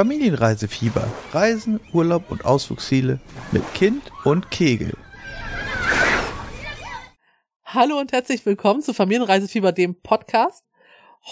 Familienreisefieber. 0.00 1.06
Reisen, 1.32 1.78
Urlaub 1.92 2.30
und 2.30 2.46
Ausflugsziele 2.46 3.20
mit 3.52 3.62
Kind 3.74 4.02
und 4.24 4.50
Kegel. 4.50 4.94
Hallo 7.66 7.98
und 7.98 8.10
herzlich 8.10 8.46
willkommen 8.46 8.80
zu 8.80 8.94
Familienreisefieber, 8.94 9.72
dem 9.72 10.00
Podcast. 10.00 10.64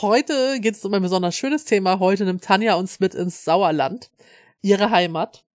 Heute 0.02 0.60
geht 0.60 0.74
es 0.74 0.84
um 0.84 0.92
ein 0.92 1.00
besonders 1.00 1.34
schönes 1.34 1.64
Thema. 1.64 1.98
Heute 1.98 2.26
nimmt 2.26 2.44
Tanja 2.44 2.74
uns 2.74 3.00
mit 3.00 3.14
ins 3.14 3.42
Sauerland, 3.42 4.10
ihre 4.60 4.90
Heimat. 4.90 5.46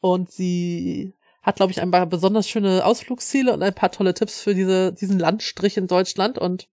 Und 0.00 0.30
sie 0.32 1.14
hat, 1.42 1.56
glaube 1.56 1.72
ich, 1.72 1.82
ein 1.82 1.90
paar 1.90 2.06
besonders 2.06 2.48
schöne 2.48 2.86
Ausflugsziele 2.86 3.52
und 3.52 3.62
ein 3.62 3.74
paar 3.74 3.92
tolle 3.92 4.14
Tipps 4.14 4.40
für 4.40 4.54
diese, 4.54 4.94
diesen 4.94 5.18
Landstrich 5.18 5.76
in 5.76 5.88
Deutschland. 5.88 6.38
Und 6.38 6.70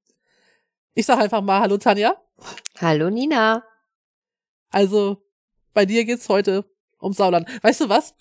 ich 0.93 1.05
sage 1.05 1.23
einfach 1.23 1.41
mal 1.41 1.59
Hallo 1.59 1.77
Tanja. 1.77 2.15
Hallo 2.79 3.09
Nina. 3.09 3.65
Also, 4.71 5.28
bei 5.73 5.85
dir 5.85 6.05
geht's 6.05 6.29
heute 6.29 6.65
um 6.99 7.13
Sauerland. 7.13 7.47
Weißt 7.63 7.81
du 7.81 7.89
was? 7.89 8.13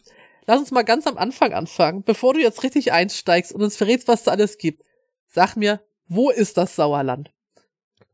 Lass 0.46 0.60
uns 0.60 0.70
mal 0.70 0.82
ganz 0.82 1.06
am 1.06 1.18
Anfang 1.18 1.52
anfangen, 1.52 2.04
bevor 2.04 2.34
du 2.34 2.40
jetzt 2.40 2.62
richtig 2.62 2.92
einsteigst 2.92 3.52
und 3.52 3.62
uns 3.62 3.76
verrätst, 3.76 4.08
was 4.08 4.24
da 4.24 4.30
alles 4.30 4.56
gibt. 4.56 4.82
Sag 5.26 5.56
mir, 5.56 5.80
wo 6.06 6.30
ist 6.30 6.56
das 6.56 6.74
Sauerland? 6.74 7.30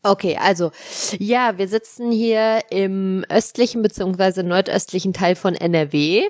Okay, 0.03 0.37
also 0.39 0.71
ja, 1.19 1.57
wir 1.57 1.69
sitzen 1.69 2.11
hier 2.11 2.61
im 2.71 3.25
östlichen 3.31 3.83
beziehungsweise 3.83 4.43
nordöstlichen 4.43 5.15
Teil 5.15 5.35
von 5.35 5.55
NRW. 5.55 6.29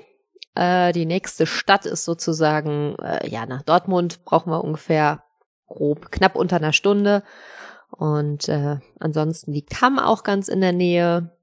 Äh, 0.55 0.93
die 0.93 1.05
nächste 1.05 1.45
Stadt 1.45 1.85
ist 1.85 2.05
sozusagen, 2.05 2.95
äh, 2.99 3.27
ja, 3.27 3.45
nach 3.45 3.63
Dortmund 3.63 4.23
brauchen 4.23 4.51
wir 4.51 4.63
ungefähr 4.63 5.23
grob 5.67 6.11
knapp 6.11 6.35
unter 6.35 6.55
einer 6.55 6.71
Stunde. 6.71 7.23
Und 7.89 8.47
äh, 8.47 8.77
ansonsten 8.99 9.51
liegt 9.51 9.81
Hamm 9.81 9.99
auch 9.99 10.23
ganz 10.23 10.47
in 10.47 10.61
der 10.61 10.73
Nähe. 10.73 11.34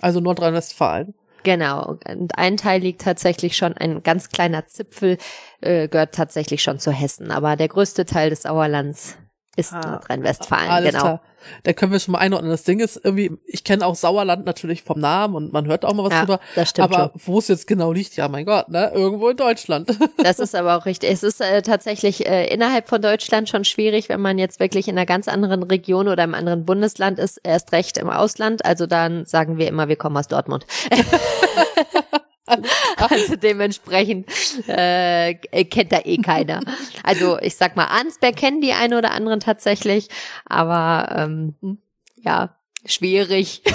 Also 0.00 0.20
Nordrhein-Westfalen. 0.20 1.14
Genau. 1.44 1.98
Und 2.08 2.38
ein 2.38 2.56
Teil 2.56 2.80
liegt 2.80 3.02
tatsächlich 3.02 3.56
schon, 3.56 3.74
ein 3.74 4.02
ganz 4.02 4.30
kleiner 4.30 4.66
Zipfel 4.66 5.18
äh, 5.60 5.88
gehört 5.88 6.14
tatsächlich 6.14 6.62
schon 6.62 6.78
zu 6.78 6.90
Hessen. 6.90 7.30
Aber 7.30 7.56
der 7.56 7.68
größte 7.68 8.06
Teil 8.06 8.30
des 8.30 8.42
Sauerlands 8.42 9.18
ist 9.56 9.72
ah, 9.72 9.80
Nordrhein-Westfalen, 9.80 10.84
genau. 10.84 11.00
Klar. 11.00 11.20
Da 11.62 11.72
können 11.72 11.92
wir 11.92 12.00
schon 12.00 12.12
mal 12.12 12.18
einordnen. 12.18 12.50
Das 12.50 12.64
Ding 12.64 12.80
ist 12.80 13.00
irgendwie, 13.02 13.32
ich 13.46 13.64
kenne 13.64 13.86
auch 13.86 13.94
Sauerland 13.94 14.46
natürlich 14.46 14.82
vom 14.82 15.00
Namen 15.00 15.34
und 15.34 15.52
man 15.52 15.66
hört 15.66 15.84
auch 15.84 15.94
mal 15.94 16.04
was 16.04 16.12
ja, 16.12 16.20
drüber. 16.20 16.40
Das 16.54 16.70
stimmt 16.70 16.92
aber 16.92 17.12
wo 17.14 17.38
es 17.38 17.48
jetzt 17.48 17.66
genau 17.66 17.92
liegt, 17.92 18.16
ja 18.16 18.28
mein 18.28 18.46
Gott, 18.46 18.68
ne? 18.68 18.90
Irgendwo 18.94 19.28
in 19.28 19.36
Deutschland. 19.36 19.90
Das 20.16 20.38
ist 20.38 20.54
aber 20.54 20.76
auch 20.76 20.86
richtig. 20.86 21.10
Es 21.10 21.22
ist 21.22 21.40
äh, 21.40 21.60
tatsächlich 21.60 22.26
äh, 22.26 22.46
innerhalb 22.46 22.88
von 22.88 23.02
Deutschland 23.02 23.48
schon 23.48 23.64
schwierig, 23.64 24.08
wenn 24.08 24.20
man 24.20 24.38
jetzt 24.38 24.58
wirklich 24.58 24.88
in 24.88 24.96
einer 24.96 25.06
ganz 25.06 25.28
anderen 25.28 25.62
Region 25.62 26.08
oder 26.08 26.24
im 26.24 26.34
anderen 26.34 26.64
Bundesland 26.64 27.18
ist, 27.18 27.38
erst 27.42 27.72
recht 27.72 27.98
im 27.98 28.08
Ausland. 28.08 28.64
Also 28.64 28.86
dann 28.86 29.26
sagen 29.26 29.58
wir 29.58 29.68
immer, 29.68 29.88
wir 29.88 29.96
kommen 29.96 30.16
aus 30.16 30.28
Dortmund. 30.28 30.66
Also 32.96 33.36
dementsprechend 33.36 34.28
äh, 34.68 35.34
kennt 35.34 35.92
da 35.92 36.00
eh 36.04 36.18
keiner. 36.18 36.60
Also 37.02 37.38
ich 37.40 37.56
sag 37.56 37.76
mal, 37.76 37.86
Arnsberg 37.86 38.36
kennen 38.36 38.60
die 38.60 38.72
einen 38.72 38.94
oder 38.94 39.12
anderen 39.12 39.40
tatsächlich, 39.40 40.08
aber 40.44 41.14
ähm, 41.16 41.78
ja, 42.22 42.56
schwierig. 42.84 43.62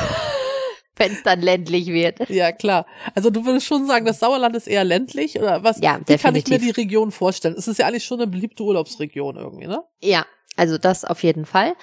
wenn 0.99 1.13
es 1.13 1.23
dann 1.23 1.41
ländlich 1.41 1.87
wird. 1.87 2.29
Ja, 2.29 2.51
klar. 2.51 2.85
Also 3.15 3.29
du 3.29 3.45
würdest 3.45 3.65
schon 3.65 3.87
sagen, 3.87 4.05
das 4.05 4.19
Sauerland 4.19 4.55
ist 4.57 4.67
eher 4.67 4.83
ländlich 4.83 5.39
oder 5.39 5.63
was? 5.63 5.79
Ja, 5.79 5.97
definitiv. 5.97 6.09
Wie 6.09 6.23
kann 6.23 6.35
ich 6.35 6.47
mir 6.47 6.59
die 6.59 6.71
Region 6.71 7.11
vorstellen? 7.11 7.55
Es 7.57 7.69
ist 7.69 7.79
ja 7.79 7.87
eigentlich 7.87 8.03
schon 8.03 8.19
eine 8.19 8.29
beliebte 8.29 8.63
Urlaubsregion 8.63 9.37
irgendwie, 9.37 9.67
ne? 9.67 9.81
Ja, 10.01 10.25
also 10.59 10.77
das 10.77 11.05
auf 11.05 11.23
jeden 11.23 11.45
Fall. 11.45 11.73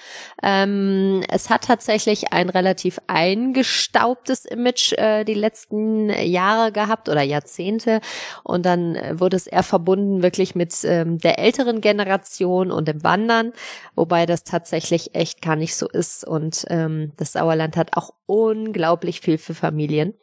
Ähm, 0.43 1.23
es 1.29 1.49
hat 1.49 1.63
tatsächlich 1.63 2.31
ein 2.31 2.49
relativ 2.49 2.99
eingestaubtes 3.07 4.45
Image 4.45 4.93
äh, 4.93 5.23
die 5.23 5.33
letzten 5.33 6.09
Jahre 6.09 6.71
gehabt 6.71 7.09
oder 7.09 7.23
Jahrzehnte. 7.23 8.01
Und 8.43 8.67
dann 8.67 8.95
wurde 9.19 9.35
es 9.35 9.47
eher 9.47 9.63
verbunden 9.63 10.21
wirklich 10.21 10.53
mit 10.53 10.75
ähm, 10.83 11.17
der 11.17 11.39
älteren 11.39 11.81
Generation 11.81 12.71
und 12.71 12.87
dem 12.87 13.03
Wandern, 13.03 13.51
wobei 13.95 14.27
das 14.27 14.43
tatsächlich 14.43 15.15
echt 15.15 15.41
gar 15.41 15.55
nicht 15.55 15.75
so 15.75 15.87
ist. 15.87 16.23
Und 16.23 16.65
ähm, 16.69 17.13
das 17.17 17.33
Sauerland 17.33 17.77
hat 17.77 17.97
auch 17.97 18.11
unglaublich 18.27 19.21
viel 19.21 19.39
für 19.39 19.55
Familien. 19.55 20.13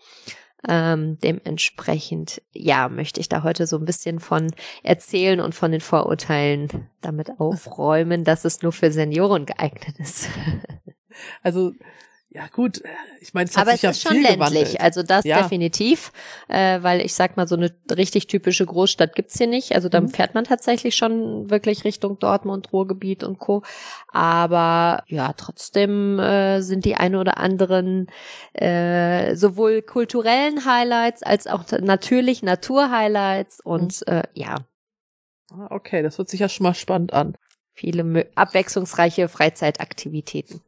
Ähm, 0.68 1.18
dementsprechend, 1.22 2.42
ja, 2.52 2.88
möchte 2.88 3.20
ich 3.20 3.28
da 3.28 3.42
heute 3.42 3.66
so 3.66 3.76
ein 3.76 3.84
bisschen 3.84 4.20
von 4.20 4.50
erzählen 4.82 5.40
und 5.40 5.54
von 5.54 5.72
den 5.72 5.80
Vorurteilen 5.80 6.88
damit 7.00 7.38
aufräumen, 7.38 8.24
dass 8.24 8.44
es 8.44 8.62
nur 8.62 8.72
für 8.72 8.90
Senioren 8.90 9.46
geeignet 9.46 9.98
ist. 9.98 10.28
Also 11.42 11.72
ja 12.34 12.48
gut, 12.48 12.82
ich 13.20 13.32
meine, 13.32 13.48
es 13.48 13.56
hat 13.56 13.62
Aber 13.62 13.70
sich 13.70 13.78
es 13.78 13.82
ja 13.82 13.90
ist 13.90 14.02
schon 14.02 14.14
ländlich, 14.14 14.38
gewandelt. 14.38 14.80
also 14.80 15.04
das 15.04 15.24
ja. 15.24 15.40
definitiv, 15.40 16.10
äh, 16.48 16.82
weil 16.82 17.00
ich 17.00 17.14
sag 17.14 17.36
mal, 17.36 17.46
so 17.46 17.54
eine 17.54 17.72
richtig 17.96 18.26
typische 18.26 18.66
Großstadt 18.66 19.14
gibt's 19.14 19.38
hier 19.38 19.46
nicht. 19.46 19.76
Also 19.76 19.88
da 19.88 20.00
mhm. 20.00 20.08
fährt 20.08 20.34
man 20.34 20.42
tatsächlich 20.42 20.96
schon 20.96 21.48
wirklich 21.48 21.84
Richtung 21.84 22.18
Dortmund, 22.18 22.72
Ruhrgebiet 22.72 23.22
und 23.22 23.38
Co. 23.38 23.62
Aber 24.08 25.04
ja, 25.06 25.32
trotzdem 25.34 26.18
äh, 26.18 26.60
sind 26.60 26.84
die 26.84 26.96
ein 26.96 27.14
oder 27.14 27.38
anderen 27.38 28.08
äh, 28.52 29.36
sowohl 29.36 29.82
kulturellen 29.82 30.64
Highlights 30.64 31.22
als 31.22 31.46
auch 31.46 31.62
natürlich 31.80 32.42
Naturhighlights 32.42 33.60
und 33.60 34.02
mhm. 34.08 34.12
äh, 34.12 34.22
ja. 34.34 34.56
Ah, 35.52 35.68
okay, 35.70 36.02
das 36.02 36.18
hört 36.18 36.28
sich 36.28 36.40
ja 36.40 36.48
schon 36.48 36.64
mal 36.64 36.74
spannend 36.74 37.12
an. 37.12 37.36
Viele 37.74 38.26
abwechslungsreiche 38.34 39.28
Freizeitaktivitäten 39.28 40.62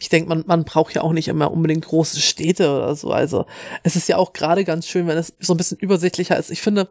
ich 0.00 0.08
denke, 0.08 0.28
man, 0.28 0.44
man 0.46 0.64
braucht 0.64 0.94
ja 0.94 1.02
auch 1.02 1.12
nicht 1.12 1.28
immer 1.28 1.50
unbedingt 1.50 1.84
große 1.84 2.20
Städte 2.20 2.70
oder 2.70 2.94
so. 2.94 3.10
Also 3.10 3.46
es 3.82 3.96
ist 3.96 4.08
ja 4.08 4.16
auch 4.16 4.32
gerade 4.32 4.64
ganz 4.64 4.86
schön, 4.86 5.06
wenn 5.06 5.18
es 5.18 5.34
so 5.40 5.54
ein 5.54 5.56
bisschen 5.56 5.78
übersichtlicher 5.78 6.36
ist. 6.36 6.50
Ich 6.50 6.62
finde, 6.62 6.88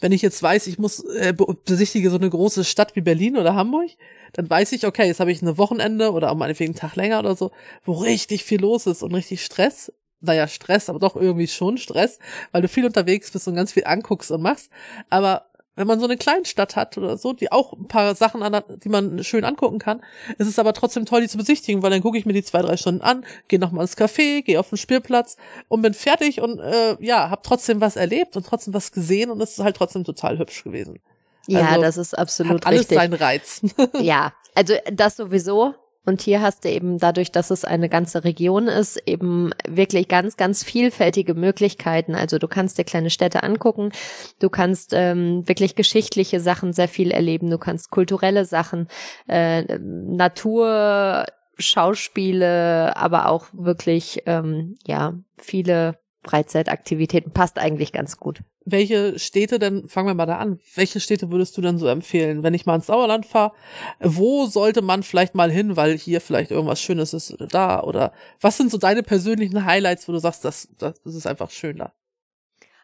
wenn 0.00 0.12
ich 0.12 0.22
jetzt 0.22 0.42
weiß, 0.42 0.66
ich 0.68 0.78
muss 0.78 1.00
äh, 1.04 1.34
besichtige 1.64 2.10
so 2.10 2.16
eine 2.16 2.30
große 2.30 2.64
Stadt 2.64 2.94
wie 2.96 3.00
Berlin 3.00 3.36
oder 3.36 3.54
Hamburg, 3.54 3.90
dann 4.32 4.48
weiß 4.48 4.72
ich, 4.72 4.86
okay, 4.86 5.06
jetzt 5.06 5.20
habe 5.20 5.32
ich 5.32 5.42
eine 5.42 5.58
Wochenende 5.58 6.12
oder 6.12 6.30
auch 6.30 6.36
meinetwegen 6.36 6.72
einen 6.72 6.80
Tag 6.80 6.96
länger 6.96 7.18
oder 7.18 7.34
so, 7.34 7.50
wo 7.84 7.92
richtig 7.92 8.44
viel 8.44 8.60
los 8.60 8.86
ist 8.86 9.02
und 9.02 9.14
richtig 9.14 9.44
Stress. 9.44 9.92
Naja, 10.20 10.48
Stress, 10.48 10.88
aber 10.88 10.98
doch 10.98 11.16
irgendwie 11.16 11.46
schon 11.46 11.78
Stress, 11.78 12.18
weil 12.50 12.62
du 12.62 12.68
viel 12.68 12.84
unterwegs 12.84 13.30
bist 13.30 13.46
und 13.48 13.54
ganz 13.54 13.72
viel 13.72 13.84
anguckst 13.84 14.30
und 14.30 14.42
machst. 14.42 14.70
Aber 15.10 15.46
wenn 15.78 15.86
man 15.86 16.00
so 16.00 16.06
eine 16.06 16.16
Kleinstadt 16.16 16.76
hat 16.76 16.98
oder 16.98 17.16
so, 17.16 17.32
die 17.32 17.52
auch 17.52 17.72
ein 17.72 17.86
paar 17.86 18.14
Sachen 18.14 18.42
an, 18.42 18.62
die 18.82 18.88
man 18.88 19.22
schön 19.22 19.44
angucken 19.44 19.78
kann, 19.78 20.02
ist 20.36 20.48
es 20.48 20.58
aber 20.58 20.72
trotzdem 20.72 21.06
toll, 21.06 21.20
die 21.20 21.28
zu 21.28 21.38
besichtigen, 21.38 21.82
weil 21.82 21.90
dann 21.90 22.02
gucke 22.02 22.18
ich 22.18 22.26
mir 22.26 22.32
die 22.32 22.42
zwei, 22.42 22.62
drei 22.62 22.76
Stunden 22.76 23.00
an, 23.00 23.24
gehe 23.46 23.58
nochmal 23.58 23.82
ins 23.82 23.96
Café, 23.96 24.42
gehe 24.42 24.58
auf 24.58 24.68
den 24.68 24.78
Spielplatz 24.78 25.36
und 25.68 25.82
bin 25.82 25.94
fertig 25.94 26.40
und 26.40 26.58
äh, 26.58 26.96
ja, 27.00 27.30
habe 27.30 27.42
trotzdem 27.44 27.80
was 27.80 27.96
erlebt 27.96 28.36
und 28.36 28.44
trotzdem 28.46 28.74
was 28.74 28.92
gesehen 28.92 29.30
und 29.30 29.40
es 29.40 29.52
ist 29.52 29.64
halt 29.64 29.76
trotzdem 29.76 30.04
total 30.04 30.38
hübsch 30.38 30.64
gewesen. 30.64 30.98
Ja, 31.46 31.66
also, 31.68 31.80
das 31.82 31.96
ist 31.96 32.18
absolut 32.18 32.52
hat 32.52 32.66
alles 32.66 32.80
richtig. 32.80 32.98
seinen 32.98 33.14
Reiz. 33.14 33.62
ja, 34.00 34.32
also 34.54 34.74
das 34.92 35.16
sowieso. 35.16 35.74
Und 36.08 36.22
hier 36.22 36.40
hast 36.40 36.64
du 36.64 36.70
eben 36.70 36.96
dadurch, 36.96 37.32
dass 37.32 37.50
es 37.50 37.66
eine 37.66 37.90
ganze 37.90 38.24
Region 38.24 38.66
ist, 38.66 38.96
eben 39.04 39.50
wirklich 39.68 40.08
ganz, 40.08 40.38
ganz 40.38 40.64
vielfältige 40.64 41.34
Möglichkeiten. 41.34 42.14
Also 42.14 42.38
du 42.38 42.48
kannst 42.48 42.78
dir 42.78 42.84
kleine 42.84 43.10
Städte 43.10 43.42
angucken, 43.42 43.92
du 44.38 44.48
kannst 44.48 44.94
ähm, 44.94 45.46
wirklich 45.46 45.74
geschichtliche 45.74 46.40
Sachen 46.40 46.72
sehr 46.72 46.88
viel 46.88 47.10
erleben, 47.10 47.50
du 47.50 47.58
kannst 47.58 47.90
kulturelle 47.90 48.46
Sachen, 48.46 48.88
äh, 49.26 49.78
Natur, 49.78 51.26
Schauspiele, 51.58 52.96
aber 52.96 53.28
auch 53.28 53.48
wirklich 53.52 54.22
ähm, 54.24 54.78
ja 54.86 55.12
viele 55.36 55.98
Freizeitaktivitäten. 56.22 57.32
Passt 57.32 57.58
eigentlich 57.58 57.92
ganz 57.92 58.16
gut 58.16 58.40
welche 58.70 59.18
Städte 59.18 59.58
denn, 59.58 59.88
fangen 59.88 60.08
wir 60.08 60.14
mal 60.14 60.26
da 60.26 60.38
an, 60.38 60.60
welche 60.74 61.00
Städte 61.00 61.30
würdest 61.30 61.56
du 61.56 61.60
denn 61.60 61.78
so 61.78 61.86
empfehlen, 61.86 62.42
wenn 62.42 62.54
ich 62.54 62.66
mal 62.66 62.76
ins 62.76 62.86
Sauerland 62.86 63.26
fahre? 63.26 63.52
Wo 64.00 64.46
sollte 64.46 64.82
man 64.82 65.02
vielleicht 65.02 65.34
mal 65.34 65.50
hin, 65.50 65.76
weil 65.76 65.96
hier 65.96 66.20
vielleicht 66.20 66.50
irgendwas 66.50 66.80
Schönes 66.80 67.14
ist 67.14 67.36
da? 67.50 67.82
Oder 67.82 68.12
was 68.40 68.56
sind 68.56 68.70
so 68.70 68.78
deine 68.78 69.02
persönlichen 69.02 69.64
Highlights, 69.64 70.08
wo 70.08 70.12
du 70.12 70.18
sagst, 70.18 70.44
das, 70.44 70.68
das 70.78 70.94
ist 71.04 71.26
einfach 71.26 71.50
schön 71.50 71.78
da? 71.78 71.92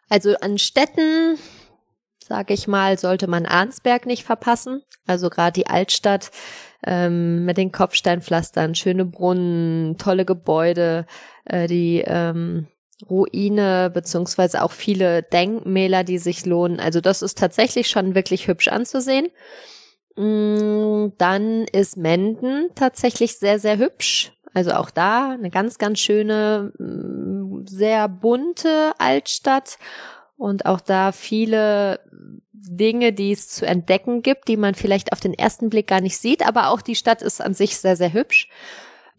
Also 0.09 0.35
an 0.37 0.59
Städten, 0.59 1.39
sage 2.19 2.55
ich 2.55 2.67
mal, 2.67 2.99
sollte 2.99 3.27
man 3.27 3.47
Arnsberg 3.47 4.07
nicht 4.07 4.25
verpassen. 4.25 4.83
Also 5.07 5.31
gerade 5.31 5.53
die 5.53 5.67
Altstadt 5.67 6.31
ähm, 6.87 7.45
mit 7.45 7.57
den 7.57 7.73
Kopfsteinpflastern, 7.73 8.75
schöne 8.75 9.05
Brunnen, 9.05 9.97
tolle 9.99 10.25
Gebäude, 10.25 11.07
äh, 11.45 11.67
die 11.67 12.03
ähm, 12.07 12.69
Ruine 13.09 13.91
beziehungsweise 13.93 14.63
auch 14.63 14.73
viele 14.73 15.23
Denkmäler, 15.23 16.05
die 16.05 16.19
sich 16.19 16.47
lohnen. 16.47 16.81
Also 16.81 17.01
das 17.01 17.23
ist 17.23 17.39
tatsächlich 17.39 17.89
schon 17.89 18.15
wirklich 18.15 18.49
hübsch 18.49 18.69
anzusehen. 18.69 19.29
Mm, 20.17 21.09
dann 21.19 21.65
ist 21.73 21.97
Menden 21.97 22.71
tatsächlich 22.75 23.39
sehr, 23.39 23.59
sehr 23.59 23.79
hübsch. 23.79 24.33
Also 24.53 24.73
auch 24.73 24.91
da 24.91 25.31
eine 25.31 25.51
ganz, 25.51 25.79
ganz 25.79 25.99
schöne, 25.99 26.73
mm, 26.79 27.67
sehr 27.67 28.09
bunte 28.09 28.93
Altstadt 28.99 29.79
und 30.37 30.67
auch 30.67 30.81
da 30.81 31.13
viele 31.13 32.01
Dinge, 32.53 33.13
die 33.13 33.33
es 33.33 33.49
zu 33.49 33.67
entdecken 33.67 34.23
gibt, 34.23 34.49
die 34.49 34.57
man 34.57 34.75
vielleicht 34.75 35.13
auf 35.13 35.21
den 35.21 35.35
ersten 35.35 35.71
Blick 35.71 35.89
gar 35.89 36.01
nicht 36.01 36.17
sieht, 36.17 36.47
aber 36.47 36.71
auch 36.71 36.81
die 36.81 36.95
Stadt 36.95 37.21
ist 37.21 37.41
an 37.41 37.55
sich 37.55 37.77
sehr, 37.77 37.97
sehr 37.97 38.13
hübsch. 38.13 38.49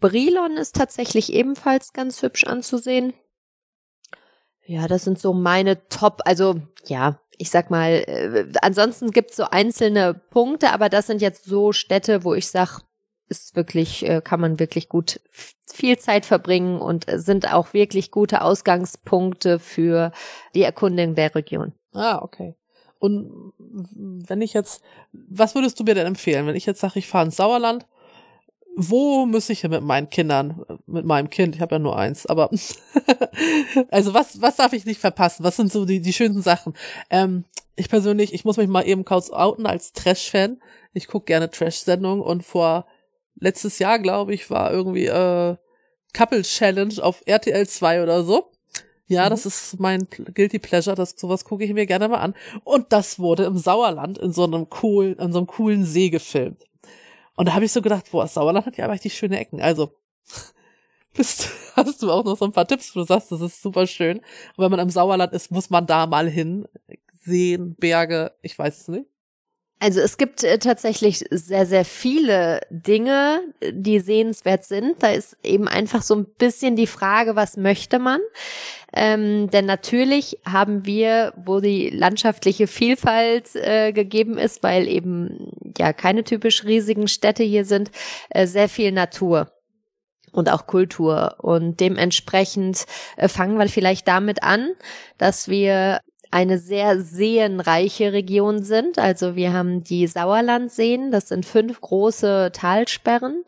Brilon 0.00 0.56
ist 0.56 0.74
tatsächlich 0.74 1.32
ebenfalls 1.32 1.92
ganz 1.92 2.22
hübsch 2.22 2.44
anzusehen. 2.44 3.14
Ja, 4.66 4.88
das 4.88 5.04
sind 5.04 5.18
so 5.18 5.32
meine 5.32 5.88
Top, 5.88 6.22
also 6.24 6.56
ja, 6.86 7.20
ich 7.38 7.50
sag 7.50 7.70
mal, 7.70 8.04
äh, 8.06 8.46
ansonsten 8.62 9.10
gibt's 9.10 9.36
so 9.36 9.44
einzelne 9.44 10.14
Punkte, 10.14 10.72
aber 10.72 10.88
das 10.88 11.06
sind 11.06 11.22
jetzt 11.22 11.44
so 11.44 11.72
Städte, 11.72 12.24
wo 12.24 12.34
ich 12.34 12.48
sag, 12.48 12.80
ist 13.28 13.56
wirklich, 13.56 14.06
äh, 14.08 14.20
kann 14.22 14.40
man 14.40 14.58
wirklich 14.58 14.88
gut 14.88 15.20
viel 15.70 15.98
Zeit 15.98 16.26
verbringen 16.26 16.80
und 16.80 17.06
sind 17.08 17.52
auch 17.52 17.72
wirklich 17.74 18.10
gute 18.10 18.42
Ausgangspunkte 18.42 19.58
für 19.58 20.12
die 20.54 20.62
Erkundung 20.62 21.14
der 21.14 21.34
Region. 21.34 21.72
Ah, 21.92 22.18
okay. 22.22 22.54
Und 22.98 23.52
wenn 23.58 24.40
ich 24.40 24.52
jetzt, 24.52 24.82
was 25.12 25.54
würdest 25.54 25.78
du 25.78 25.84
mir 25.84 25.94
denn 25.94 26.06
empfehlen, 26.06 26.46
wenn 26.46 26.56
ich 26.56 26.66
jetzt 26.66 26.80
sage, 26.80 26.98
ich 26.98 27.08
fahre 27.08 27.26
ins 27.26 27.36
Sauerland, 27.36 27.86
wo 28.76 29.24
muss 29.24 29.48
ich 29.48 29.62
mit 29.64 29.82
meinen 29.82 30.10
Kindern, 30.10 30.62
mit 30.86 31.06
meinem 31.06 31.30
Kind, 31.30 31.56
ich 31.56 31.62
habe 31.62 31.76
ja 31.76 31.78
nur 31.78 31.98
eins, 31.98 32.26
aber 32.26 32.50
also 33.90 34.12
was, 34.12 34.40
was 34.42 34.56
darf 34.56 34.74
ich 34.74 34.84
nicht 34.84 35.00
verpassen? 35.00 35.44
Was 35.44 35.56
sind 35.56 35.72
so 35.72 35.86
die, 35.86 36.00
die 36.00 36.12
schönsten 36.12 36.42
Sachen? 36.42 36.74
Ähm, 37.08 37.44
ich 37.74 37.88
persönlich, 37.88 38.34
ich 38.34 38.44
muss 38.44 38.58
mich 38.58 38.68
mal 38.68 38.86
eben 38.86 39.06
kurz 39.06 39.30
outen 39.30 39.66
als 39.66 39.92
Trash-Fan. 39.94 40.60
Ich 40.92 41.08
gucke 41.08 41.24
gerne 41.24 41.50
Trash-Sendungen 41.50 42.22
und 42.22 42.44
vor 42.44 42.86
letztes 43.40 43.78
Jahr, 43.78 43.98
glaube 43.98 44.34
ich, 44.34 44.50
war 44.50 44.70
irgendwie 44.70 45.06
äh, 45.06 45.56
Couple 46.12 46.42
Challenge 46.42 47.02
auf 47.02 47.22
RTL 47.24 47.66
2 47.66 48.02
oder 48.02 48.24
so. 48.24 48.50
Ja, 49.06 49.26
mhm. 49.26 49.30
das 49.30 49.46
ist 49.46 49.80
mein 49.80 50.06
Guilty 50.34 50.58
Pleasure, 50.58 50.96
das 50.96 51.14
sowas 51.16 51.44
gucke 51.44 51.64
ich 51.64 51.72
mir 51.72 51.86
gerne 51.86 52.08
mal 52.08 52.18
an. 52.18 52.34
Und 52.64 52.92
das 52.92 53.18
wurde 53.18 53.44
im 53.44 53.56
Sauerland 53.56 54.18
in 54.18 54.32
so 54.32 54.44
einem 54.44 54.68
coolen, 54.68 55.18
in 55.18 55.32
so 55.32 55.38
einem 55.38 55.46
coolen 55.46 55.84
See 55.84 56.10
gefilmt. 56.10 56.64
Und 57.36 57.48
da 57.48 57.54
habe 57.54 57.64
ich 57.64 57.72
so 57.72 57.82
gedacht, 57.82 58.10
boah, 58.10 58.26
Sauerland 58.26 58.66
hat 58.66 58.76
ja 58.76 58.84
aber 58.84 58.94
richtig 58.94 59.16
schöne 59.16 59.38
Ecken. 59.38 59.60
Also 59.60 59.92
bist, 61.14 61.50
hast 61.76 62.02
du 62.02 62.10
auch 62.10 62.24
noch 62.24 62.36
so 62.36 62.46
ein 62.46 62.52
paar 62.52 62.66
Tipps, 62.66 62.94
wo 62.94 63.00
du 63.00 63.06
sagst, 63.06 63.30
das 63.30 63.40
ist 63.40 63.62
super 63.62 63.86
schön. 63.86 64.18
Und 64.18 64.64
wenn 64.64 64.70
man 64.70 64.80
im 64.80 64.90
Sauerland 64.90 65.32
ist, 65.32 65.50
muss 65.50 65.70
man 65.70 65.86
da 65.86 66.06
mal 66.06 66.28
hin. 66.28 66.66
Seen, 67.20 67.74
Berge, 67.74 68.32
ich 68.42 68.58
weiß 68.58 68.80
es 68.82 68.88
nicht. 68.88 69.06
Also 69.78 70.00
es 70.00 70.16
gibt 70.16 70.42
äh, 70.42 70.58
tatsächlich 70.58 71.24
sehr, 71.30 71.66
sehr 71.66 71.84
viele 71.84 72.60
Dinge, 72.70 73.40
die 73.70 74.00
sehenswert 74.00 74.64
sind. 74.64 75.02
Da 75.02 75.08
ist 75.10 75.36
eben 75.42 75.68
einfach 75.68 76.02
so 76.02 76.14
ein 76.14 76.24
bisschen 76.24 76.76
die 76.76 76.86
Frage, 76.86 77.36
was 77.36 77.58
möchte 77.58 77.98
man? 77.98 78.20
Ähm, 78.94 79.50
denn 79.50 79.66
natürlich 79.66 80.38
haben 80.46 80.86
wir, 80.86 81.34
wo 81.36 81.60
die 81.60 81.90
landschaftliche 81.90 82.66
Vielfalt 82.66 83.54
äh, 83.54 83.92
gegeben 83.92 84.38
ist, 84.38 84.62
weil 84.62 84.88
eben 84.88 85.52
ja 85.76 85.92
keine 85.92 86.24
typisch 86.24 86.64
riesigen 86.64 87.06
Städte 87.06 87.42
hier 87.42 87.66
sind, 87.66 87.90
äh, 88.30 88.46
sehr 88.46 88.70
viel 88.70 88.92
Natur 88.92 89.52
und 90.32 90.50
auch 90.50 90.66
Kultur. 90.66 91.36
Und 91.38 91.80
dementsprechend 91.80 92.86
äh, 93.18 93.28
fangen 93.28 93.58
wir 93.58 93.68
vielleicht 93.68 94.08
damit 94.08 94.42
an, 94.42 94.70
dass 95.18 95.48
wir 95.48 96.00
eine 96.36 96.58
sehr 96.58 97.00
seenreiche 97.00 98.12
Region 98.12 98.62
sind. 98.62 98.98
Also 98.98 99.36
wir 99.36 99.54
haben 99.54 99.82
die 99.82 100.06
Sauerlandseen, 100.06 101.10
das 101.10 101.28
sind 101.28 101.46
fünf 101.46 101.80
große 101.80 102.50
Talsperren 102.52 103.44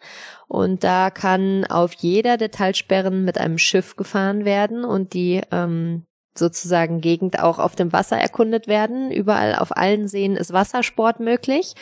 und 0.46 0.85
da 0.85 1.11
kann 1.11 1.67
auf 1.67 1.93
jeder 1.93 2.38
der 2.38 2.50
Talsperren 2.50 3.26
mit 3.26 3.37
einem 3.37 3.58
Schiff 3.58 3.96
gefahren 3.96 4.46
werden 4.46 4.87
und 4.87 5.12
die 5.12 5.43
ähm, 5.52 6.06
sozusagen 6.35 7.02
Gegend 7.02 7.38
auch 7.40 7.58
auf 7.58 7.76
dem 7.76 7.93
Wasser 7.93 8.17
erkundet 8.17 8.69
werden. 8.69 9.11
Überall 9.11 9.56
auf 9.56 9.76
allen 9.76 10.08
Seen 10.08 10.35
ist 10.35 10.55
Wassersport 10.55 11.20
möglich. 11.20 11.75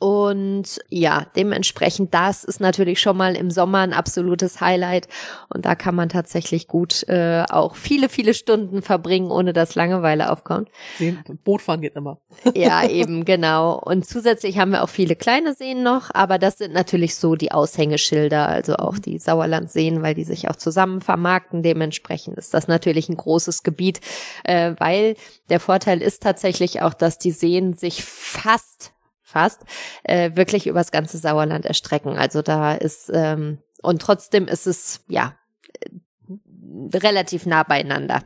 Und 0.00 0.80
ja, 0.88 1.26
dementsprechend, 1.36 2.14
das 2.14 2.42
ist 2.42 2.58
natürlich 2.58 3.02
schon 3.02 3.18
mal 3.18 3.36
im 3.36 3.50
Sommer 3.50 3.80
ein 3.80 3.92
absolutes 3.92 4.62
Highlight. 4.62 5.08
Und 5.50 5.66
da 5.66 5.74
kann 5.74 5.94
man 5.94 6.08
tatsächlich 6.08 6.68
gut 6.68 7.06
äh, 7.06 7.44
auch 7.50 7.76
viele, 7.76 8.08
viele 8.08 8.32
Stunden 8.32 8.80
verbringen, 8.80 9.30
ohne 9.30 9.52
dass 9.52 9.74
Langeweile 9.74 10.32
aufkommt. 10.32 10.70
Seen, 10.96 11.22
Bootfahren 11.44 11.82
geht 11.82 11.96
immer. 11.96 12.18
Ja, 12.54 12.82
eben, 12.88 13.26
genau. 13.26 13.78
Und 13.78 14.06
zusätzlich 14.06 14.58
haben 14.58 14.72
wir 14.72 14.84
auch 14.84 14.88
viele 14.88 15.16
kleine 15.16 15.52
Seen 15.52 15.82
noch, 15.82 16.08
aber 16.14 16.38
das 16.38 16.56
sind 16.56 16.72
natürlich 16.72 17.16
so 17.16 17.34
die 17.36 17.52
Aushängeschilder, 17.52 18.48
also 18.48 18.76
auch 18.76 18.98
die 18.98 19.18
Sauerlandseen, 19.18 20.00
weil 20.00 20.14
die 20.14 20.24
sich 20.24 20.48
auch 20.48 20.56
zusammen 20.56 21.02
vermarkten. 21.02 21.62
Dementsprechend 21.62 22.38
ist 22.38 22.54
das 22.54 22.68
natürlich 22.68 23.10
ein 23.10 23.18
großes 23.18 23.64
Gebiet, 23.64 24.00
äh, 24.44 24.72
weil 24.78 25.16
der 25.50 25.60
Vorteil 25.60 26.00
ist 26.00 26.22
tatsächlich 26.22 26.80
auch, 26.80 26.94
dass 26.94 27.18
die 27.18 27.32
Seen 27.32 27.74
sich 27.74 28.02
fast 28.02 28.94
fast, 29.30 29.62
äh, 30.02 30.32
wirklich 30.34 30.66
übers 30.66 30.90
ganze 30.90 31.18
Sauerland 31.18 31.64
erstrecken. 31.64 32.16
Also 32.16 32.42
da 32.42 32.74
ist, 32.74 33.10
ähm, 33.12 33.58
und 33.82 34.02
trotzdem 34.02 34.48
ist 34.48 34.66
es, 34.66 35.04
ja, 35.08 35.34
äh, 35.80 36.96
relativ 36.96 37.46
nah 37.46 37.62
beieinander. 37.62 38.22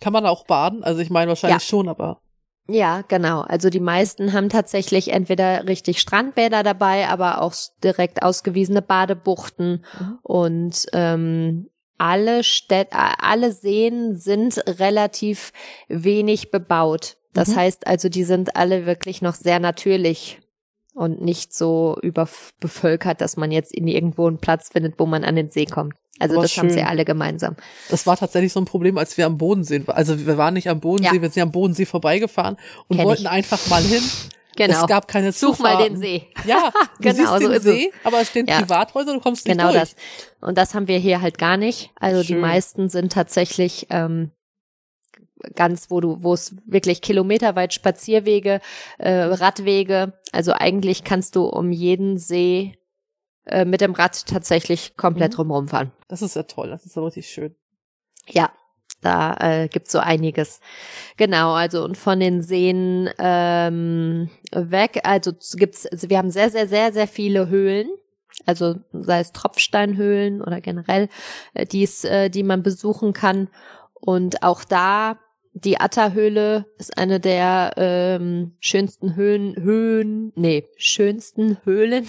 Kann 0.00 0.12
man 0.12 0.26
auch 0.26 0.44
baden? 0.44 0.82
Also 0.82 1.00
ich 1.00 1.10
meine 1.10 1.28
wahrscheinlich 1.28 1.62
ja. 1.62 1.68
schon, 1.68 1.88
aber. 1.88 2.20
Ja, 2.68 3.02
genau. 3.06 3.40
Also 3.40 3.68
die 3.68 3.80
meisten 3.80 4.32
haben 4.32 4.48
tatsächlich 4.48 5.12
entweder 5.12 5.66
richtig 5.66 6.00
Strandbäder 6.00 6.62
dabei, 6.62 7.08
aber 7.08 7.42
auch 7.42 7.54
direkt 7.82 8.22
ausgewiesene 8.22 8.80
Badebuchten 8.80 9.84
mhm. 9.98 10.18
und 10.22 10.86
ähm, 10.92 11.70
alle 11.98 12.44
Städte, 12.44 12.96
alle 12.96 13.52
Seen 13.52 14.16
sind 14.16 14.62
relativ 14.66 15.52
wenig 15.88 16.50
bebaut. 16.50 17.16
Das 17.32 17.48
mhm. 17.48 17.56
heißt 17.56 17.86
also, 17.86 18.08
die 18.08 18.24
sind 18.24 18.56
alle 18.56 18.86
wirklich 18.86 19.22
noch 19.22 19.34
sehr 19.34 19.60
natürlich 19.60 20.40
und 20.94 21.22
nicht 21.22 21.54
so 21.54 21.96
überbevölkert, 22.02 23.20
dass 23.20 23.36
man 23.36 23.52
jetzt 23.52 23.72
in 23.72 23.86
irgendwo 23.86 24.26
einen 24.26 24.38
Platz 24.38 24.70
findet, 24.70 24.98
wo 24.98 25.06
man 25.06 25.24
an 25.24 25.36
den 25.36 25.50
See 25.50 25.66
kommt. 25.66 25.94
Also 26.18 26.34
Aber 26.34 26.42
das 26.42 26.52
schön. 26.52 26.64
haben 26.64 26.70
sie 26.70 26.82
alle 26.82 27.04
gemeinsam. 27.04 27.56
Das 27.88 28.06
war 28.06 28.16
tatsächlich 28.16 28.52
so 28.52 28.60
ein 28.60 28.66
Problem, 28.66 28.98
als 28.98 29.16
wir 29.16 29.24
am 29.24 29.38
Bodensee 29.38 29.86
waren. 29.86 29.96
Also 29.96 30.26
wir 30.26 30.36
waren 30.36 30.54
nicht 30.54 30.68
am 30.68 30.80
Bodensee, 30.80 31.16
ja. 31.16 31.22
wir 31.22 31.30
sind 31.30 31.42
am 31.42 31.52
Bodensee 31.52 31.86
vorbeigefahren 31.86 32.58
und 32.88 32.98
Kenn 32.98 33.06
wollten 33.06 33.22
ich. 33.22 33.30
einfach 33.30 33.66
mal 33.68 33.82
hin. 33.82 34.02
Genau. 34.56 34.82
Es 34.82 34.86
gab 34.88 35.08
keine 35.08 35.32
Such 35.32 35.56
Zufahrten. 35.56 35.78
mal 35.78 35.88
den 35.88 35.96
See. 35.96 36.26
Ja, 36.44 36.72
du 36.98 37.02
genau, 37.02 37.38
siehst 37.38 37.42
den 37.42 37.62
so 37.62 37.70
See, 37.70 37.86
es. 37.86 38.06
aber 38.06 38.20
es 38.20 38.28
stehen 38.28 38.46
ja. 38.46 38.60
Privathäuser, 38.60 39.14
du 39.14 39.20
kommst 39.20 39.46
nicht 39.46 39.56
genau 39.56 39.72
durch. 39.72 39.90
Genau 39.90 40.02
das. 40.40 40.48
Und 40.48 40.58
das 40.58 40.74
haben 40.74 40.88
wir 40.88 40.98
hier 40.98 41.22
halt 41.22 41.38
gar 41.38 41.56
nicht. 41.56 41.90
Also 41.98 42.22
Schön. 42.22 42.36
die 42.36 42.40
meisten 42.42 42.88
sind 42.90 43.12
tatsächlich 43.12 43.86
ähm, 43.88 44.32
ganz, 45.54 45.90
wo 45.90 46.00
du, 46.00 46.22
wo 46.22 46.34
es 46.34 46.54
wirklich 46.66 47.02
kilometerweit 47.02 47.72
Spazierwege, 47.72 48.60
äh, 48.98 49.12
Radwege, 49.12 50.14
also 50.32 50.52
eigentlich 50.52 51.04
kannst 51.04 51.36
du 51.36 51.46
um 51.46 51.72
jeden 51.72 52.18
See 52.18 52.78
äh, 53.46 53.64
mit 53.64 53.80
dem 53.80 53.92
Rad 53.92 54.26
tatsächlich 54.26 54.96
komplett 54.96 55.32
mhm. 55.32 55.36
drumherum 55.36 55.68
fahren. 55.68 55.92
Das 56.08 56.22
ist 56.22 56.36
ja 56.36 56.42
toll, 56.44 56.70
das 56.70 56.84
ist 56.84 56.96
ja 56.96 57.02
richtig 57.02 57.28
schön. 57.28 57.54
Ja, 58.28 58.50
da 59.00 59.34
äh, 59.40 59.68
gibt's 59.68 59.92
so 59.92 59.98
einiges. 59.98 60.60
Genau, 61.16 61.52
also 61.52 61.84
und 61.84 61.96
von 61.96 62.20
den 62.20 62.42
Seen 62.42 63.08
ähm, 63.18 64.28
weg, 64.52 65.00
also 65.04 65.32
gibt's, 65.54 65.86
also 65.86 66.10
wir 66.10 66.18
haben 66.18 66.30
sehr, 66.30 66.50
sehr, 66.50 66.68
sehr, 66.68 66.92
sehr 66.92 67.08
viele 67.08 67.48
Höhlen. 67.48 67.88
Also 68.46 68.76
sei 68.92 69.20
es 69.20 69.32
Tropfsteinhöhlen 69.32 70.42
oder 70.42 70.60
generell, 70.60 71.08
äh, 71.54 71.66
die's, 71.66 72.04
äh, 72.04 72.30
die 72.30 72.42
man 72.42 72.62
besuchen 72.62 73.12
kann. 73.12 73.48
Und 73.94 74.42
auch 74.42 74.64
da 74.64 75.18
die 75.52 75.80
Atta-Höhle 75.80 76.66
ist 76.78 76.96
eine 76.96 77.18
der 77.18 77.72
ähm, 77.76 78.52
schönsten 78.60 79.16
Höhen, 79.16 79.56
Höhen, 79.56 80.32
nee, 80.36 80.64
schönsten 80.76 81.58
Höhlen 81.64 82.06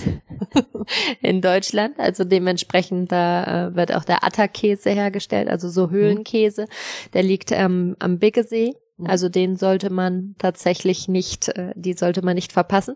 in 1.21 1.41
Deutschland. 1.41 1.99
Also 1.99 2.23
dementsprechend 2.23 3.11
da 3.11 3.69
äh, 3.69 3.75
wird 3.75 3.95
auch 3.95 4.03
der 4.03 4.23
Atta-Käse 4.23 4.91
hergestellt, 4.91 5.49
also 5.49 5.69
so 5.69 5.87
mhm. 5.87 5.91
Höhlenkäse. 5.91 6.67
Der 7.13 7.23
liegt 7.23 7.51
ähm, 7.51 7.95
am 7.99 8.19
Biggesee. 8.19 8.75
Mhm. 8.97 9.07
Also 9.07 9.27
den 9.27 9.57
sollte 9.57 9.89
man 9.89 10.35
tatsächlich 10.37 11.07
nicht, 11.07 11.49
äh, 11.49 11.73
die 11.75 11.93
sollte 11.93 12.23
man 12.23 12.35
nicht 12.35 12.51
verpassen. 12.51 12.95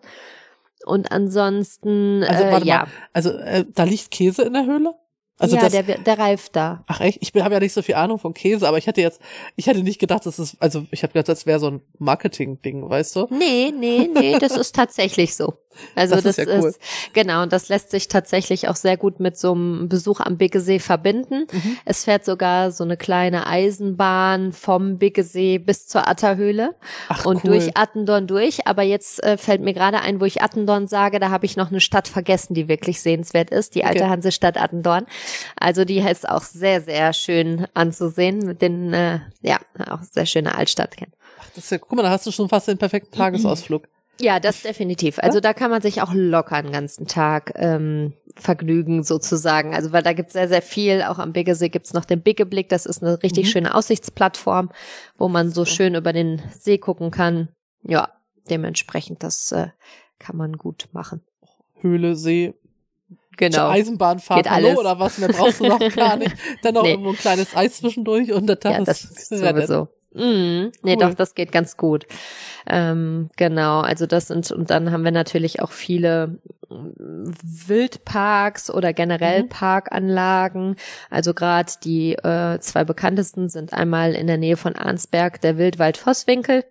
Und 0.86 1.12
ansonsten, 1.12 2.24
also, 2.24 2.44
äh, 2.44 2.64
ja. 2.64 2.78
Mal, 2.78 2.88
also 3.14 3.32
äh, 3.32 3.66
da 3.74 3.84
liegt 3.84 4.12
Käse 4.12 4.44
in 4.44 4.54
der 4.54 4.68
Höhle? 4.68 4.94
Also 5.38 5.58
ja, 5.58 5.64
das, 5.64 5.72
der, 5.74 5.84
der 5.84 6.20
reift 6.20 6.56
da. 6.56 6.84
Ach 6.88 7.02
echt? 7.02 7.18
Ich 7.22 7.34
habe 7.36 7.54
ja 7.54 7.60
nicht 7.60 7.74
so 7.74 7.82
viel 7.82 7.96
Ahnung 7.96 8.20
von 8.20 8.34
Käse, 8.34 8.68
aber 8.68 8.78
ich 8.78 8.88
hätte 8.88 9.02
jetzt, 9.02 9.20
ich 9.58 9.68
hätte 9.68 9.84
nicht 9.84 10.00
gedacht, 10.00 10.26
dass 10.26 10.40
es, 10.40 10.56
also 10.62 10.86
ich 10.92 11.04
habe 11.04 11.12
gedacht, 11.12 11.28
das 11.28 11.46
wäre 11.46 11.60
so 11.60 11.68
ein 11.68 11.82
Marketing-Ding, 12.00 12.90
weißt 12.90 13.18
du? 13.18 13.28
Nee, 13.32 13.74
nee, 13.78 14.10
nee, 14.14 14.40
das 14.40 14.56
ist 14.56 14.74
tatsächlich 14.76 15.36
so. 15.36 15.56
Also 15.94 16.16
das, 16.16 16.24
das 16.24 16.38
ist, 16.38 16.48
ja 16.48 16.60
cool. 16.60 16.70
ist, 16.70 16.80
genau, 17.14 17.44
und 17.44 17.54
das 17.54 17.70
lässt 17.70 17.92
sich 17.92 18.08
tatsächlich 18.08 18.68
auch 18.68 18.76
sehr 18.76 18.98
gut 18.98 19.20
mit 19.20 19.38
so 19.38 19.54
einem 19.54 19.90
Besuch 19.90 20.20
am 20.20 20.38
Biggesee 20.38 20.80
verbinden. 20.80 21.48
Mhm. 21.52 21.78
Es 21.86 22.06
fährt 22.06 22.26
sogar 22.26 22.72
so 22.72 22.84
eine 22.84 22.98
kleine 22.98 23.48
Eisenbahn 23.48 24.54
vom 24.54 24.98
Biggesee 24.98 25.58
bis 25.58 25.88
zur 25.88 26.08
Atterhöhle 26.08 26.76
Ach, 27.10 27.26
und 27.26 27.44
cool. 27.44 27.52
durch 27.52 27.78
Attendorn 27.78 28.28
durch. 28.28 28.68
Aber 28.68 28.84
jetzt 28.84 29.24
äh, 29.24 29.38
fällt 29.38 29.62
mir 29.62 29.74
gerade 29.74 30.00
ein, 30.00 30.22
wo 30.22 30.26
ich 30.26 30.42
Attendorn 30.42 30.88
sage, 30.88 31.20
da 31.20 31.30
habe 31.30 31.46
ich 31.46 31.58
noch 31.58 31.72
eine 31.72 31.82
Stadt 31.82 32.08
vergessen, 32.08 32.54
die 32.54 32.68
wirklich 32.68 33.02
sehenswert 33.02 33.50
ist, 33.50 33.76
die 33.76 33.84
alte 33.84 34.04
okay. 34.04 34.12
Hansestadt 34.12 34.58
Attendorn. 34.58 35.06
Also 35.56 35.86
die 35.86 36.00
ist 36.00 36.28
auch 36.28 36.44
sehr, 36.44 36.82
sehr 36.82 37.14
schön 37.14 37.68
anzusehen 37.74 38.40
mit 38.40 38.62
den, 38.62 38.94
äh, 38.94 39.20
ja, 39.42 39.58
auch 39.90 40.02
sehr 40.04 40.26
schöne 40.26 40.56
Altstadt 40.56 40.98
kennen. 40.98 41.14
Ach, 41.40 41.48
das 41.56 41.66
ist 41.66 41.70
ja, 41.72 41.78
guck 41.78 41.94
mal, 41.94 42.04
da 42.04 42.10
hast 42.10 42.26
du 42.26 42.32
schon 42.32 42.50
fast 42.50 42.68
den 42.68 42.78
perfekten 42.78 43.16
Tagesausflug. 43.16 43.88
Ja, 44.22 44.40
das 44.40 44.62
definitiv. 44.62 45.20
Also 45.20 45.42
da 45.42 45.54
kann 45.54 45.70
man 45.70 45.82
sich 45.82 46.02
auch 46.02 46.14
locker 46.14 46.56
einen 46.56 46.72
ganzen 46.72 47.06
Tag 47.06 47.52
ähm, 47.56 48.14
vergnügen 48.38 49.04
sozusagen. 49.04 49.76
Also 49.76 49.92
weil 49.92 50.04
da 50.04 50.14
gibt's 50.14 50.32
sehr, 50.32 50.48
sehr 50.48 50.62
viel. 50.62 51.04
Auch 51.04 51.20
am 51.20 51.34
Biggesee 51.34 51.68
gibt's 51.68 51.92
noch 51.92 52.06
den 52.06 52.22
Biggeblick. 52.22 52.70
Das 52.70 52.86
ist 52.86 53.04
eine 53.04 53.22
richtig 53.24 53.48
Mhm. 53.48 53.50
schöne 53.50 53.76
Aussichtsplattform, 53.76 54.72
wo 55.18 55.28
man 55.28 55.52
so 55.52 55.66
schön 55.66 55.96
über 55.96 56.14
den 56.14 56.42
See 56.58 56.78
gucken 56.78 57.12
kann. 57.12 57.50
Ja, 57.84 58.08
dementsprechend, 58.50 59.22
das 59.22 59.52
äh, 59.52 59.68
kann 60.18 60.38
man 60.38 60.54
gut 60.54 60.88
machen. 60.94 61.22
Höhle, 61.82 62.16
See, 62.16 62.54
Genau. 63.38 63.70
Eisenbahnfahrt, 63.70 64.44
Geht 64.44 64.52
hallo 64.52 64.80
oder 64.80 65.00
was? 65.00 65.18
Mehr 65.18 65.30
brauchst 65.30 65.60
du 65.60 65.68
noch 65.68 65.80
gar 65.96 66.16
nicht. 66.18 66.36
Dann 66.64 66.74
noch 66.76 66.84
Nee. 66.84 66.92
irgendwo 66.92 67.10
ein 67.12 67.18
kleines 67.18 67.56
Eis 67.56 67.78
zwischendurch 67.78 68.32
und 68.32 68.48
der 68.48 68.60
Tag 68.60 68.72
Ja, 68.74 68.78
ist 68.80 68.88
das 68.88 69.04
ist 69.06 69.30
gerettet. 69.30 69.68
sowieso. 69.68 69.88
Mhm. 70.14 70.72
Nee, 70.82 70.94
Cool. 70.94 70.98
doch, 71.10 71.14
das 71.14 71.36
geht 71.36 71.52
ganz 71.52 71.76
gut. 71.76 72.06
Ähm, 72.68 73.30
genau, 73.36 73.82
also 73.82 74.06
das 74.06 74.28
sind, 74.28 74.50
und 74.52 74.70
dann 74.70 74.92
haben 74.92 75.04
wir 75.04 75.12
natürlich 75.12 75.62
auch 75.62 75.72
viele 75.74 76.40
mm, 76.70 77.32
Wildparks 77.68 78.70
oder 78.72 78.94
generell 78.94 79.44
Mhm. 79.44 79.50
Parkanlagen. 79.50 80.76
Also 81.10 81.34
gerade 81.34 81.72
die 81.84 82.14
äh, 82.14 82.60
zwei 82.60 82.84
bekanntesten 82.86 83.50
sind 83.50 83.74
einmal 83.74 84.14
in 84.14 84.28
der 84.28 84.38
Nähe 84.38 84.58
von 84.58 84.76
Arnsberg 84.76 85.42
der 85.42 85.58
Wildwald 85.58 85.98
Vosswinkel 85.98 86.64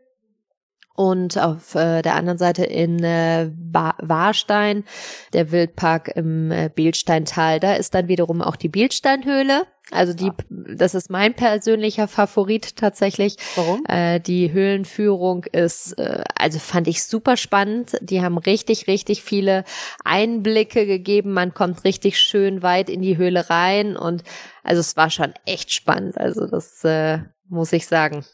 und 0.95 1.39
auf 1.39 1.75
äh, 1.75 2.03
der 2.03 2.15
anderen 2.15 2.39
Seite 2.39 2.65
in 2.65 3.03
äh, 3.03 3.51
Wa- 3.73 3.97
Warstein 4.01 4.85
der 5.33 5.51
Wildpark 5.51 6.09
im 6.15 6.51
äh, 6.51 6.71
Bielsteintal. 6.73 7.61
Da 7.61 7.75
ist 7.75 7.95
dann 7.95 8.09
wiederum 8.09 8.41
auch 8.41 8.57
die 8.57 8.69
Bielsteinhöhle. 8.69 9.67
Also 9.91 10.15
die, 10.15 10.31
das 10.49 10.95
ist 10.95 11.11
mein 11.11 11.35
persönlicher 11.35 12.09
Favorit 12.09 12.77
tatsächlich. 12.77 13.37
Warum? 13.55 13.85
Äh, 13.87 14.19
die 14.19 14.51
Höhlenführung 14.51 15.45
ist, 15.53 15.99
äh, 15.99 16.25
also 16.39 16.59
fand 16.59 16.89
ich 16.89 17.05
super 17.05 17.37
spannend. 17.37 17.93
Die 18.01 18.23
haben 18.23 18.39
richtig, 18.39 18.87
richtig 18.87 19.23
viele 19.23 19.65
Einblicke 20.05 20.87
gegeben. 20.87 21.33
Man 21.33 21.53
kommt 21.53 21.85
richtig 21.85 22.19
schön 22.19 22.63
weit 22.63 22.89
in 22.89 23.03
die 23.03 23.19
Höhle 23.19 23.51
rein 23.51 23.97
und 23.97 24.23
also 24.63 24.81
es 24.81 24.97
war 24.97 25.11
schon 25.11 25.35
echt 25.45 25.73
spannend. 25.73 26.17
Also 26.19 26.47
das 26.47 26.83
äh, 26.85 27.19
muss 27.49 27.73
ich 27.73 27.87
sagen. 27.87 28.25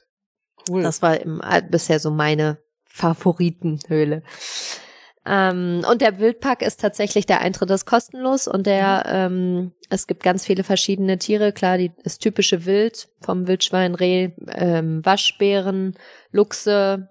Cool. 0.70 0.82
Das 0.82 1.02
war 1.02 1.20
im, 1.20 1.40
äh, 1.42 1.62
bisher 1.62 1.98
so 1.98 2.10
meine 2.10 2.58
Favoritenhöhle. 2.84 4.22
Ähm, 5.26 5.84
und 5.90 6.00
der 6.00 6.18
Wildpark 6.18 6.62
ist 6.62 6.80
tatsächlich, 6.80 7.26
der 7.26 7.40
Eintritt 7.40 7.70
ist 7.70 7.84
kostenlos 7.84 8.48
und 8.48 8.66
der, 8.66 9.04
ähm, 9.06 9.72
es 9.90 10.06
gibt 10.06 10.22
ganz 10.22 10.46
viele 10.46 10.64
verschiedene 10.64 11.18
Tiere. 11.18 11.52
Klar, 11.52 11.76
die, 11.76 11.92
das 12.02 12.18
typische 12.18 12.64
Wild 12.64 13.08
vom 13.20 13.46
Wildschwein, 13.46 13.94
Reh, 13.94 14.30
ähm, 14.48 15.04
Waschbären, 15.04 15.94
Luchse 16.32 17.10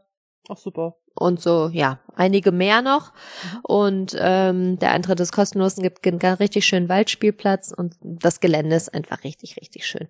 Ach 0.49 0.57
super. 0.57 0.95
und 1.13 1.39
so, 1.39 1.69
ja, 1.71 1.99
einige 2.15 2.51
mehr 2.51 2.81
noch. 2.81 3.13
Und 3.61 4.17
ähm, 4.19 4.79
der 4.79 4.91
Eintritt 4.91 5.19
ist 5.19 5.31
kostenlos 5.31 5.77
und 5.77 5.83
gibt 5.83 6.05
einen 6.07 6.19
richtig 6.19 6.65
schönen 6.65 6.89
Waldspielplatz 6.89 7.71
und 7.71 7.95
das 8.01 8.39
Gelände 8.39 8.75
ist 8.75 8.91
einfach 8.91 9.23
richtig, 9.23 9.57
richtig 9.57 9.85
schön. 9.85 10.07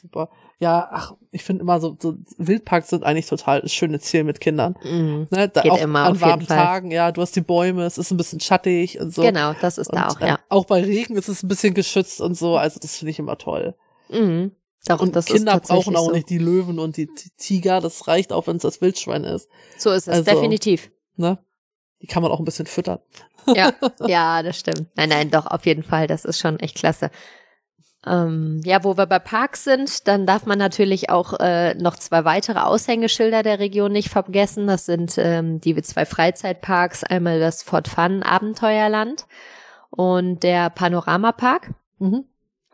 Super. 0.00 0.30
Ja, 0.60 0.88
ach, 0.92 1.14
ich 1.30 1.42
finde 1.42 1.62
immer 1.62 1.80
so, 1.80 1.96
so 1.98 2.16
Wildparks 2.36 2.90
sind 2.90 3.02
eigentlich 3.02 3.26
total 3.26 3.66
schöne 3.66 3.98
Ziel 3.98 4.24
mit 4.24 4.40
Kindern. 4.40 4.76
Mhm. 4.84 5.26
Ne, 5.30 5.48
da 5.48 5.62
Geht 5.62 5.72
auch 5.72 5.80
immer, 5.80 6.00
an 6.04 6.20
warmen. 6.20 6.46
Tagen, 6.46 6.90
ja, 6.90 7.12
du 7.12 7.22
hast 7.22 7.34
die 7.34 7.40
Bäume, 7.40 7.84
es 7.84 7.96
ist 7.96 8.10
ein 8.10 8.18
bisschen 8.18 8.40
schattig 8.40 9.00
und 9.00 9.14
so. 9.14 9.22
Genau, 9.22 9.54
das 9.58 9.78
ist 9.78 9.88
Und, 9.88 9.96
da 9.96 10.08
auch, 10.08 10.20
ähm, 10.20 10.26
ja. 10.28 10.38
Auch 10.50 10.66
bei 10.66 10.82
Regen 10.84 11.16
ist 11.16 11.28
es 11.28 11.42
ein 11.42 11.48
bisschen 11.48 11.72
geschützt 11.72 12.20
und 12.20 12.34
so, 12.36 12.58
also 12.58 12.78
das 12.78 12.98
finde 12.98 13.10
ich 13.10 13.18
immer 13.18 13.38
toll. 13.38 13.74
Mhm. 14.10 14.52
Doch, 14.86 15.00
und 15.00 15.14
Kinder 15.24 15.60
brauchen 15.60 15.96
auch 15.96 16.06
so. 16.06 16.12
nicht 16.12 16.28
die 16.28 16.38
Löwen 16.38 16.78
und 16.78 16.98
die 16.98 17.08
Tiger, 17.38 17.80
das 17.80 18.06
reicht 18.06 18.30
auch, 18.30 18.46
wenn 18.46 18.56
es 18.56 18.62
das 18.62 18.82
Wildschwein 18.82 19.24
ist. 19.24 19.48
So 19.78 19.90
ist 19.90 20.08
es, 20.08 20.14
Also- 20.14 20.30
definitiv. 20.30 20.90
Ne? 21.16 21.38
Die 22.02 22.06
kann 22.06 22.22
man 22.22 22.32
auch 22.32 22.38
ein 22.38 22.44
bisschen 22.44 22.66
füttern. 22.66 22.98
Ja, 23.46 23.72
ja, 24.06 24.42
das 24.42 24.58
stimmt. 24.58 24.86
Nein, 24.94 25.08
nein, 25.08 25.30
doch, 25.30 25.46
auf 25.46 25.64
jeden 25.64 25.82
Fall. 25.82 26.06
Das 26.06 26.24
ist 26.26 26.38
schon 26.38 26.58
echt 26.60 26.76
klasse. 26.76 27.10
Ähm, 28.06 28.60
ja, 28.64 28.82
wo 28.82 28.96
wir 28.96 29.06
bei 29.06 29.18
Parks 29.18 29.64
sind, 29.64 30.08
dann 30.08 30.26
darf 30.26 30.46
man 30.46 30.58
natürlich 30.58 31.10
auch 31.10 31.38
äh, 31.38 31.74
noch 31.74 31.96
zwei 31.96 32.24
weitere 32.24 32.60
Aushängeschilder 32.60 33.42
der 33.42 33.58
Region 33.58 33.92
nicht 33.92 34.08
vergessen. 34.08 34.66
Das 34.66 34.86
sind 34.86 35.18
ähm, 35.18 35.60
die 35.60 35.80
zwei 35.82 36.06
Freizeitparks, 36.06 37.04
einmal 37.04 37.40
das 37.40 37.62
Fort 37.62 37.88
Fun 37.88 38.22
Abenteuerland 38.22 39.26
und 39.90 40.42
der 40.42 40.70
Panoramapark. 40.70 41.74
Mhm. 41.98 42.24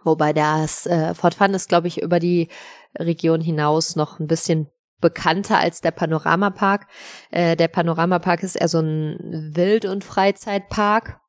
Wobei 0.04 0.32
das 0.32 0.86
äh, 0.86 1.14
Fort 1.14 1.34
Fun 1.34 1.54
ist, 1.54 1.68
glaube 1.68 1.88
ich, 1.88 2.00
über 2.00 2.20
die 2.20 2.48
Region 2.96 3.40
hinaus 3.40 3.96
noch 3.96 4.20
ein 4.20 4.28
bisschen 4.28 4.70
bekannter 5.00 5.58
als 5.58 5.80
der 5.80 5.90
Panoramapark. 5.90 6.86
Äh, 7.32 7.56
der 7.56 7.68
Panoramapark 7.68 8.44
ist 8.44 8.54
eher 8.54 8.68
so 8.68 8.78
ein 8.78 9.50
Wild- 9.54 9.84
und 9.84 10.04
Freizeitpark. 10.04 11.20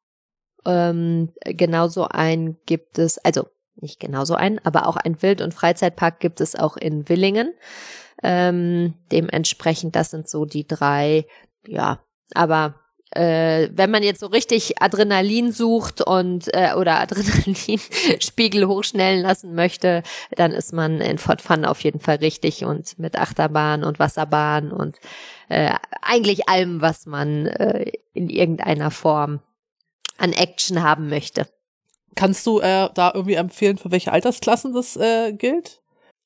Ähm, 0.65 1.33
genauso 1.43 2.07
ein 2.07 2.57
gibt 2.65 2.99
es, 2.99 3.17
also 3.17 3.47
nicht 3.81 3.99
genauso 3.99 4.35
ein, 4.35 4.63
aber 4.65 4.87
auch 4.87 4.97
ein 4.97 5.21
Wild- 5.21 5.41
und 5.41 5.53
Freizeitpark 5.53 6.19
gibt 6.19 6.41
es 6.41 6.55
auch 6.55 6.77
in 6.77 7.07
Willingen. 7.09 7.53
Ähm, 8.23 8.95
dementsprechend, 9.11 9.95
das 9.95 10.09
sind 10.09 10.27
so 10.27 10.45
die 10.45 10.67
drei, 10.67 11.25
ja, 11.67 11.99
aber 12.33 12.75
äh, 13.11 13.69
wenn 13.71 13.89
man 13.89 14.03
jetzt 14.03 14.19
so 14.19 14.27
richtig 14.27 14.81
Adrenalin 14.81 15.51
sucht 15.51 16.01
und 16.01 16.53
äh, 16.53 16.73
oder 16.73 16.99
Adrenalinspiegel 16.99 18.67
hochschnellen 18.67 19.21
lassen 19.21 19.55
möchte, 19.55 20.03
dann 20.35 20.51
ist 20.51 20.73
man 20.73 20.99
in 20.99 21.17
Fort 21.17 21.41
Fun 21.41 21.65
auf 21.65 21.81
jeden 21.81 21.99
Fall 21.99 22.17
richtig 22.17 22.65
und 22.65 22.99
mit 22.99 23.17
Achterbahn 23.17 23.83
und 23.83 23.99
Wasserbahn 23.99 24.71
und 24.71 24.97
äh, 25.49 25.73
eigentlich 26.01 26.49
allem, 26.49 26.81
was 26.81 27.05
man 27.05 27.45
äh, 27.45 27.91
in 28.13 28.29
irgendeiner 28.29 28.91
Form 28.91 29.39
an 30.17 30.33
Action 30.33 30.83
haben 30.83 31.09
möchte. 31.09 31.47
Kannst 32.17 32.47
du 32.47 32.59
äh, 32.59 32.89
da 32.93 33.11
irgendwie 33.13 33.35
empfehlen, 33.35 33.77
für 33.77 33.91
welche 33.91 34.11
Altersklassen 34.11 34.73
das 34.73 34.97
äh, 34.97 35.33
gilt? 35.33 35.81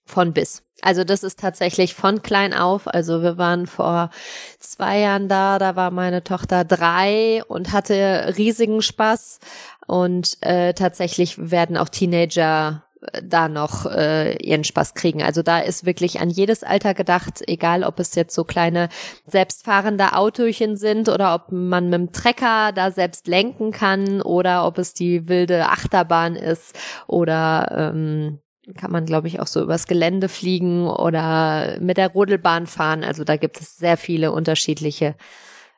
Von 0.06 0.34
bis. 0.34 0.64
Also 0.82 1.04
das 1.04 1.22
ist 1.24 1.40
tatsächlich 1.40 1.94
von 1.94 2.24
klein 2.24 2.54
auf. 2.54 2.88
Also 2.88 3.22
wir 3.22 3.38
waren 3.38 3.68
vor 3.68 4.10
zwei 4.58 5.00
Jahren 5.00 5.28
da, 5.28 5.60
da 5.60 5.76
war 5.76 5.92
meine 5.92 6.24
Tochter 6.24 6.64
drei 6.64 7.44
und 7.48 7.72
hatte 7.74 8.34
riesigen 8.38 8.82
Spaß. 8.82 9.40
Und 9.86 10.38
äh, 10.42 10.74
tatsächlich 10.74 11.52
werden 11.52 11.78
auch 11.78 11.90
Teenager 11.90 12.84
da 13.24 13.50
noch 13.50 13.86
äh, 13.86 14.36
ihren 14.38 14.64
Spaß 14.64 14.94
kriegen. 14.94 15.24
Also 15.24 15.42
da 15.42 15.60
ist 15.60 15.86
wirklich 15.86 16.20
an 16.20 16.30
jedes 16.30 16.64
Alter 16.64 16.94
gedacht, 16.94 17.42
egal 17.48 17.84
ob 17.84 18.00
es 18.00 18.16
jetzt 18.16 18.36
so 18.36 18.44
kleine 18.44 18.90
selbstfahrende 19.26 20.14
Autochen 20.14 20.78
sind 20.78 21.10
oder 21.10 21.34
ob 21.34 21.52
man 21.52 21.86
mit 21.86 22.00
dem 22.00 22.12
Trecker 22.12 22.72
da 22.74 22.92
selbst 22.92 23.28
lenken 23.28 23.72
kann 23.72 24.22
oder 24.22 24.66
ob 24.68 24.78
es 24.78 24.94
die 24.94 25.28
wilde 25.28 25.70
Achterbahn 25.70 26.36
ist 26.36 26.78
oder 27.08 27.94
ähm, 27.94 28.40
kann 28.78 28.92
man, 28.92 29.06
glaube 29.06 29.28
ich, 29.28 29.40
auch 29.40 29.48
so 29.48 29.62
übers 29.62 29.88
Gelände 29.88 30.30
fliegen 30.30 30.88
oder 30.88 31.80
mit 31.80 31.98
der 31.98 32.10
Rodelbahn 32.10 32.68
fahren. 32.68 33.04
Also 33.04 33.24
da 33.24 33.36
gibt 33.36 33.60
es 33.60 33.78
sehr 33.78 33.98
viele 33.98 34.32
unterschiedliche, 34.32 35.16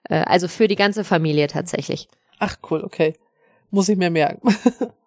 äh, 0.09 0.23
also 0.25 0.49
für 0.49 0.67
die 0.67 0.75
ganze 0.75 1.05
Familie 1.05 1.47
tatsächlich. 1.47 2.09
Ach 2.39 2.57
cool, 2.69 2.83
okay. 2.83 3.13
Muss 3.71 3.87
ich 3.87 3.97
mir 3.97 4.09
merken. 4.09 4.53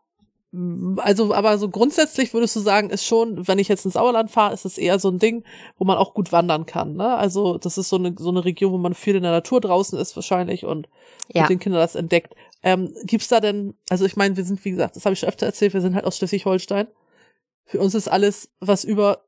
Also, 0.98 1.34
aber 1.34 1.58
so 1.58 1.68
grundsätzlich 1.68 2.32
würdest 2.32 2.56
du 2.56 2.60
sagen, 2.60 2.90
ist 2.90 3.04
schon, 3.04 3.46
wenn 3.46 3.58
ich 3.58 3.68
jetzt 3.68 3.84
ins 3.84 3.94
Sauerland 3.94 4.30
fahre, 4.30 4.54
ist 4.54 4.64
es 4.64 4.78
eher 4.78 4.98
so 4.98 5.10
ein 5.10 5.18
Ding, 5.18 5.44
wo 5.76 5.84
man 5.84 5.98
auch 5.98 6.14
gut 6.14 6.32
wandern 6.32 6.64
kann. 6.64 6.94
Ne? 6.94 7.14
Also 7.16 7.58
das 7.58 7.76
ist 7.76 7.88
so 7.88 7.96
eine, 7.96 8.14
so 8.18 8.30
eine 8.30 8.44
Region, 8.44 8.72
wo 8.72 8.78
man 8.78 8.94
viel 8.94 9.16
in 9.16 9.22
der 9.22 9.32
Natur 9.32 9.60
draußen 9.60 9.98
ist 9.98 10.16
wahrscheinlich 10.16 10.64
und 10.64 10.88
Ja. 11.34 11.42
mit 11.42 11.50
den 11.50 11.58
Kindern 11.58 11.80
das 11.80 11.94
entdeckt. 11.94 12.34
Ähm, 12.62 12.94
gibt's 13.04 13.28
da 13.28 13.40
denn, 13.40 13.74
also 13.90 14.06
ich 14.06 14.16
meine, 14.16 14.36
wir 14.36 14.44
sind, 14.44 14.64
wie 14.64 14.70
gesagt, 14.70 14.96
das 14.96 15.04
habe 15.04 15.12
ich 15.12 15.20
schon 15.20 15.28
öfter 15.28 15.46
erzählt, 15.46 15.74
wir 15.74 15.80
sind 15.82 15.94
halt 15.94 16.04
aus 16.04 16.16
Schleswig-Holstein. 16.16 16.86
Für 17.64 17.80
uns 17.80 17.94
ist 17.94 18.08
alles, 18.08 18.50
was 18.60 18.84
über 18.84 19.22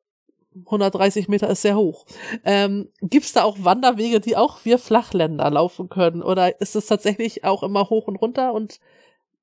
130 0.64 1.28
Meter 1.28 1.48
ist 1.50 1.62
sehr 1.62 1.76
hoch. 1.76 2.06
Ähm, 2.44 2.88
gibt's 3.02 3.32
da 3.32 3.44
auch 3.44 3.56
Wanderwege, 3.60 4.20
die 4.20 4.36
auch 4.36 4.64
wir 4.64 4.78
Flachländer 4.78 5.50
laufen 5.50 5.88
können? 5.88 6.22
Oder 6.22 6.60
ist 6.60 6.74
es 6.74 6.86
tatsächlich 6.86 7.44
auch 7.44 7.62
immer 7.62 7.90
hoch 7.90 8.06
und 8.06 8.16
runter 8.16 8.54
und 8.54 8.80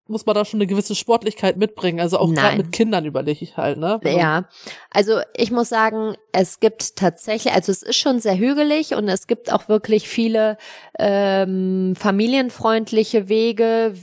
muss 0.08 0.26
man 0.26 0.36
da 0.36 0.46
schon 0.46 0.60
eine 0.60 0.68
gewisse 0.68 0.94
Sportlichkeit 0.96 1.58
mitbringen? 1.58 2.00
Also 2.00 2.20
auch 2.20 2.32
gerade 2.32 2.58
mit 2.58 2.72
Kindern 2.72 3.06
überlege 3.06 3.44
ich 3.44 3.58
halt, 3.58 3.78
ne? 3.78 4.00
Ja, 4.04 4.46
also 4.92 5.20
ich 5.36 5.52
muss 5.52 5.70
sagen, 5.70 6.16
es 6.32 6.60
gibt 6.60 6.96
tatsächlich, 6.96 7.54
also 7.54 7.72
es 7.72 7.82
ist 7.82 7.96
schon 7.98 8.20
sehr 8.20 8.38
hügelig 8.38 8.94
und 8.94 9.08
es 9.10 9.28
gibt 9.28 9.52
auch 9.52 9.68
wirklich 9.68 10.08
viele 10.08 10.58
ähm, 11.00 11.96
familienfreundliche 11.98 13.30
Wege, 13.30 13.96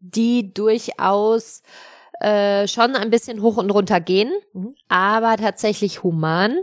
die 0.00 0.52
durchaus 0.52 1.62
äh, 2.20 2.68
schon 2.68 2.94
ein 2.96 3.10
bisschen 3.10 3.40
hoch 3.40 3.56
und 3.56 3.70
runter 3.70 4.00
gehen, 4.00 4.30
Mhm. 4.52 4.74
aber 4.88 5.36
tatsächlich 5.36 6.02
human. 6.02 6.58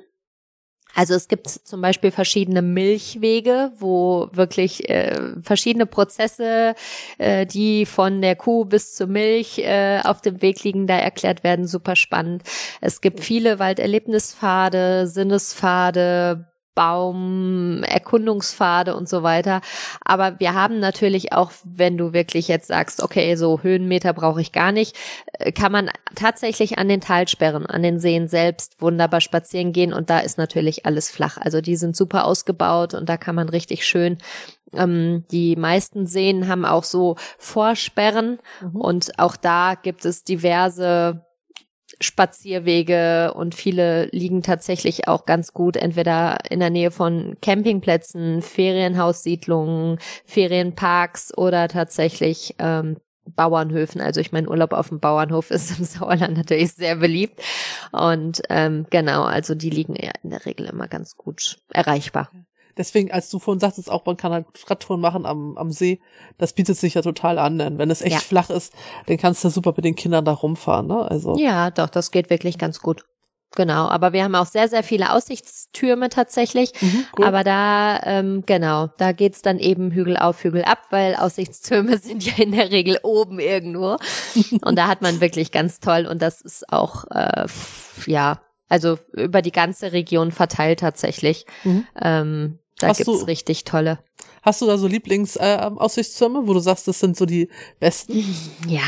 Also 0.97 1.13
es 1.13 1.27
gibt 1.27 1.47
zum 1.47 1.79
Beispiel 1.79 2.09
verschiedene 2.09 2.63
Milchwege, 2.63 3.71
wo 3.77 4.29
wirklich 4.33 4.89
äh, 4.89 5.15
verschiedene 5.43 5.85
Prozesse, 5.85 6.73
äh, 7.19 7.45
die 7.45 7.85
von 7.85 8.19
der 8.19 8.35
Kuh 8.35 8.65
bis 8.65 8.95
zur 8.95 9.05
Milch 9.05 9.59
äh, 9.59 9.99
auf 10.03 10.21
dem 10.21 10.41
Weg 10.41 10.63
liegen, 10.63 10.87
da 10.87 10.97
erklärt 10.97 11.43
werden. 11.43 11.67
Super 11.67 11.95
spannend. 11.95 12.41
Es 12.81 12.99
gibt 12.99 13.19
viele 13.19 13.59
Walderlebnispfade, 13.59 15.05
Sinnespfade, 15.05 16.47
Baum, 16.77 17.81
Erkundungspfade 17.81 18.95
und 18.95 19.09
so 19.09 19.23
weiter. 19.23 19.61
Aber 20.05 20.39
wir 20.39 20.53
haben 20.53 20.79
natürlich 20.79 21.33
auch, 21.33 21.51
wenn 21.63 21.97
du 21.97 22.13
wirklich 22.13 22.47
jetzt 22.47 22.67
sagst, 22.67 23.01
okay, 23.01 23.35
so 23.35 23.63
Höhenmeter 23.63 24.13
brauche 24.13 24.41
ich 24.41 24.51
gar 24.51 24.71
nicht, 24.71 24.95
äh, 25.39 25.51
kann 25.51 25.71
man 25.71 25.89
tatsächlich 26.13 26.77
an 26.77 26.87
den 26.87 27.01
Talsperren, 27.01 27.65
an 27.65 27.81
den 27.81 27.99
Seen 27.99 28.27
selbst 28.27 28.79
wunderbar 28.79 29.21
spazieren 29.21 29.73
gehen 29.73 29.91
und 29.91 30.11
da 30.11 30.19
ist 30.19 30.37
natürlich 30.37 30.85
alles 30.85 31.09
flach. 31.09 31.39
Also 31.39 31.61
die 31.61 31.75
sind 31.75 31.97
super 31.97 32.25
ausgebaut 32.25 32.93
und 32.93 33.09
da 33.09 33.17
kann 33.17 33.33
man 33.33 33.49
richtig 33.49 33.83
schön 33.83 34.19
ähm, 34.73 35.23
die 35.31 35.55
meisten 35.55 36.07
Seen 36.07 36.47
haben 36.47 36.65
auch 36.65 36.83
so 36.83 37.15
Vorsperren 37.39 38.39
mhm. 38.61 38.75
und 38.75 39.17
auch 39.17 39.37
da 39.37 39.75
gibt 39.81 40.03
es 40.05 40.25
diverse 40.25 41.25
Spazierwege 41.99 43.33
und 43.33 43.55
viele 43.55 44.05
liegen 44.11 44.43
tatsächlich 44.43 45.07
auch 45.07 45.25
ganz 45.25 45.53
gut 45.53 45.77
entweder 45.77 46.37
in 46.49 46.59
der 46.59 46.69
Nähe 46.69 46.91
von 46.91 47.37
Campingplätzen, 47.41 48.41
Ferienhaussiedlungen, 48.41 49.99
Ferienparks 50.25 51.35
oder 51.35 51.67
tatsächlich 51.67 52.55
ähm, 52.59 52.97
Bauernhöfen. 53.35 54.01
Also 54.01 54.21
ich 54.21 54.31
meine, 54.31 54.49
Urlaub 54.49 54.73
auf 54.73 54.89
dem 54.89 54.99
Bauernhof 54.99 55.51
ist 55.51 55.77
im 55.77 55.85
Sauerland 55.85 56.37
natürlich 56.37 56.73
sehr 56.73 56.95
beliebt. 56.95 57.41
Und 57.91 58.41
ähm, 58.49 58.85
genau, 58.89 59.23
also 59.23 59.55
die 59.55 59.69
liegen 59.69 59.95
ja 59.95 60.11
in 60.23 60.29
der 60.29 60.45
Regel 60.45 60.67
immer 60.67 60.87
ganz 60.87 61.15
gut 61.15 61.57
erreichbar. 61.73 62.29
Deswegen, 62.77 63.11
als 63.11 63.29
du 63.29 63.39
vorhin 63.39 63.59
sagtest, 63.59 63.89
auch 63.89 64.05
man 64.05 64.17
kann 64.17 64.31
halt 64.31 64.45
Radtouren 64.67 65.01
machen 65.01 65.25
am, 65.25 65.57
am 65.57 65.71
See, 65.71 65.99
das 66.37 66.53
bietet 66.53 66.77
sich 66.77 66.93
ja 66.93 67.01
total 67.01 67.39
an. 67.39 67.57
Denn 67.57 67.77
wenn 67.77 67.89
es 67.89 68.01
echt 68.01 68.15
ja. 68.15 68.19
flach 68.19 68.49
ist, 68.49 68.73
dann 69.07 69.17
kannst 69.17 69.43
du 69.43 69.49
super 69.49 69.73
mit 69.75 69.85
den 69.85 69.95
Kindern 69.95 70.25
da 70.25 70.33
rumfahren. 70.33 70.87
Ne? 70.87 71.09
Also. 71.09 71.35
Ja, 71.37 71.71
doch, 71.71 71.89
das 71.89 72.11
geht 72.11 72.29
wirklich 72.29 72.57
ganz 72.57 72.79
gut. 72.79 73.03
Genau, 73.55 73.87
aber 73.87 74.13
wir 74.13 74.23
haben 74.23 74.35
auch 74.35 74.45
sehr, 74.45 74.67
sehr 74.67 74.83
viele 74.83 75.13
Aussichtstürme 75.13 76.09
tatsächlich. 76.09 76.73
Mhm, 76.79 77.05
cool. 77.17 77.25
Aber 77.25 77.43
da, 77.43 77.99
ähm, 78.03 78.43
genau, 78.45 78.87
da 78.97 79.13
geht's 79.13 79.41
dann 79.41 79.57
eben 79.57 79.91
Hügel 79.91 80.17
auf, 80.17 80.43
Hügel 80.43 80.63
ab, 80.63 80.79
weil 80.91 81.15
Aussichtstürme 81.15 81.97
sind 82.01 82.25
ja 82.25 82.43
in 82.43 82.51
der 82.51 82.69
Regel 82.71 82.99
oben 83.03 83.39
irgendwo. 83.39 83.97
und 84.61 84.75
da 84.77 84.87
hat 84.87 85.01
man 85.01 85.21
wirklich 85.21 85.51
ganz 85.51 85.79
toll 85.79 86.05
und 86.05 86.21
das 86.21 86.41
ist 86.41 86.71
auch, 86.71 87.05
äh, 87.09 87.47
ja, 88.05 88.41
also 88.69 88.99
über 89.13 89.41
die 89.41 89.53
ganze 89.53 89.93
Region 89.93 90.31
verteilt 90.31 90.81
tatsächlich. 90.81 91.45
Mhm. 91.63 91.87
Ähm, 91.99 92.59
da 92.79 92.89
Hast 92.89 92.97
gibt's 92.97 93.19
du, 93.19 93.25
richtig 93.25 93.63
tolle. 93.63 93.99
Hast 94.43 94.61
du 94.61 94.65
da 94.65 94.77
so 94.77 94.87
Lieblingsaussichtstürme, 94.87 96.39
äh, 96.39 96.47
wo 96.47 96.53
du 96.53 96.59
sagst, 96.59 96.87
das 96.87 96.99
sind 96.99 97.17
so 97.17 97.25
die 97.25 97.49
besten? 97.79 98.23
Ja, 98.67 98.81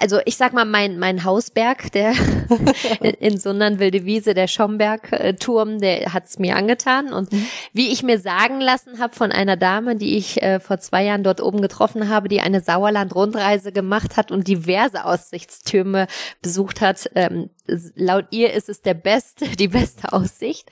also 0.00 0.18
ich 0.24 0.36
sag 0.36 0.52
mal, 0.52 0.64
mein, 0.64 0.98
mein 0.98 1.24
Hausberg, 1.24 1.90
der 1.92 2.14
in 3.20 3.38
Sundern 3.38 3.78
Wilde 3.78 4.04
Wiese, 4.04 4.34
der 4.34 4.48
Schomberg-Turm, 4.48 5.80
der 5.80 6.12
hat's 6.12 6.38
mir 6.38 6.56
angetan. 6.56 7.12
Und 7.12 7.32
mhm. 7.32 7.46
wie 7.72 7.92
ich 7.92 8.02
mir 8.02 8.18
sagen 8.18 8.60
lassen 8.60 8.98
habe 8.98 9.14
von 9.14 9.32
einer 9.32 9.56
Dame, 9.56 9.96
die 9.96 10.16
ich 10.16 10.42
äh, 10.42 10.60
vor 10.60 10.78
zwei 10.78 11.04
Jahren 11.04 11.22
dort 11.22 11.40
oben 11.40 11.60
getroffen 11.60 12.08
habe, 12.08 12.28
die 12.28 12.40
eine 12.40 12.60
Sauerland-Rundreise 12.60 13.72
gemacht 13.72 14.16
hat 14.16 14.30
und 14.30 14.48
diverse 14.48 15.04
Aussichtstürme 15.04 16.06
besucht 16.42 16.80
hat, 16.80 17.10
ähm, 17.14 17.50
laut 17.94 18.26
ihr 18.30 18.52
ist 18.52 18.68
es 18.68 18.82
der 18.82 18.94
beste, 18.94 19.48
die 19.56 19.68
beste 19.68 20.12
Aussicht. 20.12 20.68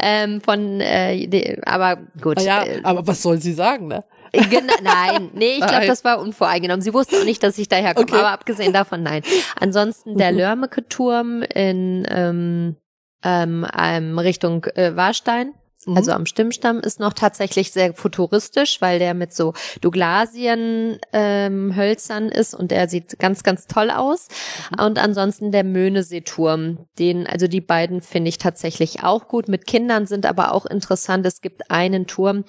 ähm, 0.00 0.40
von, 0.40 0.80
äh, 0.80 1.26
die, 1.26 1.58
aber 1.64 1.98
gut. 2.20 2.40
Ja, 2.40 2.64
äh, 2.64 2.80
aber 2.82 3.06
was 3.06 3.22
soll 3.22 3.38
sie 3.38 3.52
sagen, 3.52 3.88
ne? 3.88 4.04
Genau, 4.50 4.74
nein, 4.82 5.30
nee, 5.34 5.58
ich 5.58 5.66
glaube, 5.66 5.86
das 5.86 6.02
war 6.02 6.18
unvoreingenommen. 6.18 6.82
Sie 6.82 6.92
wusste 6.92 7.18
auch 7.20 7.24
nicht, 7.24 7.40
dass 7.44 7.56
ich 7.56 7.68
daher 7.68 7.94
komme, 7.94 8.08
okay. 8.08 8.18
aber 8.18 8.30
abgesehen 8.30 8.72
davon, 8.72 9.04
nein. 9.04 9.22
Ansonsten 9.60 10.18
der 10.18 10.32
mhm. 10.32 10.38
Lörmecke-Turm 10.38 11.42
in 11.42 12.04
ähm, 12.10 12.76
ähm, 13.22 14.18
Richtung 14.18 14.64
äh, 14.74 14.96
Warstein 14.96 15.54
Mhm. 15.86 15.96
Also 15.96 16.12
am 16.12 16.26
Stimmstamm 16.26 16.80
ist 16.80 17.00
noch 17.00 17.12
tatsächlich 17.12 17.72
sehr 17.72 17.94
futuristisch, 17.94 18.80
weil 18.80 18.98
der 18.98 19.14
mit 19.14 19.34
so 19.34 19.54
Douglasien 19.80 20.98
ähm, 21.12 21.74
Hölzern 21.76 22.28
ist 22.28 22.54
und 22.54 22.70
der 22.70 22.88
sieht 22.88 23.18
ganz, 23.18 23.42
ganz 23.42 23.66
toll 23.66 23.90
aus. 23.90 24.28
Mhm. 24.70 24.84
Und 24.84 24.98
ansonsten 24.98 25.52
der 25.52 25.64
Möhneseeturm, 25.64 26.86
den, 26.98 27.26
also 27.26 27.46
die 27.46 27.60
beiden 27.60 28.00
finde 28.00 28.28
ich 28.28 28.38
tatsächlich 28.38 29.02
auch 29.02 29.28
gut. 29.28 29.48
Mit 29.48 29.66
Kindern 29.66 30.06
sind 30.06 30.26
aber 30.26 30.52
auch 30.52 30.66
interessant. 30.66 31.26
Es 31.26 31.40
gibt 31.40 31.70
einen 31.70 32.06
Turm, 32.06 32.44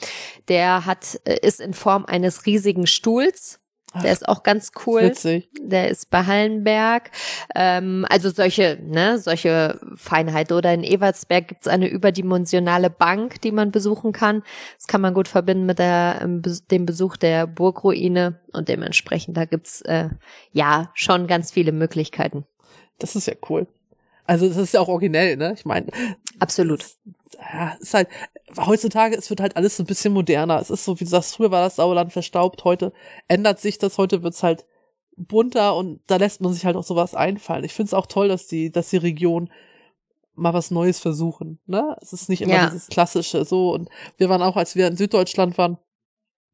der 0.48 0.86
hat, 0.86 1.20
äh, 1.26 1.40
ist 1.42 1.60
in 1.60 1.74
Form 1.74 2.06
eines 2.06 2.46
riesigen 2.46 2.88
Stuhls 2.88 3.60
der 4.04 4.12
ist 4.12 4.28
auch 4.28 4.44
ganz 4.44 4.72
cool. 4.86 5.04
Witzig. 5.04 5.50
Der 5.60 5.90
ist 5.90 6.10
bei 6.10 6.26
Hallenberg. 6.26 7.12
Ähm, 7.56 8.06
also 8.10 8.30
solche, 8.30 8.78
ne, 8.82 9.20
solche 9.20 9.80
Feinheiten. 9.96 10.58
Oder 10.58 10.74
in 10.74 10.84
Evertsberg 10.84 11.48
gibt's 11.48 11.68
eine 11.68 11.88
überdimensionale 11.88 12.90
Bank, 12.90 13.42
die 13.42 13.52
man 13.52 13.72
besuchen 13.72 14.12
kann. 14.12 14.44
Das 14.78 14.88
kann 14.88 15.02
man 15.02 15.14
gut 15.14 15.28
verbinden 15.28 15.66
mit 15.66 15.80
der, 15.80 16.20
ähm, 16.22 16.42
dem 16.72 16.86
Besuch 16.86 17.18
der 17.18 17.48
Burgruine 17.48 18.40
und 18.52 18.70
dementsprechend 18.70 19.38
da 19.38 19.46
gibt's 19.46 19.82
äh, 19.82 20.10
ja 20.52 20.92
schon 20.94 21.28
ganz 21.28 21.52
viele 21.52 21.72
Möglichkeiten. 21.72 22.46
Das 23.00 23.16
ist 23.16 23.28
ja 23.28 23.34
cool. 23.50 23.68
Also 24.26 24.48
das 24.48 24.58
ist 24.58 24.74
ja 24.74 24.82
auch 24.82 24.88
originell, 24.88 25.38
ne? 25.38 25.54
Ich 25.56 25.66
meine. 25.66 25.88
Absolut. 26.40 26.86
Ja, 27.38 27.76
ist 27.80 27.94
halt, 27.94 28.08
heutzutage, 28.58 29.16
es 29.16 29.30
wird 29.30 29.40
halt 29.40 29.56
alles 29.56 29.78
so 29.78 29.84
ein 29.84 29.88
bisschen 29.88 30.14
moderner. 30.14 30.60
Es 30.60 30.70
ist 30.70 30.86
so, 30.86 31.00
wie 31.00 31.04
du 31.04 31.10
sagst, 31.10 31.36
früher 31.36 31.52
war 31.52 31.64
das 31.64 31.76
Sauerland 31.76 32.14
verstaubt, 32.14 32.64
heute 32.64 32.94
ändert 33.28 33.60
sich 33.60 33.78
das, 33.78 33.98
heute 33.98 34.24
wird's 34.24 34.44
halt 34.44 34.66
bunter 35.18 35.76
und 35.76 36.02
da 36.08 36.18
lässt 36.18 36.42
man 36.42 36.54
sich 36.54 36.66
halt 36.66 36.76
auch 36.76 36.84
sowas 36.84 37.16
einfallen. 37.16 37.64
Ich 37.64 37.74
finde 37.74 37.88
es 37.88 37.94
auch 37.94 38.06
toll, 38.06 38.28
dass 38.28 38.48
die, 38.48 38.72
dass 38.72 38.90
die 38.90 38.98
Region 38.98 39.50
mal 40.36 40.54
was 40.54 40.72
Neues 40.72 41.00
versuchen. 41.00 41.60
Ne? 41.66 41.96
Es 42.02 42.12
ist 42.12 42.28
nicht 42.30 42.42
immer 42.42 42.54
ja. 42.54 42.66
dieses 42.66 42.88
klassische 42.88 43.46
so. 43.46 43.74
Und 43.74 43.90
wir 44.18 44.30
waren 44.30 44.42
auch, 44.42 44.58
als 44.58 44.76
wir 44.76 44.88
in 44.88 44.98
Süddeutschland 44.98 45.58
waren, 45.58 45.78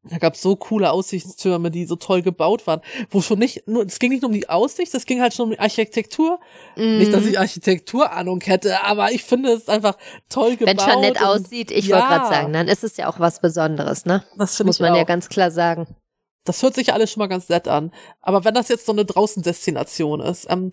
da 0.04 0.18
gab's 0.18 0.42
so 0.42 0.56
coole 0.56 0.90
Aussichtstürme, 0.90 1.70
die 1.70 1.86
so 1.86 1.94
toll 1.94 2.22
gebaut 2.22 2.66
waren, 2.66 2.80
wo 3.10 3.20
schon 3.20 3.38
nicht 3.38 3.68
nur, 3.68 3.86
es 3.86 4.00
ging 4.00 4.10
nicht 4.10 4.22
nur 4.22 4.30
um 4.30 4.34
die 4.34 4.48
Aussicht, 4.48 4.92
es 4.94 5.06
ging 5.06 5.20
halt 5.20 5.32
schon 5.32 5.44
um 5.44 5.50
die 5.52 5.60
Architektur. 5.60 6.40
Mm. 6.76 6.98
Nicht, 6.98 7.12
dass 7.12 7.24
ich 7.24 7.38
Architekturahnung 7.38 8.40
hätte, 8.40 8.82
aber 8.82 9.12
ich 9.12 9.22
finde 9.22 9.52
es 9.52 9.68
einfach 9.68 9.96
toll 10.28 10.56
gebaut. 10.56 10.76
Wenn 10.76 10.90
schon 10.90 11.00
nett 11.02 11.22
aussieht, 11.22 11.70
ich 11.70 11.86
ja. 11.86 11.96
wollte 11.96 12.08
gerade 12.08 12.28
sagen, 12.28 12.52
dann 12.52 12.66
ist 12.66 12.82
es 12.82 12.96
ja 12.96 13.08
auch 13.08 13.20
was 13.20 13.40
Besonderes, 13.40 14.04
ne? 14.04 14.24
Das 14.36 14.62
muss 14.64 14.80
man 14.80 14.92
auch. 14.92 14.96
ja 14.96 15.04
ganz 15.04 15.28
klar 15.28 15.52
sagen. 15.52 15.86
Das 16.44 16.60
hört 16.64 16.74
sich 16.74 16.92
alles 16.92 17.12
schon 17.12 17.20
mal 17.20 17.28
ganz 17.28 17.48
nett 17.48 17.68
an. 17.68 17.92
Aber 18.20 18.44
wenn 18.44 18.54
das 18.54 18.68
jetzt 18.68 18.86
so 18.86 18.92
eine 18.92 19.04
Draußendestination 19.04 20.20
ist, 20.20 20.48
ähm, 20.50 20.72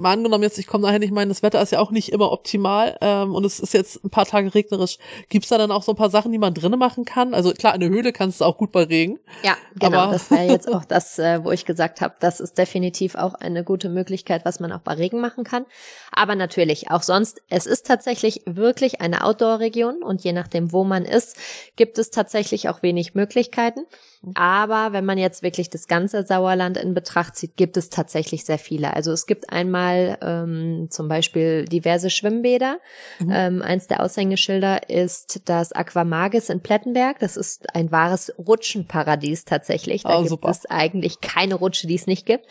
mal 0.00 0.12
angenommen 0.12 0.42
jetzt, 0.42 0.58
ich 0.58 0.66
komme 0.66 0.86
dahin, 0.86 1.02
ich 1.02 1.10
meine, 1.10 1.28
das 1.28 1.42
Wetter 1.42 1.60
ist 1.62 1.72
ja 1.72 1.78
auch 1.78 1.90
nicht 1.90 2.10
immer 2.10 2.32
optimal 2.32 2.96
ähm, 3.00 3.34
und 3.34 3.44
es 3.44 3.60
ist 3.60 3.74
jetzt 3.74 4.04
ein 4.04 4.10
paar 4.10 4.26
Tage 4.26 4.54
regnerisch. 4.54 4.98
Gibt's 5.28 5.48
da 5.48 5.58
dann 5.58 5.70
auch 5.70 5.82
so 5.82 5.92
ein 5.92 5.96
paar 5.96 6.10
Sachen, 6.10 6.32
die 6.32 6.38
man 6.38 6.54
drinnen 6.54 6.78
machen 6.78 7.04
kann? 7.04 7.34
Also 7.34 7.52
klar, 7.52 7.74
eine 7.74 7.88
Höhle 7.88 8.12
kannst 8.12 8.40
du 8.40 8.44
auch 8.44 8.56
gut 8.56 8.72
bei 8.72 8.84
Regen. 8.84 9.18
Ja, 9.42 9.56
genau. 9.78 9.98
Aber 9.98 10.12
das 10.12 10.30
wäre 10.30 10.44
jetzt 10.44 10.68
auch 10.72 10.84
das, 10.84 11.18
äh, 11.18 11.44
wo 11.44 11.52
ich 11.52 11.64
gesagt 11.64 12.00
habe, 12.00 12.14
das 12.20 12.40
ist 12.40 12.58
definitiv 12.58 13.14
auch 13.14 13.34
eine 13.34 13.62
gute 13.62 13.88
Möglichkeit, 13.88 14.44
was 14.44 14.60
man 14.60 14.72
auch 14.72 14.80
bei 14.80 14.94
Regen 14.94 15.20
machen 15.20 15.44
kann. 15.44 15.66
Aber 16.12 16.34
natürlich 16.34 16.90
auch 16.90 17.02
sonst, 17.02 17.42
es 17.48 17.66
ist 17.66 17.86
tatsächlich 17.86 18.42
wirklich 18.46 19.00
eine 19.00 19.24
Outdoor-Region 19.24 20.02
und 20.02 20.24
je 20.24 20.32
nachdem, 20.32 20.72
wo 20.72 20.84
man 20.84 21.04
ist, 21.04 21.36
gibt 21.76 21.98
es 21.98 22.10
tatsächlich 22.10 22.68
auch 22.68 22.82
wenig 22.82 23.14
Möglichkeiten. 23.14 23.86
Aber 24.34 24.92
wenn 24.92 25.06
man 25.06 25.16
jetzt 25.16 25.42
wirklich 25.42 25.70
das 25.70 25.88
ganze 25.88 26.26
Sauerland 26.26 26.76
in 26.76 26.92
Betracht 26.92 27.36
zieht, 27.36 27.56
gibt 27.56 27.78
es 27.78 27.88
tatsächlich 27.88 28.44
sehr 28.44 28.58
viele. 28.58 28.94
Also 28.94 29.12
es 29.12 29.24
gibt 29.24 29.50
einmal 29.50 30.18
ähm, 30.20 30.88
zum 30.90 31.08
Beispiel 31.08 31.64
diverse 31.64 32.10
Schwimmbäder. 32.10 32.80
Mhm. 33.18 33.32
Ähm, 33.32 33.62
eins 33.62 33.86
der 33.86 34.02
Aushängeschilder 34.02 34.90
ist 34.90 35.48
das 35.48 35.72
Aquamagis 35.72 36.50
in 36.50 36.60
Plettenberg. 36.60 37.18
Das 37.18 37.38
ist 37.38 37.74
ein 37.74 37.90
wahres 37.90 38.30
Rutschenparadies 38.36 39.46
tatsächlich. 39.46 40.02
Da 40.02 40.16
oh, 40.16 40.18
gibt 40.18 40.30
super. 40.30 40.50
es 40.50 40.66
eigentlich 40.66 41.22
keine 41.22 41.54
Rutsche, 41.54 41.86
die 41.86 41.94
es 41.94 42.06
nicht 42.06 42.26
gibt. 42.26 42.44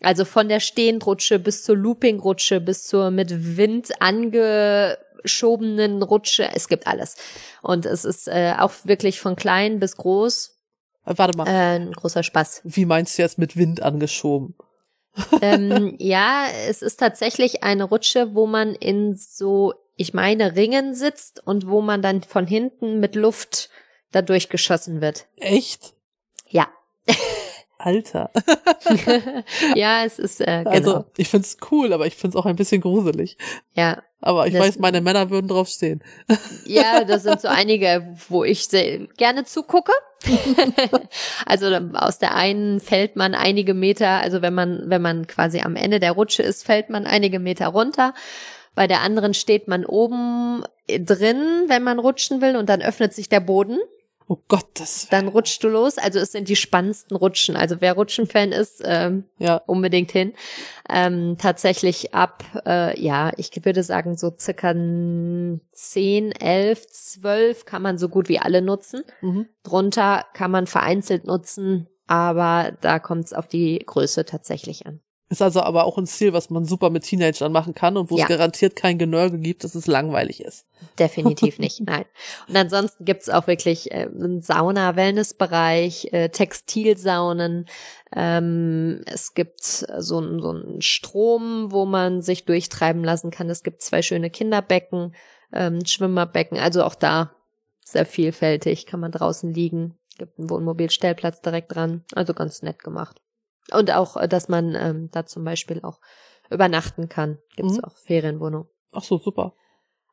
Also 0.00 0.24
von 0.24 0.48
der 0.48 0.60
Stehendrutsche 0.60 1.38
bis 1.38 1.62
zur 1.62 1.76
Loopingrutsche 1.76 2.58
bis 2.60 2.86
zur 2.86 3.10
mit 3.10 3.58
Wind 3.58 3.90
angeschobenen 4.00 6.02
Rutsche. 6.02 6.48
Es 6.54 6.68
gibt 6.68 6.86
alles. 6.86 7.16
Und 7.60 7.84
es 7.84 8.06
ist 8.06 8.28
äh, 8.28 8.54
auch 8.58 8.72
wirklich 8.84 9.20
von 9.20 9.36
klein 9.36 9.78
bis 9.78 9.98
groß 9.98 10.51
warte 11.04 11.36
mal. 11.36 11.46
Äh, 11.46 11.76
ein 11.76 11.92
großer 11.92 12.22
Spaß. 12.22 12.62
Wie 12.64 12.84
meinst 12.84 13.18
du 13.18 13.22
jetzt 13.22 13.38
mit 13.38 13.56
Wind 13.56 13.82
angeschoben? 13.82 14.54
ähm, 15.40 15.96
ja, 15.98 16.46
es 16.68 16.82
ist 16.82 16.98
tatsächlich 16.98 17.62
eine 17.62 17.84
Rutsche, 17.84 18.34
wo 18.34 18.46
man 18.46 18.74
in 18.74 19.14
so, 19.14 19.74
ich 19.96 20.14
meine, 20.14 20.56
Ringen 20.56 20.94
sitzt 20.94 21.46
und 21.46 21.68
wo 21.68 21.80
man 21.80 22.02
dann 22.02 22.22
von 22.22 22.46
hinten 22.46 23.00
mit 23.00 23.14
Luft 23.14 23.70
dadurch 24.10 24.48
geschossen 24.48 25.00
wird. 25.00 25.26
Echt? 25.36 25.94
Ja. 26.48 26.68
Alter. 27.84 28.30
ja, 29.74 30.04
es 30.04 30.18
ist 30.18 30.40
äh, 30.40 30.64
genau. 30.64 30.70
Also, 30.70 31.04
ich 31.16 31.28
find's 31.28 31.56
cool, 31.70 31.92
aber 31.92 32.06
ich 32.06 32.14
find's 32.14 32.36
auch 32.36 32.46
ein 32.46 32.56
bisschen 32.56 32.80
gruselig. 32.80 33.36
Ja. 33.74 34.02
Aber 34.20 34.46
ich 34.46 34.54
weiß, 34.54 34.78
meine 34.78 35.00
Männer 35.00 35.30
würden 35.30 35.48
drauf 35.48 35.68
stehen. 35.68 36.02
ja, 36.64 37.02
das 37.02 37.24
sind 37.24 37.40
so 37.40 37.48
einige, 37.48 38.14
wo 38.28 38.44
ich 38.44 38.68
sehr 38.68 39.00
gerne 39.16 39.44
zugucke. 39.44 39.92
also 41.46 41.66
aus 41.94 42.20
der 42.20 42.36
einen 42.36 42.78
fällt 42.78 43.16
man 43.16 43.34
einige 43.34 43.74
Meter, 43.74 44.20
also 44.20 44.40
wenn 44.40 44.54
man 44.54 44.84
wenn 44.86 45.02
man 45.02 45.26
quasi 45.26 45.60
am 45.60 45.74
Ende 45.74 45.98
der 45.98 46.12
Rutsche 46.12 46.44
ist, 46.44 46.64
fällt 46.64 46.90
man 46.90 47.06
einige 47.06 47.40
Meter 47.40 47.66
runter 47.66 48.14
Bei 48.76 48.86
der 48.86 49.00
anderen 49.00 49.34
steht 49.34 49.66
man 49.66 49.84
oben 49.84 50.62
drin, 50.86 51.64
wenn 51.66 51.82
man 51.82 51.98
rutschen 51.98 52.40
will, 52.40 52.56
und 52.56 52.68
dann 52.68 52.80
öffnet 52.82 53.14
sich 53.14 53.28
der 53.28 53.40
Boden. 53.40 53.78
Oh 54.34 54.38
Gott, 54.48 54.64
das. 54.80 55.08
Dann 55.10 55.28
rutschst 55.28 55.62
du 55.62 55.68
los. 55.68 55.98
Also 55.98 56.18
es 56.18 56.32
sind 56.32 56.48
die 56.48 56.56
spannendsten 56.56 57.14
Rutschen. 57.18 57.54
Also 57.54 57.82
wer 57.82 57.92
Rutschen-Fan 57.92 58.50
ist, 58.52 58.80
ähm, 58.82 59.24
Ja. 59.36 59.56
unbedingt 59.66 60.10
hin. 60.10 60.32
Ähm, 60.88 61.36
tatsächlich 61.38 62.14
ab, 62.14 62.42
äh, 62.64 62.98
ja, 62.98 63.32
ich 63.36 63.50
würde 63.62 63.82
sagen, 63.82 64.16
so 64.16 64.32
circa 64.38 64.72
10, 64.72 66.32
11, 66.32 66.86
12 66.88 67.66
kann 67.66 67.82
man 67.82 67.98
so 67.98 68.08
gut 68.08 68.30
wie 68.30 68.38
alle 68.38 68.62
nutzen. 68.62 69.02
Mhm. 69.20 69.48
Drunter 69.64 70.24
kann 70.32 70.50
man 70.50 70.66
vereinzelt 70.66 71.26
nutzen, 71.26 71.88
aber 72.06 72.72
da 72.80 72.98
kommt 73.00 73.26
es 73.26 73.34
auf 73.34 73.46
die 73.48 73.80
Größe 73.84 74.24
tatsächlich 74.24 74.86
an. 74.86 75.00
Ist 75.32 75.40
also 75.40 75.62
aber 75.62 75.84
auch 75.86 75.96
ein 75.96 76.06
Ziel, 76.06 76.34
was 76.34 76.50
man 76.50 76.66
super 76.66 76.90
mit 76.90 77.04
Teenagern 77.04 77.50
machen 77.52 77.72
kann 77.74 77.96
und 77.96 78.10
wo 78.10 78.18
Ja. 78.18 78.24
es 78.24 78.28
garantiert 78.28 78.76
kein 78.76 78.98
Genörgel 78.98 79.38
gibt, 79.40 79.64
dass 79.64 79.74
es 79.74 79.86
langweilig 79.86 80.44
ist. 80.44 80.66
Definitiv 80.98 81.58
nicht, 81.58 81.80
nein. 81.80 82.04
Und 82.48 82.56
ansonsten 82.56 83.06
gibt's 83.06 83.30
auch 83.30 83.46
wirklich 83.46 83.90
äh, 83.92 84.08
einen 84.14 84.42
Sauna-Wellness-Bereich, 84.42 86.12
äh, 86.12 86.28
Textilsaunen. 86.28 87.64
Ähm, 88.14 89.00
es 89.06 89.32
gibt 89.32 89.62
so, 89.62 90.18
einen- 90.18 90.40
so 90.42 90.50
einen 90.50 90.82
Strom, 90.82 91.72
wo 91.72 91.86
man 91.86 92.20
sich 92.20 92.44
durchtreiben 92.44 93.02
lassen 93.02 93.30
kann. 93.30 93.48
Es 93.48 93.62
gibt 93.62 93.80
zwei 93.80 94.02
schöne 94.02 94.28
Kinderbecken, 94.28 95.14
ähm, 95.54 95.84
Schwimmerbecken. 95.86 96.58
Also 96.58 96.84
auch 96.84 96.94
da 96.94 97.32
sehr 97.84 98.04
vielfältig, 98.04 98.84
kann 98.84 99.00
man 99.00 99.12
draußen 99.12 99.52
liegen. 99.54 99.94
Gibt 100.18 100.38
einen 100.38 100.50
Wohnmobilstellplatz 100.50 101.40
direkt 101.40 101.74
dran. 101.74 102.04
Also 102.14 102.34
ganz 102.34 102.60
nett 102.60 102.82
gemacht. 102.84 103.21
Und 103.70 103.90
auch, 103.92 104.16
äh, 104.16 104.26
dass 104.28 104.48
man 104.48 104.74
ähm, 104.74 105.08
da 105.12 105.24
zum 105.26 105.44
Beispiel 105.44 105.80
auch 105.82 106.00
übernachten 106.50 107.08
kann. 107.08 107.38
Gibt's 107.56 107.76
Mhm. 107.78 107.84
auch 107.84 107.96
Ferienwohnungen. 107.96 108.68
Ach 108.92 109.02
so, 109.02 109.18
super. 109.18 109.54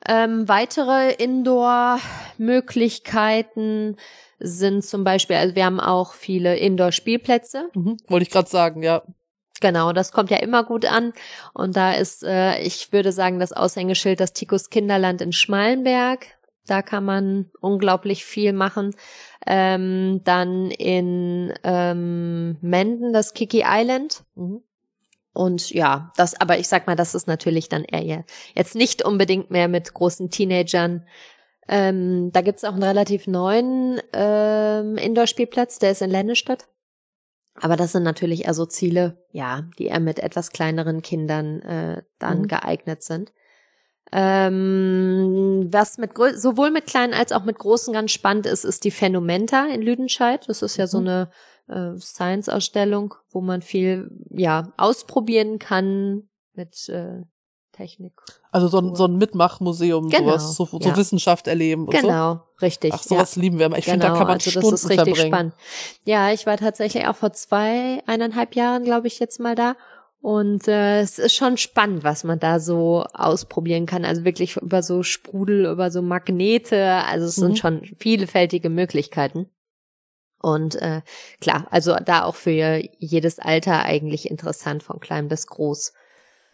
Ähm, 0.07 0.47
weitere 0.47 1.11
Indoor-Möglichkeiten 1.13 3.97
sind 4.39 4.85
zum 4.85 5.03
Beispiel, 5.03 5.35
also 5.35 5.55
wir 5.55 5.65
haben 5.65 5.81
auch 5.81 6.13
viele 6.13 6.55
Indoor-Spielplätze. 6.57 7.69
Mhm. 7.73 7.97
Wollte 8.07 8.23
ich 8.23 8.29
gerade 8.31 8.49
sagen, 8.49 8.81
ja. 8.83 9.03
Genau, 9.61 9.91
das 9.91 10.13
kommt 10.13 10.31
ja 10.31 10.37
immer 10.37 10.63
gut 10.63 10.85
an. 10.85 11.11
Und 11.53 11.75
da 11.75 11.91
ist, 11.91 12.23
äh, 12.23 12.61
ich 12.61 12.93
würde 12.93 13.11
sagen, 13.11 13.39
das 13.39 13.51
Aushängeschild 13.51 14.21
das 14.21 14.31
Tikus 14.31 14.69
Kinderland 14.69 15.19
in 15.21 15.33
Schmalenberg. 15.33 16.27
Da 16.65 16.81
kann 16.81 17.03
man 17.03 17.51
unglaublich 17.59 18.23
viel 18.23 18.53
machen. 18.53 18.95
Ähm, 19.51 20.21
dann 20.23 20.69
in 20.69 21.51
ähm, 21.63 22.57
Menden 22.61 23.13
das 23.13 23.33
Kiki 23.33 23.63
Island. 23.65 24.23
Mhm. 24.35 24.61
Und 25.33 25.71
ja, 25.71 26.11
das, 26.17 26.39
aber 26.39 26.59
ich 26.59 26.67
sag 26.67 26.85
mal, 26.85 26.95
das 26.95 27.15
ist 27.15 27.27
natürlich 27.27 27.67
dann 27.67 27.83
eher 27.83 28.25
jetzt 28.53 28.75
nicht 28.75 29.03
unbedingt 29.03 29.49
mehr 29.49 29.67
mit 29.67 29.93
großen 29.93 30.29
Teenagern. 30.29 31.07
Ähm, 31.67 32.31
da 32.31 32.41
gibt's 32.41 32.63
auch 32.63 32.73
einen 32.73 32.83
relativ 32.83 33.25
neuen 33.25 33.99
ähm, 34.13 34.97
Indoor-Spielplatz, 34.97 35.79
der 35.79 35.91
ist 35.91 36.01
in 36.01 36.09
Lennestadt. 36.11 36.67
Aber 37.55 37.75
das 37.75 37.91
sind 37.91 38.03
natürlich 38.03 38.45
eher 38.45 38.53
so 38.53 38.65
Ziele, 38.65 39.25
ja, 39.31 39.63
die 39.77 39.87
eher 39.87 39.99
mit 39.99 40.19
etwas 40.19 40.51
kleineren 40.51 41.01
Kindern 41.01 41.61
äh, 41.61 42.03
dann 42.19 42.41
Mhm. 42.41 42.47
geeignet 42.47 43.03
sind. 43.03 43.33
Ähm, 44.11 45.69
was 45.71 45.97
mit 45.97 46.11
sowohl 46.35 46.71
mit 46.71 46.87
kleinen 46.87 47.13
als 47.13 47.31
auch 47.31 47.43
mit 47.43 47.59
großen 47.59 47.93
ganz 47.93 48.11
spannend 48.11 48.45
ist, 48.45 48.63
ist 48.65 48.83
die 48.83 48.91
Phänomenta 48.91 49.65
in 49.67 49.81
Lüdenscheid. 49.81 50.47
Das 50.47 50.61
ist 50.61 50.77
ja 50.77 50.87
so 50.87 50.99
Mhm. 50.99 51.07
eine 51.07 51.29
äh, 51.95 51.99
Science-Ausstellung, 51.99 53.13
wo 53.31 53.41
man 53.41 53.61
viel 53.61 54.09
ja 54.31 54.71
ausprobieren 54.77 55.59
kann 55.59 56.23
mit 56.53 56.89
äh, 56.89 57.21
Technik. 57.71 58.13
Also 58.51 58.67
so 58.67 58.79
ein, 58.79 58.95
so 58.95 59.05
ein 59.05 59.17
Mitmachmuseum, 59.17 60.09
Genau, 60.09 60.23
sowas, 60.37 60.55
so, 60.55 60.65
so 60.65 60.79
ja. 60.81 60.97
Wissenschaft 60.97 61.47
erleben 61.47 61.85
und 61.87 61.95
so. 61.95 62.07
Genau, 62.07 62.41
richtig. 62.61 62.91
Ach, 62.93 63.03
sowas 63.03 63.35
lieben 63.35 63.59
wir 63.59 63.67
immer. 63.67 63.77
Ich 63.77 63.85
finde, 63.85 63.99
da 63.99 64.07
Genau, 64.07 64.17
kann 64.17 64.27
man 64.27 64.33
also 64.37 64.49
Stunden 64.49 64.71
das 64.71 64.83
ist 64.83 64.89
richtig 64.89 65.05
verbringen. 65.05 65.27
spannend. 65.31 65.53
Ja, 66.03 66.31
ich 66.31 66.45
war 66.47 66.57
tatsächlich 66.57 67.07
auch 67.07 67.15
vor 67.15 67.31
zwei, 67.33 68.01
eineinhalb 68.07 68.55
Jahren, 68.55 68.83
glaube 68.83 69.07
ich, 69.07 69.19
jetzt 69.19 69.39
mal 69.39 69.55
da. 69.55 69.75
Und 70.21 70.67
äh, 70.67 70.99
es 70.99 71.17
ist 71.17 71.33
schon 71.35 71.55
spannend, 71.57 72.03
was 72.03 72.23
man 72.25 72.39
da 72.39 72.59
so 72.59 73.05
ausprobieren 73.13 73.85
kann. 73.85 74.03
Also 74.03 74.25
wirklich 74.25 74.57
über 74.57 74.83
so 74.83 75.01
Sprudel, 75.01 75.65
über 75.65 75.91
so 75.91 76.01
Magnete. 76.01 76.85
Also 77.07 77.25
es 77.25 77.37
Mhm. 77.37 77.41
sind 77.41 77.59
schon 77.59 77.81
vielfältige 77.99 78.69
Möglichkeiten. 78.69 79.47
Und 80.41 80.75
äh, 80.75 81.01
klar, 81.41 81.67
also 81.69 81.95
da 82.03 82.23
auch 82.23 82.35
für 82.35 82.81
jedes 82.97 83.39
Alter 83.39 83.83
eigentlich 83.83 84.29
interessant, 84.29 84.83
von 84.83 84.99
klein 84.99 85.27
bis 85.27 85.47
groß. 85.47 85.93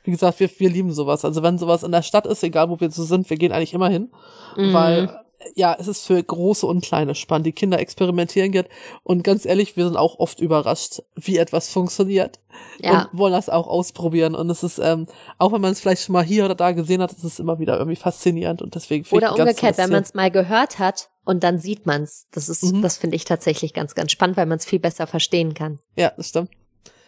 Wie 0.03 0.11
gesagt, 0.11 0.39
wir, 0.39 0.49
wir 0.59 0.69
lieben 0.69 0.91
sowas. 0.91 1.25
Also 1.25 1.41
wenn 1.41 1.57
sowas 1.57 1.83
in 1.83 1.91
der 1.91 2.03
Stadt 2.03 2.27
ist, 2.27 2.43
egal 2.43 2.69
wo 2.69 2.79
wir 2.79 2.91
so 2.91 3.03
sind, 3.03 3.29
wir 3.29 3.37
gehen 3.37 3.51
eigentlich 3.51 3.73
immer 3.73 3.89
hin. 3.89 4.11
Mhm. 4.55 4.73
Weil, 4.73 5.19
ja, 5.55 5.75
es 5.79 5.87
ist 5.87 6.05
für 6.05 6.21
große 6.21 6.65
und 6.65 6.83
kleine 6.83 7.15
spannend. 7.15 7.45
Die 7.47 7.51
Kinder 7.51 7.79
experimentieren 7.79 8.51
geht. 8.51 8.67
Und 9.03 9.23
ganz 9.23 9.45
ehrlich, 9.45 9.77
wir 9.77 9.85
sind 9.85 9.97
auch 9.97 10.19
oft 10.19 10.39
überrascht, 10.39 11.01
wie 11.15 11.37
etwas 11.37 11.69
funktioniert. 11.69 12.39
ja, 12.79 13.09
Und 13.11 13.19
wollen 13.19 13.33
das 13.33 13.49
auch 13.49 13.67
ausprobieren. 13.67 14.33
Und 14.35 14.49
es 14.49 14.63
ist, 14.63 14.79
ähm, 14.79 15.07
auch 15.37 15.51
wenn 15.51 15.61
man 15.61 15.71
es 15.71 15.79
vielleicht 15.81 16.03
schon 16.03 16.13
mal 16.13 16.23
hier 16.23 16.45
oder 16.45 16.55
da 16.55 16.71
gesehen 16.71 17.01
hat, 17.01 17.11
ist 17.11 17.23
es 17.23 17.39
immer 17.39 17.59
wieder 17.59 17.77
irgendwie 17.77 17.95
faszinierend. 17.97 18.61
Und 18.61 18.75
deswegen 18.75 19.05
finde 19.05 19.25
Oder 19.25 19.33
ich 19.33 19.37
ganz 19.37 19.49
umgekehrt, 19.51 19.77
wenn 19.77 19.91
man 19.91 20.03
es 20.03 20.13
mal 20.13 20.31
gehört 20.31 20.79
hat 20.79 21.09
und 21.25 21.43
dann 21.43 21.59
sieht 21.59 21.85
man 21.85 22.03
es. 22.03 22.27
Das 22.31 22.49
ist, 22.49 22.63
Mhm. 22.63 22.81
das 22.81 22.97
finde 22.97 23.15
ich 23.15 23.25
tatsächlich 23.25 23.73
ganz, 23.73 23.95
ganz 23.95 24.11
spannend, 24.11 24.37
weil 24.37 24.45
man 24.45 24.57
es 24.57 24.65
viel 24.65 24.79
besser 24.79 25.05
verstehen 25.07 25.53
kann. 25.53 25.79
Ja, 25.95 26.11
das 26.17 26.29
stimmt. 26.29 26.49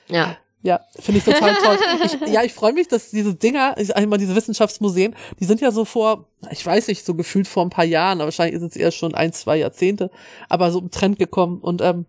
Ja. 0.09 0.37
Ja, 0.63 0.81
finde 0.99 1.19
ich 1.19 1.23
total 1.23 1.55
toll. 1.55 1.77
Ich, 2.03 2.33
ja, 2.33 2.43
ich 2.43 2.53
freue 2.53 2.73
mich, 2.73 2.87
dass 2.87 3.11
diese 3.11 3.35
Dinger, 3.35 3.75
ich 3.77 3.87
sag 3.87 4.05
mal, 4.07 4.17
diese 4.17 4.35
Wissenschaftsmuseen, 4.35 5.15
die 5.39 5.45
sind 5.45 5.61
ja 5.61 5.71
so 5.71 5.85
vor, 5.85 6.27
ich 6.51 6.65
weiß 6.65 6.87
nicht, 6.87 7.05
so 7.05 7.13
gefühlt 7.13 7.47
vor 7.47 7.63
ein 7.63 7.69
paar 7.69 7.85
Jahren, 7.85 8.17
aber 8.19 8.25
wahrscheinlich 8.25 8.61
ist 8.61 8.71
es 8.71 8.75
eher 8.75 8.91
schon 8.91 9.13
ein, 9.13 9.33
zwei 9.33 9.57
Jahrzehnte, 9.57 10.09
aber 10.49 10.71
so 10.71 10.79
im 10.79 10.91
Trend 10.91 11.19
gekommen. 11.19 11.59
Und 11.59 11.81
ähm, 11.81 12.05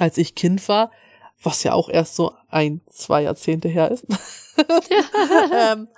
als 0.00 0.18
ich 0.18 0.34
Kind 0.34 0.68
war, 0.68 0.90
was 1.42 1.62
ja 1.62 1.72
auch 1.72 1.88
erst 1.88 2.16
so 2.16 2.32
ein, 2.48 2.80
zwei 2.90 3.22
Jahrzehnte 3.22 3.68
her 3.68 3.90
ist, 3.90 4.04
ähm, 5.56 5.88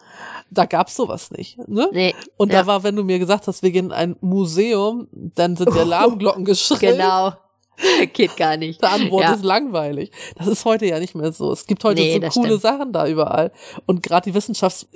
da 0.51 0.67
gab's 0.67 0.97
sowas 0.97 1.31
nicht. 1.31 1.57
Ne? 1.67 1.89
Nee, 1.93 2.15
Und 2.37 2.53
ja. 2.53 2.61
da 2.61 2.67
war, 2.67 2.83
wenn 2.83 2.97
du 2.97 3.05
mir 3.05 3.19
gesagt 3.19 3.47
hast, 3.47 3.63
wir 3.63 3.71
gehen 3.71 3.87
in 3.87 3.93
ein 3.93 4.17
Museum, 4.21 5.09
dann 5.13 5.57
sind 5.57 5.75
die 5.75 5.79
Alarmglocken 5.79 6.45
geschrillt. 6.45 6.81
genau. 6.81 7.33
Geht 8.13 8.37
gar 8.37 8.57
nicht. 8.57 8.83
Der 8.83 8.93
Antwort 8.93 9.23
Ja. 9.23 9.33
ist 9.35 9.45
langweilig. 9.45 10.11
Das 10.37 10.47
ist 10.47 10.65
heute 10.65 10.87
ja 10.87 10.99
nicht 10.99 11.15
mehr 11.15 11.33
so. 11.33 11.53
Es 11.53 11.67
gibt 11.67 11.83
heute 11.85 12.01
Nee, 12.01 12.15
so 12.15 12.41
coole 12.41 12.49
stimmt. 12.49 12.63
Sachen 12.63 12.93
da 12.93 13.07
überall. 13.07 13.53
Und 13.87 14.03
gerade 14.03 14.31
die 14.31 14.35
Wissenschafts... 14.35 14.87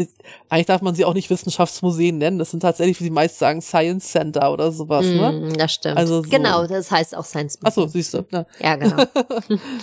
Eigentlich 0.49 0.67
darf 0.67 0.83
man 0.83 0.95
sie 0.95 1.05
auch 1.05 1.15
nicht 1.15 1.31
Wissenschaftsmuseen 1.31 2.19
nennen. 2.19 2.39
Das 2.39 2.51
sind 2.51 2.61
tatsächlich, 2.61 3.01
wie 3.01 3.05
die 3.05 3.11
meisten 3.11 3.39
sagen, 3.39 3.61
Science 3.63 4.11
Center 4.11 4.53
oder 4.53 4.73
sowas, 4.73 5.05
ne? 5.07 5.33
Mm, 5.33 5.53
das 5.59 5.73
stimmt. 5.73 5.97
Also 5.97 6.23
so- 6.23 6.29
Genau, 6.29 6.67
das 6.67 6.91
heißt 6.91 7.17
auch 7.17 7.25
Science 7.25 7.59
Ach 7.65 7.73
so, 7.73 7.83
Museum. 7.83 7.93
siehst 7.93 8.15
du. 8.15 8.25
Ja, 8.31 8.47
Ja, 8.61 8.77
genau. 8.77 9.05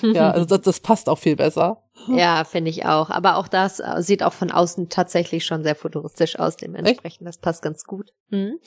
ja 0.14 0.32
also 0.32 0.46
das, 0.46 0.62
das 0.62 0.80
passt 0.80 1.10
auch 1.10 1.18
viel 1.20 1.36
besser. 1.36 1.82
ja, 2.08 2.44
finde 2.44 2.70
ich 2.72 2.86
auch. 2.86 3.10
Aber 3.10 3.38
auch 3.38 3.48
das 3.48 3.80
äh, 3.80 3.96
sieht 4.02 4.24
auch 4.24 4.34
von 4.34 4.52
außen 4.52 4.90
tatsächlich 4.90 5.46
schon 5.46 5.64
sehr 5.64 5.76
futuristisch 5.76 6.38
aus, 6.40 6.56
dementsprechend. 6.58 7.28
Das 7.28 7.38
passt 7.38 7.62
ganz 7.62 7.84
gut. 7.86 8.12
Mhm. 8.30 8.60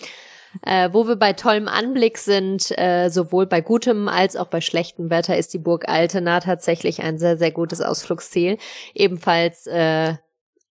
Äh, 0.62 0.90
wo 0.92 1.06
wir 1.06 1.16
bei 1.16 1.32
tollem 1.32 1.68
Anblick 1.68 2.18
sind, 2.18 2.76
äh, 2.78 3.08
sowohl 3.08 3.46
bei 3.46 3.60
gutem 3.60 4.08
als 4.08 4.36
auch 4.36 4.46
bei 4.46 4.60
schlechtem 4.60 5.10
Wetter, 5.10 5.36
ist 5.36 5.52
die 5.52 5.58
Burg 5.58 5.88
Altena 5.88 6.40
tatsächlich 6.40 7.02
ein 7.02 7.18
sehr, 7.18 7.36
sehr 7.36 7.50
gutes 7.50 7.80
Ausflugsziel. 7.80 8.58
Ebenfalls 8.94 9.66
äh, 9.66 10.14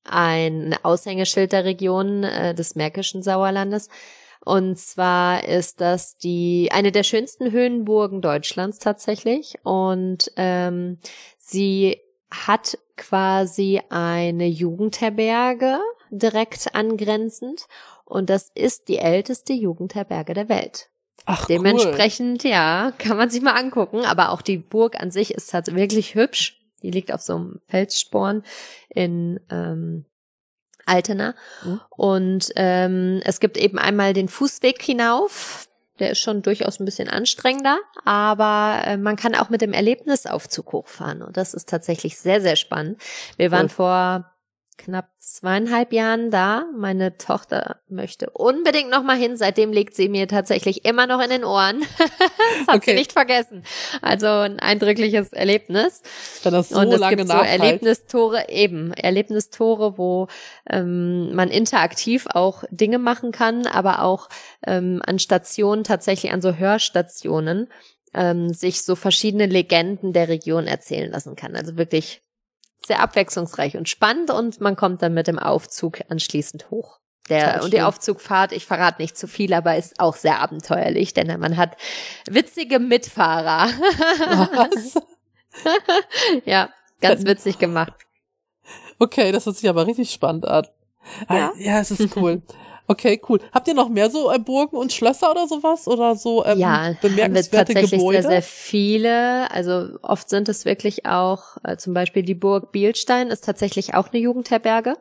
ein 0.03 0.75
Aushängeschild 0.83 1.51
der 1.51 1.65
Region 1.65 2.23
äh, 2.23 2.53
des 2.53 2.75
Märkischen 2.75 3.23
Sauerlandes. 3.23 3.89
Und 4.45 4.77
zwar 4.77 5.47
ist 5.47 5.79
das 5.79 6.17
die 6.17 6.69
eine 6.73 6.91
der 6.91 7.03
schönsten 7.03 7.51
Höhenburgen 7.51 8.21
Deutschlands 8.21 8.79
tatsächlich. 8.79 9.55
Und 9.63 10.31
ähm, 10.35 10.99
sie 11.37 11.97
hat 12.29 12.77
quasi 12.97 13.81
eine 13.89 14.47
Jugendherberge 14.47 15.79
direkt 16.11 16.75
angrenzend. 16.75 17.67
Und 18.13 18.29
das 18.29 18.51
ist 18.53 18.89
die 18.89 18.99
älteste 18.99 19.53
Jugendherberge 19.53 20.35
der 20.35 20.47
Welt. 20.47 20.89
Ach, 21.25 21.47
Dementsprechend, 21.47 22.43
ja, 22.43 22.93
kann 22.99 23.17
man 23.17 23.31
sich 23.31 23.41
mal 23.41 23.55
angucken. 23.55 24.05
Aber 24.05 24.29
auch 24.29 24.43
die 24.43 24.59
Burg 24.59 25.01
an 25.01 25.09
sich 25.09 25.33
ist 25.33 25.51
halt 25.51 25.73
wirklich 25.73 26.13
hübsch. 26.13 26.61
Die 26.83 26.91
liegt 26.91 27.11
auf 27.11 27.21
so 27.21 27.35
einem 27.35 27.61
Felssporn 27.65 28.43
in 28.89 29.39
ähm, 29.49 30.05
Altena. 30.85 31.33
Mhm. 31.63 31.81
Und 31.89 32.51
ähm, 32.55 33.19
es 33.25 33.39
gibt 33.39 33.57
eben 33.57 33.79
einmal 33.79 34.13
den 34.13 34.27
Fußweg 34.27 34.79
hinauf. 34.79 35.67
Der 35.97 36.11
ist 36.11 36.19
schon 36.19 36.43
durchaus 36.43 36.79
ein 36.79 36.85
bisschen 36.85 37.09
anstrengender, 37.09 37.79
aber 38.05 38.83
äh, 38.85 38.97
man 38.97 39.15
kann 39.15 39.33
auch 39.33 39.49
mit 39.49 39.61
dem 39.61 39.73
Erlebnisaufzug 39.73 40.71
hochfahren. 40.71 41.23
Und 41.23 41.35
das 41.35 41.55
ist 41.55 41.67
tatsächlich 41.67 42.19
sehr, 42.19 42.41
sehr 42.41 42.57
spannend. 42.57 43.01
Wir 43.37 43.49
waren 43.49 43.65
Cool. 43.65 43.69
vor 43.69 44.32
knapp 44.77 45.09
zweieinhalb 45.19 45.93
Jahren 45.93 46.31
da. 46.31 46.65
Meine 46.75 47.17
Tochter 47.17 47.77
möchte 47.87 48.29
unbedingt 48.31 48.89
noch 48.89 49.03
mal 49.03 49.17
hin. 49.17 49.37
Seitdem 49.37 49.71
legt 49.71 49.95
sie 49.95 50.09
mir 50.09 50.27
tatsächlich 50.27 50.85
immer 50.85 51.07
noch 51.07 51.21
in 51.21 51.29
den 51.29 51.43
Ohren. 51.43 51.81
das 51.97 52.67
hat 52.67 52.77
Okay. 52.77 52.91
sie 52.91 52.95
nicht 52.95 53.13
vergessen. 53.13 53.63
Also 54.01 54.27
ein 54.27 54.59
eindrückliches 54.59 55.33
Erlebnis. 55.33 56.01
Wenn 56.43 56.53
das 56.53 56.69
so 56.69 56.79
und 56.79 56.91
es 56.91 56.99
lange 56.99 57.17
gibt 57.17 57.27
so 57.29 57.35
nachhalt. 57.35 57.61
Erlebnistore, 57.61 58.49
eben, 58.49 58.93
Erlebnistore, 58.93 59.97
wo 59.97 60.27
ähm, 60.69 61.33
man 61.35 61.49
interaktiv 61.49 62.27
auch 62.29 62.63
Dinge 62.69 62.99
machen 62.99 63.31
kann, 63.31 63.67
aber 63.67 64.01
auch 64.03 64.29
ähm, 64.65 65.01
an 65.05 65.19
Stationen, 65.19 65.83
tatsächlich 65.83 66.31
an 66.31 66.41
so 66.41 66.55
Hörstationen, 66.55 67.69
ähm, 68.13 68.53
sich 68.53 68.83
so 68.83 68.95
verschiedene 68.95 69.45
Legenden 69.45 70.13
der 70.13 70.27
Region 70.27 70.67
erzählen 70.67 71.11
lassen 71.11 71.35
kann. 71.35 71.55
Also 71.55 71.77
wirklich 71.77 72.21
sehr 72.85 72.99
abwechslungsreich 72.99 73.77
und 73.77 73.89
spannend 73.89 74.31
und 74.31 74.61
man 74.61 74.75
kommt 74.75 75.01
dann 75.01 75.13
mit 75.13 75.27
dem 75.27 75.39
Aufzug 75.39 75.99
anschließend 76.09 76.69
hoch. 76.69 76.99
Der, 77.29 77.63
und 77.63 77.71
die. 77.71 77.81
Aufzugfahrt, 77.81 78.51
ich 78.51 78.65
verrate 78.65 79.01
nicht 79.01 79.17
zu 79.17 79.27
viel, 79.27 79.53
aber 79.53 79.77
ist 79.77 79.99
auch 79.99 80.17
sehr 80.17 80.39
abenteuerlich, 80.41 81.13
denn 81.13 81.39
man 81.39 81.55
hat 81.55 81.77
witzige 82.29 82.79
Mitfahrer. 82.79 83.67
Was? 83.67 85.01
ja, 86.45 86.69
ganz 86.99 87.25
witzig 87.25 87.59
gemacht. 87.59 87.93
Okay, 88.99 89.31
das 89.31 89.45
hört 89.45 89.55
sich 89.55 89.69
aber 89.69 89.87
richtig 89.87 90.11
spannend 90.11 90.45
an. 90.45 90.67
Ah, 91.27 91.37
Ja. 91.37 91.51
ja, 91.57 91.79
es 91.79 91.91
ist 91.91 92.15
cool. 92.17 92.41
Okay, 92.85 93.21
cool. 93.29 93.39
Habt 93.53 93.67
ihr 93.69 93.73
noch 93.73 93.87
mehr 93.89 94.09
so 94.09 94.29
äh, 94.31 94.39
Burgen 94.39 94.75
und 94.75 94.91
Schlösser 94.91 95.31
oder 95.31 95.47
sowas? 95.47 95.87
Oder 95.87 96.15
so 96.15 96.43
ähm, 96.45 96.59
ja, 96.59 96.83
haben 96.83 96.97
wir 97.01 97.09
bemerkenswerte 97.09 97.73
tatsächlich 97.73 97.99
Gebäude? 97.99 98.21
sehr, 98.21 98.31
sehr 98.31 98.41
viele. 98.41 99.49
Also 99.51 99.97
oft 100.01 100.29
sind 100.29 100.49
es 100.49 100.65
wirklich 100.65 101.05
auch, 101.05 101.57
äh, 101.63 101.77
zum 101.77 101.93
Beispiel 101.93 102.23
die 102.23 102.35
Burg 102.35 102.71
Bielstein 102.73 103.29
ist 103.29 103.45
tatsächlich 103.45 103.93
auch 103.93 104.09
eine 104.11 104.21
Jugendherberge. 104.21 104.95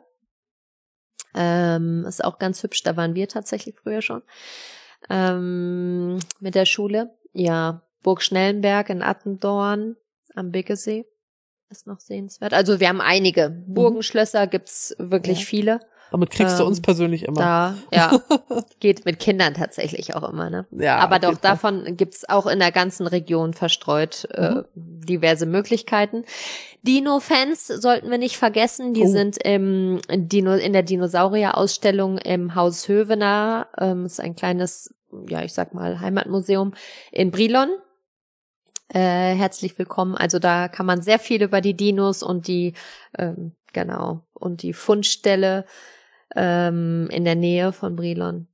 Ähm, 1.35 2.05
ist 2.07 2.23
auch 2.23 2.37
ganz 2.39 2.61
hübsch, 2.63 2.83
da 2.83 2.95
waren 2.95 3.15
wir 3.15 3.27
tatsächlich 3.27 3.75
früher 3.75 4.01
schon. 4.01 4.21
Ähm, 5.09 6.19
mit 6.39 6.55
der 6.55 6.65
Schule. 6.65 7.15
Ja, 7.33 7.81
Burg 8.03 8.21
Schnellenberg 8.21 8.89
in 8.89 9.01
Attendorn 9.01 9.95
am 10.35 10.51
Biggesee 10.51 11.05
ist 11.69 11.87
noch 11.87 11.99
sehenswert. 11.99 12.53
Also 12.53 12.79
wir 12.79 12.87
haben 12.87 13.01
einige. 13.01 13.49
Burgen, 13.49 14.03
Schlösser 14.03 14.45
gibt's 14.47 14.95
wirklich 14.99 15.39
Mhm. 15.39 15.41
Ja. 15.43 15.47
viele. 15.47 15.79
Damit 16.13 16.29
kriegst 16.29 16.59
du 16.59 16.63
ähm, 16.63 16.67
uns 16.67 16.79
persönlich 16.79 17.23
immer. 17.23 17.39
Da, 17.41 17.75
ja, 17.91 18.21
geht 18.79 19.03
mit 19.03 19.17
Kindern 19.17 19.55
tatsächlich 19.55 20.13
auch 20.15 20.29
immer, 20.29 20.51
ne? 20.51 20.67
ja, 20.69 20.99
Aber 20.99 21.17
doch, 21.17 21.37
davon 21.37 21.97
gibt's 21.97 22.29
auch 22.29 22.45
in 22.45 22.59
der 22.59 22.71
ganzen 22.71 23.07
Region 23.07 23.53
verstreut 23.55 24.27
äh, 24.31 24.51
Mhm. 24.57 24.65
diverse 24.75 25.47
Möglichkeiten. 25.47 26.23
Dino-Fans 26.83 27.65
sollten 27.65 28.11
wir 28.11 28.19
nicht 28.19 28.37
vergessen. 28.37 28.93
Die 28.93 29.05
Oh. 29.05 29.07
sind 29.07 29.37
im 29.43 30.01
Dino, 30.11 30.53
in 30.53 30.73
der 30.73 30.83
Dinosaurier-Ausstellung 30.83 32.19
im 32.19 32.53
Haus 32.53 32.87
Hövener. 32.87 33.67
Ähm, 33.79 34.05
ist 34.05 34.19
ein 34.21 34.35
kleines, 34.35 34.93
ja, 35.27 35.41
ich 35.41 35.53
sag 35.53 35.73
mal, 35.73 35.99
Heimatmuseum 35.99 36.75
in 37.11 37.31
Brilon. 37.31 37.69
Äh, 38.89 39.33
herzlich 39.33 39.79
willkommen. 39.79 40.15
Also 40.15 40.37
da 40.37 40.67
kann 40.67 40.85
man 40.85 41.01
sehr 41.01 41.17
viel 41.17 41.41
über 41.41 41.61
die 41.61 41.73
Dinos 41.73 42.21
und 42.21 42.47
die, 42.47 42.73
ähm, 43.17 43.53
genau, 43.71 44.21
und 44.33 44.61
die 44.61 44.73
Fundstelle 44.73 45.65
ähm, 46.35 47.07
in 47.11 47.25
der 47.25 47.35
Nähe 47.35 47.71
von 47.73 47.95
Brilon 47.95 48.47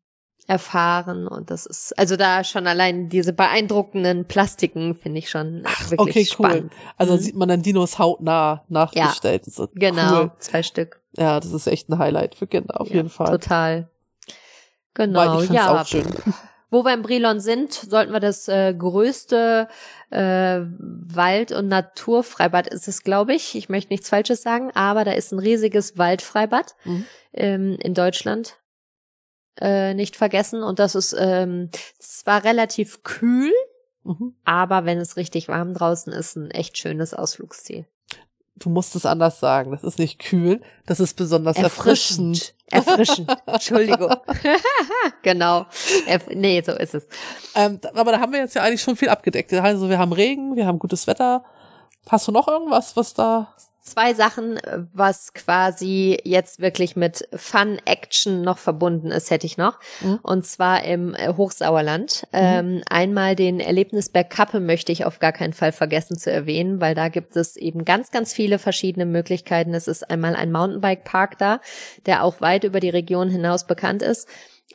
erfahren 0.47 1.27
und 1.27 1.51
das 1.51 1.67
ist 1.67 1.97
also 1.99 2.15
da 2.15 2.43
schon 2.43 2.65
allein 2.65 3.07
diese 3.07 3.33
beeindruckenden 3.33 4.25
Plastiken 4.25 4.95
finde 4.95 5.19
ich 5.19 5.29
schon 5.29 5.63
wirklich 5.89 5.99
okay, 5.99 6.19
cool. 6.39 6.49
spannend. 6.49 6.73
Also 6.97 7.13
Mhm. 7.13 7.19
sieht 7.19 7.35
man 7.35 7.49
dann 7.49 7.61
Dinos 7.61 7.99
hautnah 7.99 8.63
nachgestellt. 8.67 9.45
Ist 9.45 9.61
Genau, 9.75 10.21
Cool. 10.23 10.31
zwei 10.39 10.63
Stück. 10.63 11.01
Ja, 11.17 11.39
das 11.39 11.51
ist 11.53 11.67
echt 11.67 11.87
ein 11.89 11.99
Highlight 11.99 12.33
für 12.33 12.47
Kinder, 12.47 12.81
auf 12.81 12.89
Ja, 12.89 12.95
jeden 12.95 13.09
Fall. 13.09 13.29
Total. 13.31 13.89
Genau, 14.95 15.41
ja. 15.43 15.81
auch 15.81 15.85
schön. 15.85 16.07
Wo 16.71 16.83
wir 16.85 16.93
in 16.93 17.01
Brilon 17.01 17.39
sind, 17.39 17.73
sollten 17.73 18.11
wir 18.13 18.19
das 18.19 18.47
äh, 18.47 18.73
größte 18.75 19.67
äh, 20.11 20.59
Wald- 20.61 21.51
und 21.51 21.67
Naturfreibad 21.67 22.67
ist 22.67 22.87
es, 22.87 23.03
glaube 23.03 23.33
ich. 23.33 23.55
Ich 23.55 23.69
möchte 23.69 23.91
nichts 23.91 24.09
Falsches 24.09 24.43
sagen, 24.43 24.69
aber 24.75 25.03
da 25.03 25.11
ist 25.11 25.31
ein 25.31 25.39
riesiges 25.39 25.97
Waldfreibad 25.97 26.75
Mhm. 26.85 27.05
ähm, 27.33 27.77
in 27.81 27.93
Deutschland. 27.95 28.57
Äh, 29.59 29.93
nicht 29.93 30.15
vergessen. 30.15 30.63
Und 30.63 30.79
das 30.79 30.95
ist 30.95 31.15
ähm, 31.17 31.69
zwar 31.97 32.43
relativ 32.43 33.03
kühl, 33.03 33.51
Mhm. 34.03 34.35
aber 34.45 34.85
wenn 34.85 34.97
es 34.99 35.17
richtig 35.17 35.47
warm 35.49 35.73
draußen 35.73 36.13
ist, 36.13 36.35
ein 36.37 36.51
echt 36.51 36.77
schönes 36.77 37.13
Ausflugsziel. 37.13 37.85
Du 38.55 38.69
musst 38.69 38.95
es 38.95 39.05
anders 39.05 39.39
sagen. 39.39 39.71
Das 39.71 39.83
ist 39.83 39.99
nicht 39.99 40.19
kühl, 40.19 40.61
das 40.85 40.99
ist 40.99 41.15
besonders 41.15 41.57
erfrischend. 41.57 42.37
Erfrischend. 42.37 42.55
Entschuldigung. 43.45 44.15
genau. 45.21 45.65
Erf 46.05 46.27
nee, 46.27 46.61
so 46.61 46.73
ist 46.73 46.95
es. 46.95 47.07
Ähm, 47.55 47.79
aber 47.93 48.11
da 48.11 48.19
haben 48.19 48.31
wir 48.31 48.39
jetzt 48.39 48.55
ja 48.55 48.61
eigentlich 48.61 48.81
schon 48.81 48.95
viel 48.95 49.09
abgedeckt. 49.09 49.53
Also 49.53 49.89
wir 49.89 49.97
haben 49.97 50.13
Regen, 50.13 50.55
wir 50.55 50.65
haben 50.65 50.79
gutes 50.79 51.07
Wetter. 51.07 51.43
Hast 52.09 52.27
du 52.27 52.31
noch 52.31 52.47
irgendwas, 52.47 52.95
was 52.95 53.13
da? 53.13 53.53
Zwei 53.89 54.13
Sachen, 54.13 54.57
äh, 54.57 54.83
was 54.93 55.33
quasi 55.33 56.19
jetzt 56.23 56.59
wirklich 56.59 56.95
mit 56.95 57.27
Fun 57.33 57.79
Action 57.85 58.41
noch 58.41 58.59
verbunden 58.59 59.09
ist, 59.09 59.31
hätte 59.31 59.47
ich 59.47 59.57
noch. 59.57 59.79
Mhm. 60.01 60.19
Und 60.21 60.45
zwar 60.45 60.83
im 60.83 61.15
äh, 61.15 61.33
Hochsauerland. 61.35 62.27
Ähm, 62.31 62.83
einmal 62.89 63.35
den 63.35 63.59
Erlebnisberg 63.59 64.29
Kappe 64.29 64.59
möchte 64.59 64.91
ich 64.91 65.05
auf 65.05 65.17
gar 65.19 65.31
keinen 65.31 65.53
Fall 65.53 65.71
vergessen 65.71 66.17
zu 66.17 66.31
erwähnen, 66.31 66.79
weil 66.79 66.93
da 66.93 67.09
gibt 67.09 67.35
es 67.35 67.55
eben 67.55 67.83
ganz, 67.83 68.11
ganz 68.11 68.31
viele 68.31 68.59
verschiedene 68.59 69.07
Möglichkeiten. 69.07 69.73
Es 69.73 69.87
ist 69.87 70.09
einmal 70.09 70.35
ein 70.35 70.51
Mountainbike-Park 70.51 71.39
da, 71.39 71.59
der 72.05 72.23
auch 72.23 72.41
weit 72.41 72.65
über 72.65 72.79
die 72.79 72.89
Region 72.89 73.29
hinaus 73.29 73.65
bekannt 73.65 74.03
ist. 74.03 74.27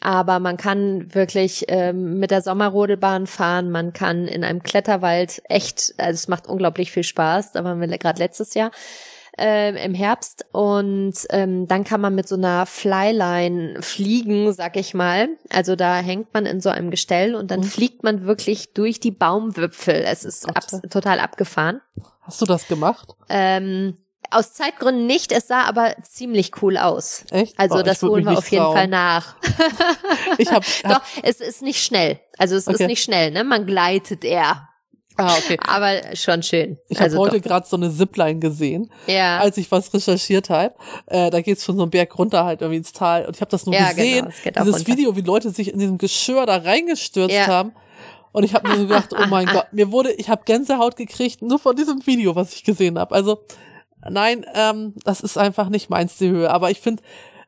Aber 0.05 0.39
man 0.39 0.59
kann 0.59 1.15
wirklich 1.15 1.65
ähm, 1.69 2.19
mit 2.19 2.31
der 2.31 2.43
Sommerrodelbahn 2.43 3.27
fahren, 3.27 3.71
man 3.71 3.95
kann 3.95 4.29
in 4.29 4.45
einem 4.45 4.63
Kletterwald 4.63 5.43
echt, 5.49 5.95
also 5.97 6.13
es 6.15 6.29
macht 6.29 6.47
unglaublich 6.47 6.93
viel 6.93 7.05
Spaß, 7.05 7.53
da 7.53 7.65
waren 7.65 7.81
wir 7.81 7.89
gerade 7.97 8.19
letztes 8.19 8.53
Jahr 8.53 8.71
ähm, 9.39 9.77
im 9.77 9.95
Herbst 9.95 10.45
und 10.53 11.15
ähm, 11.31 11.67
dann 11.69 11.85
kann 11.85 12.03
man 12.03 12.15
mit 12.15 12.29
so 12.29 12.35
einer 12.35 12.67
Flyline 12.67 13.81
fliegen, 13.81 14.53
sag 14.53 14.77
ich 14.77 14.93
mal. 14.93 15.29
Also 15.51 15.75
da 15.75 15.97
hängt 15.97 16.35
man 16.35 16.45
in 16.45 16.61
so 16.61 16.69
einem 16.69 16.91
Gestell 16.91 17.35
und 17.35 17.51
dann 17.51 17.61
Mhm. 17.61 17.65
fliegt 17.65 18.05
man 18.05 18.27
wirklich 18.27 18.75
durch 18.75 19.01
die 19.01 19.11
Baumwipfel. 19.11 20.05
Es 20.07 20.25
ist 20.25 20.47
abs 20.55 20.83
total 20.91 21.19
abgefahren. 21.19 21.81
Hast 22.21 22.43
du 22.43 22.47
das 22.47 22.69
gemacht? 22.69 23.15
Ähm, 23.31 23.97
aus 24.31 24.53
Zeitgründen 24.55 25.07
nicht, 25.07 25.33
es 25.33 25.49
sah 25.49 25.63
aber 25.65 25.95
ziemlich 26.03 26.51
cool 26.63 26.77
aus. 26.77 27.25
Echt? 27.31 27.59
Also 27.59 27.79
Oh, 27.79 27.83
das 27.83 28.03
holen 28.03 28.25
wir 28.25 28.39
auf 28.39 28.51
jeden 28.51 28.65
trauen. 28.65 28.77
Fall 28.77 28.89
nach. 28.89 29.37
Ich 30.39 30.51
hab, 30.51 30.65
Doch, 30.83 30.91
hab 30.91 31.05
es 31.23 31.41
ist 31.41 31.63
nicht 31.63 31.83
schnell. 31.85 32.19
Also 32.39 32.57
es 32.57 32.67
Okay. 32.67 32.83
ist 32.83 32.87
nicht 32.89 33.03
schnell, 33.03 33.31
ne? 33.31 33.45
Man 33.45 33.67
gleitet 33.67 34.25
eher. 34.25 34.69
ah, 35.17 35.33
okay. 35.39 35.57
Aber 35.65 35.93
schon 36.17 36.43
schön. 36.43 36.77
Ich 36.89 36.97
habe 36.99 37.05
also 37.05 37.19
heute 37.19 37.41
doch. 37.41 37.49
gerade 37.49 37.67
so 37.69 37.77
eine 37.77 37.93
Zipline 37.93 38.41
gesehen, 38.41 38.91
Ja. 39.07 39.39
als 39.39 39.57
ich 39.59 39.71
was 39.71 39.95
recherchiert 39.95 40.51
habe. 40.51 40.75
Äh, 41.07 41.31
da 41.31 41.41
geht's 41.41 41.65
von 41.65 41.77
so 41.77 41.83
einem 41.83 41.91
Berg 41.91 42.19
runter 42.19 42.45
halt 42.45 42.63
irgendwie 42.63 42.79
ins 42.79 42.93
Tal. 42.93 43.25
Und 43.27 43.37
ich 43.37 43.41
habe 43.41 43.51
das 43.51 43.65
nur 43.67 43.75
Ja, 43.77 43.91
gesehen, 43.91 44.17
genau, 44.25 44.29
es 44.31 44.43
geht 44.43 44.59
auch 44.59 44.65
dieses. 44.65 44.87
Video, 44.89 45.15
wie 45.15 45.21
Leute 45.21 45.51
sich 45.51 45.73
in 45.73 45.79
diesem 45.79 45.99
Geschirr 45.99 46.47
da 46.47 46.57
reingestürzt 46.57 47.35
Ja. 47.35 47.47
haben. 47.47 47.73
Und 48.33 48.43
ich 48.43 48.53
habe 48.55 48.67
mir 48.67 48.77
so 48.77 48.87
gedacht, 48.89 49.11
oh 49.17 49.27
mein 49.29 49.47
Gott, 49.53 49.73
mir 49.73 49.93
wurde, 49.93 50.11
ich 50.11 50.29
habe 50.29 50.43
Gänsehaut 50.45 50.97
gekriegt, 50.97 51.41
nur 51.43 51.61
von 51.61 51.77
diesem 51.77 52.05
Video, 52.05 52.35
was 52.35 52.53
ich 52.53 52.65
gesehen 52.65 52.99
habe. 52.99 53.15
Also 53.15 53.45
nein, 54.11 54.45
ähm, 54.55 54.95
das 55.05 55.21
ist 55.21 55.39
einfach 55.39 55.69
nicht 55.69 55.91
meins 55.91 56.17
die 56.19 56.31
Höhe. 56.31 56.51
Aber 56.51 56.71
ich 56.71 56.81
finde, 56.81 57.03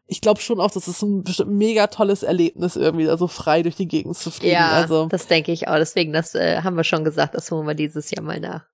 ich 0.06 0.20
glaube 0.20 0.40
schon 0.40 0.60
auch, 0.60 0.70
das 0.70 0.88
ist 0.88 1.02
ein 1.02 1.24
mega 1.46 1.88
tolles 1.88 2.22
Erlebnis, 2.22 2.76
irgendwie 2.76 3.06
da 3.06 3.18
so 3.18 3.26
frei 3.26 3.62
durch 3.62 3.76
die 3.76 3.88
Gegend 3.88 4.16
zu 4.16 4.30
fliegen. 4.30 4.52
ja, 4.52 4.70
Also 4.70 5.06
das 5.06 5.26
denke 5.26 5.52
ich 5.52 5.68
auch. 5.68 5.76
Deswegen, 5.76 6.12
das 6.12 6.34
äh, 6.34 6.62
haben 6.62 6.76
wir 6.76 6.84
schon 6.84 7.04
gesagt, 7.04 7.34
das 7.34 7.50
holen 7.50 7.66
wir 7.66 7.74
dieses 7.74 8.10
Jahr 8.10 8.22
mal 8.22 8.40
nach. 8.40 8.64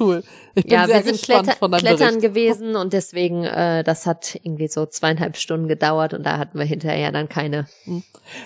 Cool. 0.00 0.22
Ich 0.54 0.64
bin 0.64 0.72
Ja, 0.72 0.86
sehr 0.86 0.96
wir 0.96 1.02
sind 1.04 1.22
Kletter 1.22 1.52
Klettern 1.54 1.70
Bericht. 1.98 2.20
gewesen 2.20 2.76
und 2.76 2.92
deswegen, 2.92 3.44
äh, 3.44 3.82
das 3.84 4.06
hat 4.06 4.38
irgendwie 4.42 4.68
so 4.68 4.86
zweieinhalb 4.86 5.36
Stunden 5.36 5.68
gedauert 5.68 6.12
und 6.14 6.24
da 6.24 6.38
hatten 6.38 6.58
wir 6.58 6.66
hinterher 6.66 7.10
dann 7.12 7.28
keine. 7.28 7.66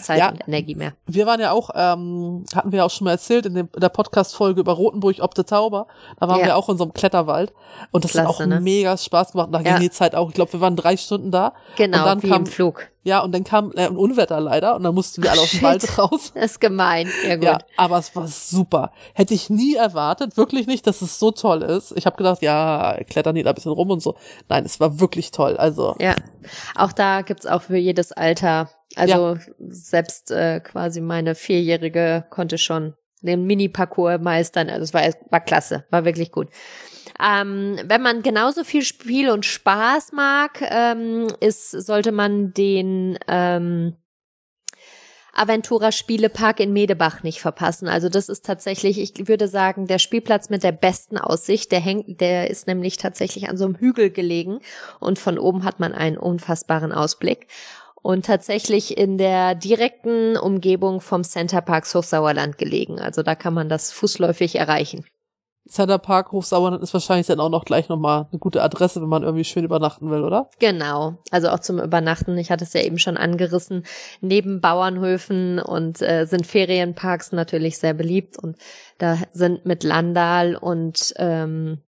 Zeit 0.01 0.19
Ja. 0.19 0.31
und 0.31 0.47
Energie 0.49 0.75
mehr. 0.75 0.93
Wir 1.07 1.27
waren 1.27 1.41
ja 1.41 1.51
auch, 1.53 1.71
ähm, 1.75 2.45
hatten 2.55 2.73
wir 2.73 2.85
auch 2.85 2.91
schon 2.91 3.05
mal 3.05 3.13
erzählt 3.13 3.47
in, 3.47 3.55
dem, 3.55 3.69
in 3.75 3.81
der 3.81 3.89
Podcast-Folge 3.89 4.61
über 4.61 4.73
Rotenburg 4.73 5.17
ob 5.21 5.35
der 5.35 5.47
Zauber. 5.47 5.87
Da 6.19 6.29
waren 6.29 6.41
Ja. 6.41 6.47
wir 6.47 6.57
auch 6.57 6.69
in 6.69 6.77
so 6.79 6.85
einem 6.85 6.93
Kletterwald. 6.95 7.53
Und 7.91 8.05
das 8.05 8.15
hat 8.15 8.25
Klasse, 8.25 8.43
auch 8.45 8.47
ne? 8.47 8.61
mega 8.61 8.97
Spaß 8.97 9.33
gemacht. 9.33 9.49
Und 9.49 9.53
da 9.53 9.61
Ja. 9.61 9.73
ging 9.73 9.81
die 9.83 9.91
Zeit 9.91 10.15
auch, 10.15 10.29
ich 10.29 10.35
glaube, 10.35 10.53
wir 10.55 10.61
waren 10.61 10.77
drei 10.77 10.97
Stunden 10.97 11.31
da. 11.31 11.53
Genau, 11.77 11.99
und 11.99 12.05
dann 12.07 12.23
wie 12.23 12.29
kam, 12.29 12.43
im 12.43 12.47
Flug. 12.47 12.89
Ja, 13.07 13.21
und 13.21 13.31
dann 13.33 13.45
kam 13.45 13.71
äh, 13.77 13.87
ein 13.87 13.97
Unwetter 13.97 14.41
leider 14.41 14.75
und 14.75 14.83
dann 14.83 14.93
mussten 14.93 15.23
wir 15.23 15.31
alle 15.31 15.41
aus 15.41 15.53
dem. 15.53 15.63
Wald 15.63 15.99
raus. 15.99 16.33
Das 16.35 16.45
ist 16.45 16.61
gemein. 16.61 17.09
Ja, 17.25 17.37
gut. 17.37 17.45
Ja, 17.45 17.59
aber 17.77 17.99
es 17.99 18.17
war 18.17 18.27
super. 18.27 18.91
Hätte 19.15 19.33
ich 19.33 19.49
nie 19.49 19.77
erwartet, 19.77 20.37
wirklich 20.37 20.67
nicht, 20.67 20.89
dass 20.89 21.03
es 21.03 21.21
so 21.21 21.31
toll 21.31 21.63
ist. 21.63 21.93
Ich 21.97 22.05
habe 22.05 22.17
gedacht, 22.17 22.43
ja, 22.43 22.99
klettern 23.09 23.37
die 23.37 23.45
da 23.45 23.51
ein 23.51 23.55
bisschen 23.55 23.71
rum 23.71 23.91
und 23.91 24.03
so. 24.03 24.17
Nein, 24.49 24.65
es 24.65 24.81
war 24.81 24.99
wirklich 24.99 25.31
toll. 25.31 25.57
Also, 25.57 25.95
Ja, 26.01 26.17
auch 26.75 26.91
da 26.91 27.23
gibt's 27.23 27.47
auch 27.47 27.63
für 27.63 27.77
jedes 27.77 28.11
Alter. 28.11 28.71
Also 28.97 29.39
selbst 29.69 30.33
äh, 30.33 30.59
quasi 30.59 31.01
meine 31.01 31.37
Vierjährige 31.37 32.25
konnte 32.31 32.59
schon 32.59 32.95
den 33.23 33.45
Mini-Parcours 33.45 34.21
meistern. 34.21 34.69
Also 34.69 34.83
es 34.83 34.95
war, 34.95 35.03
war 35.31 35.41
klasse, 35.41 35.85
war 35.91 36.05
wirklich 36.05 36.33
gut. 36.33 36.49
Ähm, 37.23 37.79
wenn 37.85 38.03
man 38.03 38.23
genauso 38.23 38.65
viel 38.65 38.83
Spiel 38.83 39.31
und 39.31 39.47
Spaß 39.47 40.13
mag, 40.13 40.61
ähm, 40.63 41.29
ist, 41.41 41.71
sollte 41.71 42.13
man 42.13 42.53
den 42.53 43.19
ähm, 43.27 43.97
Aventura 45.37 45.93
Spielepark 45.93 46.61
in 46.61 46.73
Medebach 46.73 47.23
nicht 47.23 47.41
verpassen. 47.41 47.89
Also 47.89 48.09
das 48.09 48.29
ist 48.29 48.45
tatsächlich, 48.45 48.99
ich 48.99 49.29
würde 49.29 49.49
sagen, 49.49 49.87
der 49.87 49.99
Spielplatz 49.99 50.49
mit 50.49 50.63
der 50.63 50.73
besten 50.73 51.19
Aussicht. 51.19 51.73
Der 51.73 51.81
hängt, 51.81 52.21
der 52.21 52.51
ist 52.51 52.67
nämlich 52.67 52.97
tatsächlich 52.97 53.49
an 53.49 53.57
so 53.57 53.67
einem 53.67 53.77
Hügel 53.77 54.11
gelegen 54.11 54.61
und 54.99 55.19
von 55.19 55.39
oben 55.39 55.65
hat 55.65 55.79
man 55.79 55.93
einen 55.93 56.17
unfassbaren 56.17 56.93
Ausblick. 56.93 57.49
Und 58.03 58.25
tatsächlich 58.25 58.97
in 58.97 59.19
der 59.19 59.57
direkten 59.57 60.37
Umgebung 60.37 61.01
vom 61.01 61.25
Center 61.25 61.61
Parks 61.61 61.95
Hochsauerland 61.95 62.57
gelegen. 62.57 63.01
Also 63.01 63.23
da 63.23 63.35
kann 63.35 63.53
man 63.53 63.69
das 63.69 63.91
fußläufig 63.91 64.57
erreichen. 64.57 65.05
Center 65.69 65.99
Park 65.99 66.33
Hochsauerland 66.33 66.83
ist 66.83 66.95
wahrscheinlich 66.95 67.27
dann 67.27 67.41
auch 67.41 67.49
noch 67.49 67.65
gleich 67.65 67.89
nochmal 67.89 68.27
eine 68.31 68.39
gute 68.39 68.63
Adresse, 68.63 69.03
wenn 69.03 69.09
man 69.09 69.23
irgendwie 69.23 69.45
schön 69.45 69.65
übernachten 69.65 70.11
will, 70.11 70.23
oder? 70.23 70.49
Genau, 70.59 71.19
also 71.31 71.49
auch 71.49 71.61
zum 71.61 71.81
Übernachten. 71.81 72.39
Ich 72.39 72.51
hatte 72.51 72.65
es 72.65 72.73
ja 72.73 72.83
eben 72.83 72.99
schon 72.99 73.17
angerissen. 73.17 73.85
Neben 74.21 74.61
Bauernhöfen 74.61 75.59
und 75.59 76.01
äh, 76.03 76.27
sind 76.27 76.47
Ferienparks 76.47 77.33
natürlich 77.33 77.79
sehr 77.79 77.95
beliebt 77.95 78.39
und 78.39 78.57
da 78.99 79.19
sind 79.33 79.67
mit 79.67 79.83
Landal 79.83 80.57
und 80.57 81.15
ähm, 81.17 81.83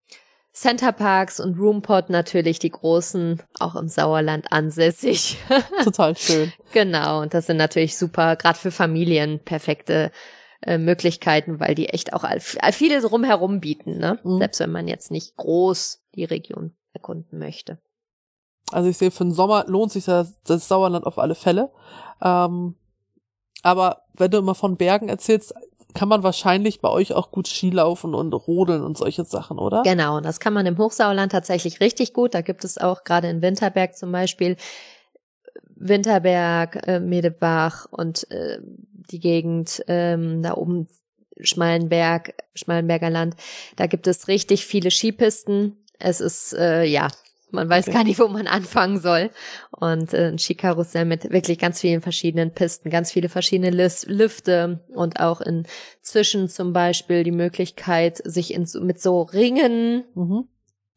Center 0.58 0.92
Parks 0.92 1.40
und 1.40 1.60
Roompot 1.60 2.10
natürlich 2.10 2.58
die 2.58 2.72
großen, 2.72 3.44
auch 3.60 3.76
im 3.76 3.88
Sauerland 3.88 4.52
ansässig. 4.52 5.38
Total 5.84 6.18
schön. 6.18 6.52
genau, 6.74 7.22
und 7.22 7.36
das 7.36 7.46
sind 7.46 7.58
natürlich 7.58 7.96
super, 7.96 8.36
gerade 8.36 8.58
für 8.58 8.72
Familien 8.72 9.40
perfekte 9.40 10.12
äh, 10.62 10.78
Möglichkeiten, 10.78 11.60
weil 11.60 11.76
die 11.76 11.90
echt 11.90 12.14
auch 12.14 12.26
viele 12.72 13.04
rumherum 13.06 13.60
bieten, 13.60 13.98
ne? 13.98 14.20
Mhm. 14.24 14.40
Selbst 14.40 14.60
wenn 14.60 14.72
man 14.72 14.88
jetzt 14.88 15.12
nicht 15.12 15.36
groß 15.38 16.02
die 16.16 16.26
Region 16.26 16.76
erkunden 16.94 17.38
möchte. 17.38 17.78
Also 18.72 18.90
ich 18.90 18.98
sehe, 18.98 19.12
für 19.12 19.24
den 19.24 19.34
Sommer 19.34 19.66
lohnt 19.68 19.92
sich 19.92 20.06
das, 20.06 20.42
das 20.44 20.68
Sauerland 20.68 21.06
auf 21.06 21.20
alle 21.20 21.36
Fälle. 21.36 21.72
Ähm, 22.22 22.76
aber 23.64 24.04
wenn 24.14 24.32
du 24.32 24.40
immer 24.40 24.56
von 24.56 24.78
Bergen 24.78 25.10
erzählst, 25.10 25.54
kann 25.94 26.10
man 26.10 26.22
wahrscheinlich 26.22 26.82
bei 26.82 26.90
euch 26.90 27.14
auch 27.14 27.32
gut 27.32 27.48
Skilaufen 27.48 28.14
und 28.14 28.34
rodeln 28.34 28.84
und 28.84 28.98
solche 28.98 29.26
Sachen, 29.26 29.58
oder? 29.58 29.84
Genau, 29.84 30.20
das 30.20 30.40
kann 30.40 30.54
man 30.54 30.66
im 30.66 30.78
Hochsauerland 30.78 31.32
tatsächlich 31.32 31.80
richtig 31.80 32.14
gut. 32.14 32.34
Da 32.34 32.42
gibt 32.42 32.64
es 32.64 32.78
auch 32.78 33.04
gerade 33.04 33.30
in 33.30 33.42
Winterberg 33.42 33.96
zum 33.96 34.12
Beispiel 34.12 34.58
Winterberg, 35.80 36.88
äh, 36.88 37.00
Medebach 37.00 37.86
und 37.92 38.30
äh, 38.32 38.60
die 39.12 39.20
Gegend 39.20 39.84
ähm, 39.88 40.42
da 40.42 40.56
oben 40.56 40.88
Schmalenberg, 41.40 42.34
Schmalenberger 42.56 43.10
Land. 43.10 43.36
Da 43.76 43.88
gibt 43.88 44.08
es 44.08 44.28
richtig 44.28 44.66
viele 44.66 44.92
Skipisten. 44.92 45.78
Es 46.00 46.20
ist 46.20 46.54
äh, 46.54 46.84
ja, 46.84 47.10
man 47.52 47.70
weiß 47.70 47.88
okay. 47.88 47.98
gar 47.98 48.04
nicht, 48.04 48.20
wo 48.20 48.28
man 48.28 48.48
anfangen 48.48 49.00
soll. 49.00 49.30
Und 49.72 50.14
äh, 50.14 50.28
ein 50.28 50.40
Skikarussell 50.40 51.06
mit 51.06 51.32
wirklich 51.32 51.60
ganz 51.60 51.80
vielen 51.80 52.02
verschiedenen 52.02 52.52
Pisten, 52.52 52.90
ganz 52.90 53.12
viele 53.12 53.30
verschiedene 53.30 53.70
Lüfte 53.72 54.82
und 54.94 55.20
auch 55.20 55.42
inzwischen 55.42 56.50
zum 56.50 56.74
Beispiel 56.74 57.24
die 57.24 57.32
Möglichkeit, 57.32 58.22
sich 58.24 58.54
in, 58.54 58.68
mit 58.82 59.02
so 59.02 59.22
Ringen 59.22 60.04
mhm 60.16 60.48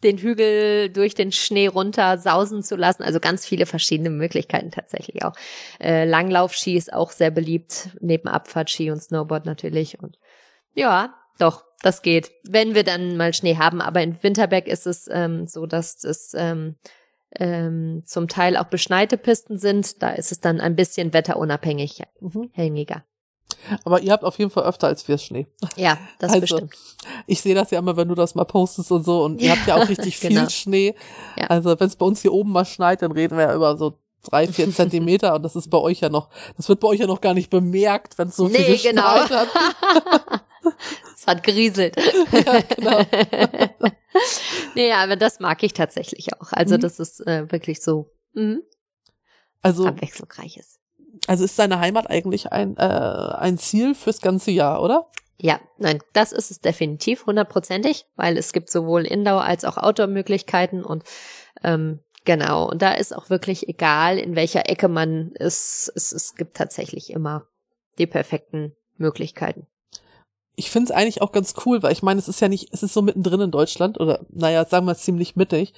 den 0.02 0.18
Hügel 0.18 0.90
durch 0.90 1.14
den 1.14 1.32
Schnee 1.32 1.66
runter 1.66 2.18
sausen 2.18 2.62
zu 2.62 2.76
lassen. 2.76 3.02
Also 3.02 3.20
ganz 3.20 3.46
viele 3.46 3.66
verschiedene 3.66 4.10
Möglichkeiten 4.10 4.70
tatsächlich 4.70 5.24
auch. 5.24 5.32
Äh, 5.80 6.04
Langlaufski 6.04 6.76
ist 6.76 6.92
auch 6.92 7.10
sehr 7.10 7.30
beliebt, 7.30 7.90
neben 8.00 8.28
Abfahrtski 8.28 8.90
und 8.90 9.02
Snowboard 9.02 9.46
natürlich. 9.46 9.98
Und 10.00 10.18
ja, 10.74 11.14
doch, 11.38 11.64
das 11.82 12.02
geht, 12.02 12.30
wenn 12.48 12.74
wir 12.74 12.84
dann 12.84 13.16
mal 13.16 13.34
Schnee 13.34 13.56
haben. 13.56 13.80
Aber 13.80 14.02
in 14.02 14.22
Winterberg 14.22 14.66
ist 14.66 14.86
es 14.86 15.08
ähm, 15.10 15.46
so, 15.46 15.66
dass 15.66 16.04
es 16.04 16.32
ähm, 16.36 16.76
ähm, 17.36 18.02
zum 18.04 18.28
Teil 18.28 18.56
auch 18.56 18.64
beschneite 18.64 19.16
Pisten 19.16 19.58
sind. 19.58 20.02
Da 20.02 20.10
ist 20.10 20.32
es 20.32 20.40
dann 20.40 20.60
ein 20.60 20.76
bisschen 20.76 21.12
wetterunabhängig, 21.12 22.02
mhm. 22.20 22.50
hängiger. 22.52 23.04
Aber 23.84 24.00
ihr 24.00 24.12
habt 24.12 24.24
auf 24.24 24.38
jeden 24.38 24.50
Fall 24.50 24.64
öfter 24.64 24.86
als 24.86 25.06
wir 25.08 25.18
Schnee. 25.18 25.46
Ja, 25.76 25.98
das 26.18 26.30
also, 26.32 26.40
bestimmt. 26.40 26.74
Ich 27.26 27.40
sehe 27.40 27.54
das 27.54 27.70
ja 27.70 27.78
immer, 27.78 27.96
wenn 27.96 28.08
du 28.08 28.14
das 28.14 28.34
mal 28.34 28.44
postest 28.44 28.90
und 28.90 29.04
so. 29.04 29.24
Und 29.24 29.40
ihr 29.40 29.52
habt 29.52 29.66
ja 29.66 29.76
auch 29.76 29.88
richtig 29.88 30.18
genau. 30.20 30.40
viel 30.42 30.50
Schnee. 30.50 30.94
Ja. 31.36 31.46
Also 31.46 31.78
wenn 31.78 31.86
es 31.86 31.96
bei 31.96 32.06
uns 32.06 32.22
hier 32.22 32.32
oben 32.32 32.52
mal 32.52 32.64
schneit, 32.64 33.02
dann 33.02 33.12
reden 33.12 33.36
wir 33.36 33.44
ja 33.44 33.54
über 33.54 33.76
so 33.76 33.98
drei, 34.22 34.46
vier 34.46 34.70
Zentimeter 34.74 35.34
und 35.34 35.42
das 35.42 35.56
ist 35.56 35.70
bei 35.70 35.78
euch 35.78 36.00
ja 36.00 36.08
noch, 36.08 36.28
das 36.56 36.68
wird 36.68 36.80
bei 36.80 36.88
euch 36.88 37.00
ja 37.00 37.06
noch 37.06 37.20
gar 37.20 37.34
nicht 37.34 37.50
bemerkt, 37.50 38.18
wenn 38.18 38.28
es 38.28 38.36
so 38.36 38.48
nee, 38.48 38.58
viel 38.58 38.90
genau. 38.90 39.02
hat. 39.02 39.30
es 41.14 41.26
hat 41.26 41.42
gerieselt. 41.42 41.96
ja, 41.96 42.60
genau. 42.60 43.00
nee, 44.74 44.92
aber 44.92 45.16
das 45.16 45.40
mag 45.40 45.62
ich 45.62 45.72
tatsächlich 45.72 46.34
auch. 46.34 46.52
Also 46.52 46.76
mhm. 46.76 46.80
das 46.80 46.98
ist 46.98 47.26
äh, 47.26 47.50
wirklich 47.50 47.82
so 47.82 48.10
mhm. 48.34 48.62
also, 49.62 49.86
abwechslungsreiches. 49.86 50.79
Also 51.26 51.44
ist 51.44 51.56
seine 51.56 51.80
Heimat 51.80 52.10
eigentlich 52.10 52.52
ein, 52.52 52.76
äh, 52.76 52.82
ein 52.82 53.58
Ziel 53.58 53.94
fürs 53.94 54.20
ganze 54.20 54.50
Jahr, 54.50 54.82
oder? 54.82 55.06
Ja, 55.38 55.58
nein, 55.78 56.00
das 56.12 56.32
ist 56.32 56.50
es 56.50 56.60
definitiv, 56.60 57.24
hundertprozentig, 57.26 58.04
weil 58.16 58.36
es 58.36 58.52
gibt 58.52 58.70
sowohl 58.70 59.06
Indoor- 59.06 59.44
als 59.44 59.64
auch 59.64 59.78
Outdoor-Möglichkeiten 59.78 60.84
und 60.84 61.02
ähm, 61.64 62.00
genau, 62.26 62.68
und 62.68 62.82
da 62.82 62.92
ist 62.92 63.16
auch 63.16 63.30
wirklich 63.30 63.68
egal, 63.68 64.18
in 64.18 64.36
welcher 64.36 64.68
Ecke 64.68 64.88
man 64.88 65.32
ist, 65.32 65.90
es, 65.94 66.12
es 66.12 66.34
gibt 66.34 66.56
tatsächlich 66.56 67.10
immer 67.10 67.46
die 67.98 68.06
perfekten 68.06 68.76
Möglichkeiten 68.98 69.66
ich 70.60 70.70
finde 70.70 70.92
es 70.92 70.96
eigentlich 70.96 71.22
auch 71.22 71.32
ganz 71.32 71.54
cool, 71.64 71.82
weil 71.82 71.92
ich 71.92 72.02
meine, 72.02 72.18
es 72.18 72.28
ist 72.28 72.40
ja 72.40 72.48
nicht, 72.48 72.68
es 72.70 72.82
ist 72.82 72.92
so 72.92 73.00
mittendrin 73.00 73.40
in 73.40 73.50
Deutschland 73.50 73.98
oder 73.98 74.20
naja, 74.28 74.66
sagen 74.66 74.84
wir 74.84 74.94
ziemlich 74.94 75.34
mittig. 75.34 75.72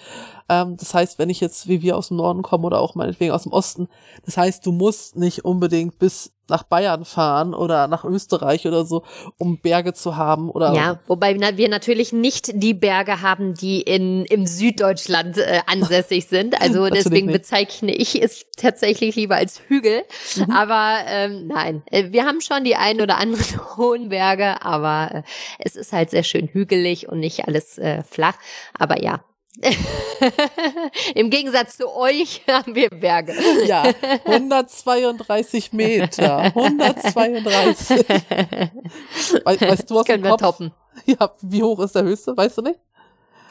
Ähm, 0.49 0.77
das 0.77 0.93
heißt, 0.93 1.21
wenn 1.21 1.31
ich 1.31 1.39
jetzt 1.39 1.69
wie 1.69 1.83
wir 1.83 1.97
aus 1.97 2.09
dem 2.09 2.17
Norden 2.17 2.43
komme 2.43 2.67
oder 2.67 2.81
auch 2.81 2.97
meinetwegen 2.97 3.31
aus 3.31 3.45
dem 3.45 3.53
Osten, 3.53 3.87
das 4.25 4.37
heißt, 4.37 4.67
du 4.67 4.73
musst 4.73 5.15
nicht 5.15 5.45
unbedingt 5.45 6.01
bis 6.01 6.33
nach 6.49 6.65
Bayern 6.65 7.05
fahren 7.05 7.55
oder 7.55 7.89
nach 7.89 8.05
Österreich 8.05 8.67
oder 8.67 8.85
so, 8.85 9.05
um 9.39 9.59
Berge 9.59 9.93
zu 9.93 10.17
haben 10.17 10.51
oder 10.51 10.75
ja, 10.75 11.01
wobei 11.07 11.39
wir 11.39 11.69
natürlich 11.69 12.13
nicht 12.13 12.51
die 12.55 12.75
Berge 12.75 13.23
haben, 13.23 13.55
die 13.55 13.81
in 13.81 14.25
im 14.27 14.47
Süddeutschland 14.47 15.39
äh, 15.39 15.61
ansässig 15.67 16.27
sind. 16.27 16.55
Also 16.63 16.89
deswegen 16.89 17.27
nicht. 17.27 17.39
bezeichne 17.39 17.93
ich 17.93 18.23
es 18.23 18.47
tatsächlich 18.57 19.17
lieber 19.17 19.35
als 19.35 19.61
Hügel. 19.67 20.05
Mhm. 20.37 20.51
Aber 20.53 20.99
ähm, 21.09 21.49
nein, 21.49 21.83
äh, 21.91 22.13
wir 22.13 22.25
haben 22.25 22.41
schon 22.41 22.63
die 22.63 22.77
ein 22.77 23.01
oder 23.01 23.19
anderen 23.19 23.61
hohen 23.77 24.09
Berge, 24.11 24.63
aber 24.65 25.11
äh, 25.13 25.23
es 25.59 25.75
ist 25.75 25.93
halt 25.93 26.11
sehr 26.11 26.23
schön 26.23 26.47
hügelig 26.47 27.09
und 27.09 27.19
nicht 27.19 27.49
alles 27.49 27.79
äh, 27.79 28.05
flach. 28.05 28.35
Aber 28.79 29.03
ja, 29.03 29.25
Im 31.15 31.29
Gegensatz 31.29 31.77
zu 31.77 31.95
euch 31.95 32.43
haben 32.49 32.75
wir 32.75 32.89
Berge. 32.89 33.35
Ja, 33.67 33.85
132 34.25 35.73
Meter. 35.73 36.39
132. 36.45 38.09
weißt 39.45 39.91
du, 39.91 39.95
was 39.95 40.07
können 40.07 40.25
wir 40.25 40.37
toppen. 40.37 40.73
Ja, 41.05 41.35
wie 41.43 41.63
hoch 41.63 41.81
ist 41.81 41.95
der 41.95 42.05
höchste? 42.05 42.37
Weißt 42.37 42.59
du 42.59 42.63
nicht? 42.63 42.81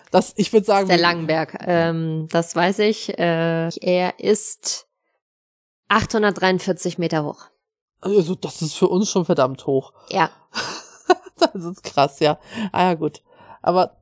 Das, 0.10 0.34
ich 0.36 0.52
würde 0.52 0.66
sagen. 0.66 0.88
Das 0.88 0.96
ist 0.96 1.02
der 1.02 1.10
Langenberg. 1.10 1.58
Ähm, 1.66 2.28
das 2.32 2.56
weiß 2.56 2.80
ich. 2.80 3.18
Äh, 3.18 3.70
er 3.70 4.20
ist 4.20 4.88
843 5.88 6.98
Meter 6.98 7.24
hoch. 7.24 7.46
Also, 8.02 8.36
das 8.36 8.62
ist 8.62 8.74
für 8.74 8.88
uns 8.88 9.10
schon 9.10 9.26
verdammt 9.26 9.66
hoch. 9.68 9.94
Ja. 10.10 10.32
das 11.40 11.64
ist 11.64 11.84
krass, 11.84 12.20
ja. 12.20 12.40
Ah 12.72 12.90
ja, 12.90 12.94
gut. 12.96 13.22
Aber 13.62 13.98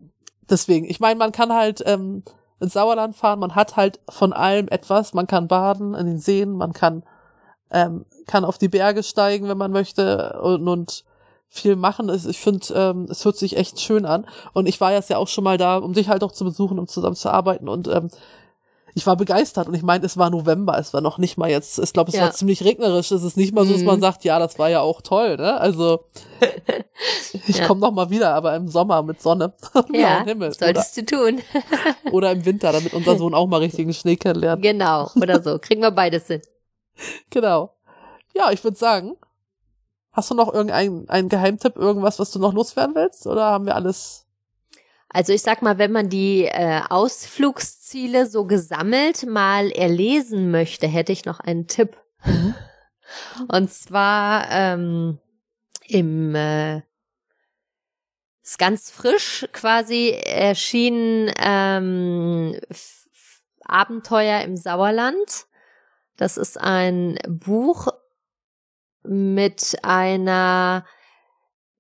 deswegen, 0.50 0.86
ich 0.90 1.00
meine, 1.00 1.18
man 1.18 1.32
kann 1.32 1.54
halt 1.54 1.84
ähm, 1.86 2.24
ins 2.60 2.74
Sauerland 2.74 3.16
fahren, 3.16 3.40
man 3.40 3.56
hat 3.56 3.76
halt 3.76 4.00
von 4.10 4.34
allem 4.34 4.68
etwas, 4.68 5.14
man 5.14 5.28
kann 5.28 5.48
baden 5.48 5.94
in 5.94 6.06
den 6.06 6.20
Seen, 6.20 6.52
man 6.52 6.74
kann 6.74 7.04
ähm, 7.72 8.06
kann 8.28 8.46
auf 8.46 8.58
die 8.58 8.70
Berge 8.70 9.04
steigen, 9.04 9.48
wenn 9.48 9.58
man 9.58 9.72
möchte 9.72 10.40
und, 10.42 10.68
und 10.68 11.04
viel 11.48 11.76
machen. 11.76 12.10
Ich 12.10 12.40
finde, 12.40 12.74
ähm, 12.74 13.08
es 13.10 13.26
hört 13.26 13.38
sich 13.38 13.58
echt 13.58 13.80
schön 13.80 14.06
an. 14.06 14.26
Und 14.54 14.68
ich 14.68 14.80
war 14.80 14.92
jetzt 14.92 15.10
ja 15.10 15.18
auch 15.18 15.28
schon 15.28 15.44
mal 15.44 15.58
da, 15.58 15.78
um 15.78 15.94
dich 15.94 16.08
halt 16.08 16.24
auch 16.24 16.32
zu 16.32 16.44
besuchen, 16.44 16.78
um 16.78 16.88
zusammen 16.88 17.16
zu 17.16 17.32
arbeiten. 17.32 17.68
Und 17.68 17.88
ähm, 17.88 18.10
ich 19.00 19.08
war 19.08 19.16
begeistert 19.16 19.70
und 19.70 19.74
ich 19.74 19.82
meine, 19.82 20.06
es 20.06 20.18
war 20.18 20.30
November, 20.30 20.78
es 20.78 20.94
war 20.94 21.00
noch 21.00 21.18
nicht 21.18 21.38
mal 21.38 21.50
jetzt, 21.50 21.80
ich 21.80 21.94
glaube, 21.94 22.10
es 22.10 22.18
ja. 22.18 22.24
war 22.24 22.32
ziemlich 22.32 22.66
regnerisch. 22.66 23.12
Es 23.12 23.24
ist 23.24 23.38
nicht 23.38 23.54
mal 23.56 23.66
so, 23.66 23.72
dass 23.72 23.84
man 23.84 23.96
mhm. 23.96 24.02
sagt, 24.02 24.26
ja, 24.26 24.40
das 24.40 24.60
war 24.60 24.70
ja 24.70 24.82
auch 24.82 25.02
toll, 25.02 25.38
ne? 25.38 25.58
Also 25.58 26.04
ich 27.48 27.60
ja. 27.60 27.66
komme 27.66 27.80
noch 27.80 27.94
mal 27.94 28.10
wieder, 28.10 28.34
aber 28.34 28.56
im 28.58 28.68
Sommer 28.68 29.02
mit 29.02 29.22
Sonne 29.22 29.54
und 29.74 29.96
ja, 29.96 30.26
Himmel. 30.26 30.54
Solltest 30.54 30.98
oder, 30.98 31.06
du 31.06 31.16
tun. 31.16 31.42
oder 32.12 32.34
im 32.34 32.44
Winter, 32.44 32.74
damit 32.74 32.94
unser 32.94 33.18
Sohn 33.18 33.34
auch 33.34 33.48
mal 33.48 33.62
richtigen 33.62 33.94
Schnee 33.94 34.18
kennenlernt. 34.18 34.62
Genau, 34.62 35.10
oder 35.16 35.42
so. 35.42 35.60
Kriegen 35.60 35.82
wir 35.82 35.92
beides 35.92 36.28
hin. 36.28 36.42
Genau. 37.30 37.74
Ja, 38.36 38.52
ich 38.52 38.62
würde 38.66 38.78
sagen, 38.78 39.16
hast 40.12 40.30
du 40.30 40.36
noch 40.36 40.54
irgendeinen 40.54 41.08
einen 41.08 41.30
Geheimtipp, 41.30 41.78
irgendwas, 41.78 42.20
was 42.20 42.32
du 42.32 42.40
noch 42.40 42.54
loswerden 42.54 42.96
willst? 42.96 43.28
Oder 43.28 43.46
haben 43.46 43.66
wir 43.66 43.76
alles 43.76 44.26
also 45.10 45.34
ich 45.34 45.42
sag 45.42 45.62
mal, 45.62 45.78
wenn 45.78 45.92
man 45.92 46.10
die 46.10 46.46
äh, 46.46 46.82
Ausflugsziele 46.88 48.28
so 48.28 48.46
gesammelt 48.46 49.26
mal 49.26 49.72
erlesen 49.72 50.52
möchte, 50.52 50.88
hätte 50.88 51.12
ich 51.12 51.26
noch 51.26 51.40
einen 51.40 51.68
Tipp. 51.68 51.98
Mhm. 52.24 52.56
Und 53.48 53.72
zwar 53.72 54.52
ähm, 54.52 55.18
im 55.88 56.36
äh, 56.36 56.82
ist 58.44 58.60
ganz 58.60 58.92
frisch 58.92 59.48
quasi 59.52 60.10
erschienen 60.10 61.32
ähm, 61.40 62.60
Abenteuer 63.64 64.42
im 64.42 64.58
Sauerland. 64.58 65.48
Das 66.18 66.38
ist 66.38 66.60
ein 66.60 67.18
Buch 67.28 67.88
mit 69.04 69.78
einer 69.84 70.86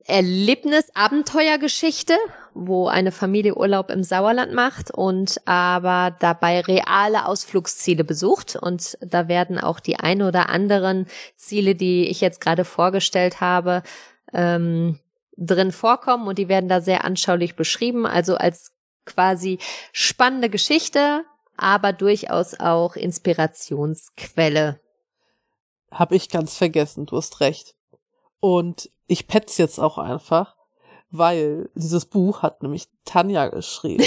Erlebnis-Abenteuergeschichte, 0.06 2.16
wo 2.54 2.88
eine 2.88 3.12
Familie 3.12 3.56
Urlaub 3.56 3.90
im 3.92 4.04
Sauerland 4.04 4.54
macht 4.54 4.92
und 4.92 5.40
aber 5.46 6.16
dabei 6.20 6.62
reale 6.62 7.26
Ausflugsziele 7.26 8.04
besucht. 8.04 8.56
Und 8.56 8.98
da 9.02 9.28
werden 9.28 9.60
auch 9.60 9.80
die 9.80 10.00
ein 10.00 10.22
oder 10.22 10.50
anderen 10.50 11.08
Ziele, 11.36 11.76
die 11.76 12.08
ich 12.08 12.22
jetzt 12.22 12.42
gerade 12.42 12.66
vorgestellt 12.66 13.42
habe, 13.42 13.84
ähm, 14.34 15.00
drin 15.38 15.72
vorkommen 15.72 16.28
und 16.28 16.38
die 16.38 16.50
werden 16.50 16.70
da 16.70 16.82
sehr 16.82 17.06
anschaulich 17.06 17.56
beschrieben. 17.56 18.06
Also 18.06 18.36
als 18.36 18.74
quasi 19.06 19.60
spannende 19.94 20.50
Geschichte, 20.50 21.24
aber 21.58 21.94
durchaus 21.94 22.60
auch 22.60 22.96
Inspirationsquelle. 22.96 24.80
Hab 25.92 26.12
ich 26.12 26.30
ganz 26.30 26.58
vergessen, 26.58 27.06
du 27.06 27.18
hast 27.18 27.40
recht. 27.40 27.76
Und 28.40 28.90
ich 29.08 29.28
petz 29.28 29.58
jetzt 29.58 29.80
auch 29.80 29.98
einfach, 29.98 30.56
weil 31.12 31.70
dieses 31.74 32.06
Buch 32.06 32.42
hat 32.44 32.62
nämlich 32.62 32.88
Tanja 33.06 33.48
geschrieben. 33.48 34.06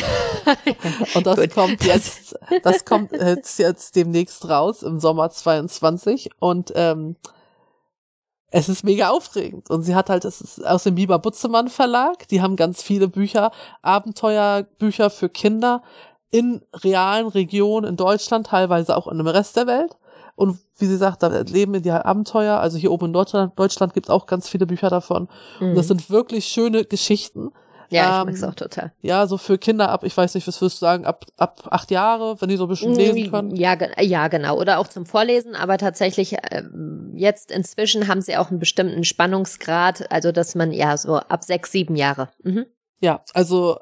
Und 1.14 1.26
das 1.26 1.48
kommt 1.50 1.84
jetzt, 1.84 2.38
das 2.62 2.84
kommt 2.84 3.12
jetzt, 3.12 3.58
jetzt 3.58 3.96
demnächst 3.96 4.48
raus 4.48 4.82
im 4.82 5.00
Sommer 5.00 5.30
22 5.30 6.30
und 6.38 6.72
ähm, 6.76 7.16
es 8.52 8.68
ist 8.68 8.84
mega 8.84 9.08
aufregend. 9.08 9.70
Und 9.70 9.82
sie 9.82 9.94
hat 9.94 10.10
halt, 10.10 10.24
es 10.24 10.40
ist 10.40 10.64
aus 10.64 10.84
dem 10.84 10.94
Biber 10.94 11.18
Butzemann 11.18 11.68
Verlag, 11.68 12.28
die 12.28 12.42
haben 12.42 12.54
ganz 12.56 12.82
viele 12.82 13.08
Bücher, 13.08 13.50
Abenteuerbücher 13.80 15.10
für 15.10 15.28
Kinder 15.28 15.82
in 16.30 16.62
realen 16.74 17.28
Regionen 17.28 17.88
in 17.88 17.96
Deutschland, 17.96 18.48
teilweise 18.48 18.96
auch 18.96 19.08
in 19.08 19.18
dem 19.18 19.26
Rest 19.26 19.56
der 19.56 19.66
Welt. 19.66 19.96
Und 20.42 20.58
wie 20.76 20.86
sie 20.86 20.96
sagt, 20.96 21.22
da 21.22 21.28
leben 21.28 21.72
in 21.74 21.84
die 21.84 21.92
Abenteuer. 21.92 22.58
Also 22.58 22.76
hier 22.76 22.90
oben 22.90 23.06
in 23.06 23.12
Deutschland, 23.12 23.56
Deutschland 23.56 23.94
gibt 23.94 24.06
es 24.06 24.10
auch 24.10 24.26
ganz 24.26 24.48
viele 24.48 24.66
Bücher 24.66 24.90
davon. 24.90 25.28
Mhm. 25.60 25.68
Und 25.68 25.74
das 25.76 25.84
mhm. 25.84 25.98
sind 25.98 26.10
wirklich 26.10 26.46
schöne 26.46 26.84
Geschichten. 26.84 27.52
Ja, 27.90 28.02
ich 28.02 28.20
ähm, 28.22 28.26
mag's 28.26 28.42
auch 28.42 28.54
total. 28.56 28.92
Ja, 29.02 29.28
so 29.28 29.38
für 29.38 29.56
Kinder 29.56 29.90
ab, 29.90 30.02
ich 30.02 30.16
weiß 30.16 30.34
nicht, 30.34 30.48
was 30.48 30.60
würdest 30.60 30.82
du 30.82 30.86
sagen, 30.86 31.04
ab, 31.04 31.26
ab 31.36 31.68
acht 31.70 31.92
Jahre, 31.92 32.40
wenn 32.40 32.48
die 32.48 32.56
so 32.56 32.64
ein 32.64 32.70
bisschen 32.70 32.92
lesen 32.92 33.30
können? 33.30 33.54
Ja, 33.54 33.76
ja, 34.00 34.26
genau. 34.26 34.58
Oder 34.58 34.80
auch 34.80 34.88
zum 34.88 35.06
Vorlesen, 35.06 35.54
aber 35.54 35.78
tatsächlich, 35.78 36.34
ähm, 36.50 37.12
jetzt 37.14 37.52
inzwischen 37.52 38.08
haben 38.08 38.20
sie 38.20 38.36
auch 38.36 38.50
einen 38.50 38.58
bestimmten 38.58 39.04
Spannungsgrad, 39.04 40.10
also 40.10 40.32
dass 40.32 40.56
man 40.56 40.72
ja 40.72 40.96
so 40.96 41.18
ab 41.18 41.44
sechs, 41.44 41.70
sieben 41.70 41.94
Jahre. 41.94 42.30
Mhm. 42.42 42.66
Ja, 43.00 43.22
also 43.32 43.78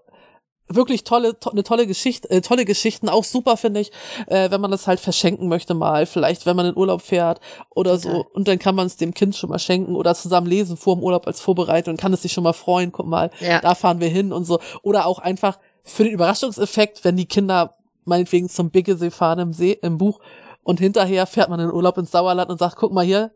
wirklich 0.74 1.04
tolle, 1.04 1.38
to 1.38 1.50
eine 1.50 1.62
tolle 1.62 1.86
Geschichte, 1.86 2.30
äh, 2.30 2.40
tolle 2.40 2.64
Geschichten, 2.64 3.08
auch 3.08 3.24
super 3.24 3.56
finde 3.56 3.80
ich, 3.80 3.90
äh, 4.26 4.50
wenn 4.50 4.60
man 4.60 4.70
das 4.70 4.86
halt 4.86 5.00
verschenken 5.00 5.48
möchte 5.48 5.74
mal, 5.74 6.06
vielleicht 6.06 6.46
wenn 6.46 6.56
man 6.56 6.66
in 6.66 6.76
Urlaub 6.76 7.02
fährt 7.02 7.40
oder 7.70 8.00
Total. 8.00 8.14
so 8.14 8.26
und 8.32 8.48
dann 8.48 8.58
kann 8.58 8.74
man 8.74 8.86
es 8.86 8.96
dem 8.96 9.12
Kind 9.14 9.36
schon 9.36 9.50
mal 9.50 9.58
schenken 9.58 9.96
oder 9.96 10.14
zusammen 10.14 10.46
lesen 10.46 10.76
vor 10.76 10.96
dem 10.96 11.02
Urlaub 11.02 11.26
als 11.26 11.40
Vorbereitung 11.40 11.94
und 11.94 12.00
kann 12.00 12.12
es 12.12 12.22
sich 12.22 12.32
schon 12.32 12.44
mal 12.44 12.52
freuen, 12.52 12.92
guck 12.92 13.06
mal, 13.06 13.30
ja. 13.40 13.60
da 13.60 13.74
fahren 13.74 14.00
wir 14.00 14.08
hin 14.08 14.32
und 14.32 14.44
so 14.44 14.60
oder 14.82 15.06
auch 15.06 15.18
einfach 15.18 15.58
für 15.82 16.04
den 16.04 16.12
Überraschungseffekt, 16.12 17.04
wenn 17.04 17.16
die 17.16 17.26
Kinder 17.26 17.76
meinetwegen 18.04 18.48
zum 18.48 18.70
Biggesee 18.70 19.10
fahren 19.10 19.38
im 19.38 19.52
See, 19.52 19.78
im 19.82 19.98
Buch 19.98 20.20
und 20.62 20.80
hinterher 20.80 21.26
fährt 21.26 21.50
man 21.50 21.60
in 21.60 21.70
Urlaub 21.70 21.98
ins 21.98 22.10
Sauerland 22.10 22.50
und 22.50 22.58
sagt, 22.58 22.76
guck 22.76 22.92
mal 22.92 23.04
hier, 23.04 23.32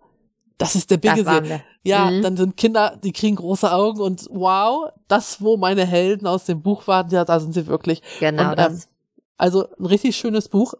das 0.58 0.74
ist 0.74 0.90
der 0.90 0.98
Biggesee. 0.98 1.62
Ja, 1.84 2.10
mhm. 2.10 2.22
dann 2.22 2.36
sind 2.36 2.56
Kinder, 2.56 2.98
die 3.02 3.12
kriegen 3.12 3.36
große 3.36 3.70
Augen 3.70 4.00
und 4.00 4.26
wow, 4.30 4.90
das, 5.06 5.42
wo 5.42 5.58
meine 5.58 5.84
Helden 5.84 6.26
aus 6.26 6.46
dem 6.46 6.62
Buch 6.62 6.86
waren, 6.86 7.10
ja, 7.10 7.24
da 7.26 7.38
sind 7.38 7.52
sie 7.52 7.66
wirklich. 7.66 8.02
Genau 8.20 8.50
und, 8.50 8.58
das. 8.58 8.72
Ähm, 8.72 8.90
also 9.36 9.68
ein 9.78 9.86
richtig 9.86 10.16
schönes 10.16 10.48
Buch. 10.48 10.74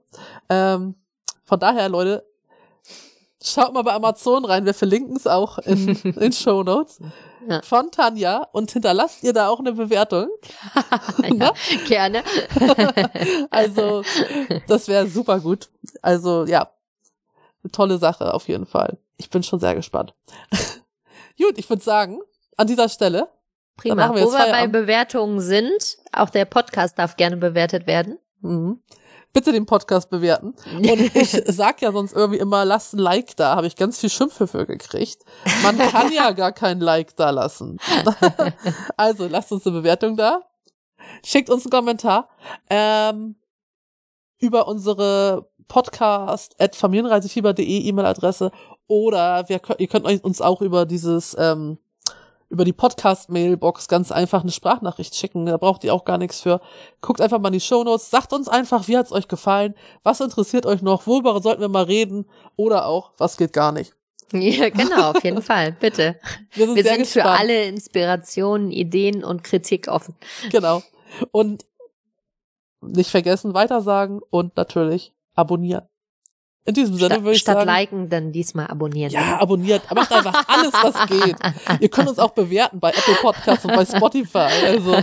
Ähm, 0.49 0.95
von 1.45 1.61
daher, 1.61 1.91
Leute, 1.91 2.25
schaut 3.43 3.75
mal 3.75 3.83
bei 3.83 3.93
Amazon 3.93 4.45
rein. 4.47 4.65
Wir 4.65 4.73
verlinken 4.73 5.17
es 5.17 5.27
auch 5.27 5.59
in, 5.59 5.89
in 6.21 6.33
Show 6.33 6.63
Notes. 6.63 7.01
Ja. 7.47 7.61
Von 7.61 7.91
Tanja 7.91 8.49
und 8.53 8.71
hinterlasst 8.71 9.23
ihr 9.23 9.35
da 9.35 9.49
auch 9.49 9.59
eine 9.59 9.73
Bewertung. 9.73 10.29
ja, 11.23 11.35
ne? 11.35 11.53
gerne. 11.87 12.23
also, 13.51 14.03
das 14.67 14.89
wäre 14.89 15.07
super 15.07 15.41
gut. 15.41 15.69
Also, 16.01 16.47
ja, 16.47 16.71
eine 17.63 17.71
tolle 17.71 17.99
Sache 17.99 18.33
auf 18.33 18.49
jeden 18.49 18.65
Fall. 18.65 18.97
Ich 19.19 19.29
bin 19.29 19.43
schon 19.43 19.61
sehr 19.61 19.75
gespannt. 19.75 20.15
Gut, 21.39 21.59
ich 21.59 21.69
würde 21.69 21.83
sagen, 21.83 22.21
an 22.57 22.67
dieser 22.67 22.89
Stelle. 22.89 23.29
Prima. 23.77 24.11
Wo 24.11 24.15
wir 24.15 24.53
bei 24.53 24.67
Bewertungen 24.69 25.41
sind, 25.41 25.99
auch 26.13 26.31
der 26.31 26.45
Podcast 26.45 26.99
darf 26.99 27.17
gerne 27.17 27.37
bewertet 27.37 27.87
werden. 27.87 28.19
Mhm. 28.41 28.81
Bitte 29.33 29.51
den 29.51 29.67
Podcast 29.67 30.11
bewerten. 30.11 30.55
Und 30.77 30.87
ich 31.17 31.43
sag 31.47 31.83
ja 31.83 31.91
sonst 31.91 32.13
irgendwie 32.13 32.39
immer, 32.39 32.65
lasst 32.65 32.95
ein 32.95 33.01
Like 33.01 33.37
da. 33.37 33.57
Habe 33.57 33.67
ich 33.67 33.75
ganz 33.75 33.99
viel 33.99 34.11
Schimpfe 34.11 34.47
für 34.47 34.65
gekriegt. 34.65 35.25
Man 35.65 35.77
kann 35.77 36.13
ja 36.13 36.31
gar 36.31 36.53
kein 36.53 36.79
Like 36.79 37.17
da 37.17 37.31
lassen. 37.31 37.79
also 38.97 39.27
lasst 39.27 39.51
uns 39.51 39.67
eine 39.67 39.81
Bewertung 39.81 40.17
da. 40.17 40.43
Schickt 41.25 41.51
uns 41.51 41.65
einen 41.65 41.73
Kommentar. 41.73 42.29
Ähm, 42.71 43.35
über 44.39 44.69
unsere 44.69 45.51
podcast 45.67 46.55
at 46.61 46.77
familienreisefieber.de 46.77 47.89
E-Mail-Adresse 47.89 48.53
oder 48.87 49.49
wir, 49.49 49.61
ihr 49.79 49.87
könnt 49.87 50.07
uns 50.25 50.41
auch 50.41 50.61
über 50.61 50.87
dieses, 50.87 51.37
ähm, 51.39 51.79
über 52.49 52.65
die 52.65 52.73
Podcast-Mailbox 52.73 53.89
ganz 53.89 54.13
einfach 54.13 54.43
eine 54.43 54.53
Sprachnachricht 54.53 55.15
schicken. 55.15 55.47
Da 55.47 55.57
braucht 55.57 55.83
ihr 55.85 55.95
auch 55.95 56.05
gar 56.05 56.19
nichts 56.19 56.41
für. 56.41 56.61
Guckt 57.01 57.21
einfach 57.21 57.41
mal 57.41 57.49
in 57.49 57.55
die 57.55 57.61
Shownotes, 57.61 58.11
sagt 58.11 58.33
uns 58.33 58.49
einfach, 58.49 58.87
wie 58.87 58.97
hat's 58.97 59.13
euch 59.13 59.29
gefallen, 59.29 59.75
was 60.03 60.21
interessiert 60.21 60.67
euch 60.67 60.83
noch, 60.83 61.07
worüber 61.07 61.41
sollten 61.43 61.63
wir 61.63 61.69
mal 61.69 61.85
reden 61.85 62.27
oder 62.57 62.87
auch, 62.87 63.13
was 63.19 63.37
geht 63.37 63.53
gar 63.53 63.73
nicht. 63.73 63.95
Ja, 64.33 64.69
genau, 64.69 65.11
auf 65.11 65.25
jeden 65.25 65.43
Fall, 65.43 65.73
bitte. 65.73 66.19
Wir 66.53 66.67
sind, 66.67 66.77
wir 66.77 66.85
sind 66.85 67.07
für 67.07 67.25
alle 67.25 67.65
Inspirationen, 67.65 68.71
Ideen 68.71 69.25
und 69.25 69.45
Kritik 69.45 69.89
offen. 69.89 70.15
Genau. 70.51 70.83
Und 71.31 71.65
nicht 72.81 73.11
vergessen, 73.11 73.55
weitersagen 73.55 74.21
und 74.31 74.57
natürlich 74.57 75.13
abonnieren. 75.35 75.89
In 76.67 76.73
diesem 76.73 76.97
Sinne 76.97 77.23
würde 77.23 77.33
ich 77.33 77.41
statt 77.41 77.57
sagen. 77.57 77.69
Statt 77.69 77.79
liken, 77.79 78.09
dann 78.09 78.33
diesmal 78.33 78.69
abonnieren. 78.69 79.13
Ja, 79.13 79.39
abonniert. 79.39 79.83
Macht 79.95 80.11
einfach 80.11 80.45
alles, 80.49 80.73
was 80.73 81.07
geht. 81.09 81.37
Ihr 81.81 81.89
könnt 81.91 82.09
uns 82.09 82.19
auch 82.19 82.31
bewerten 82.31 82.81
bei 82.81 82.91
Apple 82.91 83.17
Podcasts 83.21 83.67
und 83.67 83.75
bei 83.75 83.85
Spotify. 83.85 84.49
Also. 84.65 84.93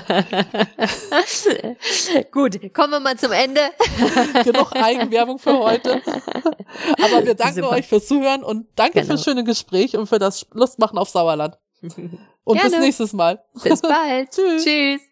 Gut, 2.32 2.74
kommen 2.74 2.94
wir 2.94 3.00
mal 3.00 3.16
zum 3.16 3.32
Ende. 3.32 3.62
Genug 4.44 4.76
Eigenwerbung 4.76 5.38
für 5.38 5.60
heute. 5.60 6.02
Aber 7.00 7.26
wir 7.26 7.36
danken 7.36 7.62
Super. 7.62 7.76
euch 7.76 7.88
fürs 7.88 8.08
Zuhören 8.08 8.44
und 8.44 8.66
danke 8.76 8.94
genau. 8.94 9.06
fürs 9.06 9.24
schöne 9.24 9.44
Gespräch 9.44 9.96
und 9.96 10.08
für 10.08 10.18
das 10.18 10.48
Lustmachen 10.54 10.98
auf 10.98 11.10
Sauerland. 11.10 11.60
Und 12.44 12.58
Gerne. 12.58 12.72
bis 12.72 12.80
nächstes 12.80 13.14
Mal. 13.14 13.44
Bis 13.62 13.82
bald. 13.82 14.32
Tschüss. 14.32 14.64
Tschüss. 14.64 15.11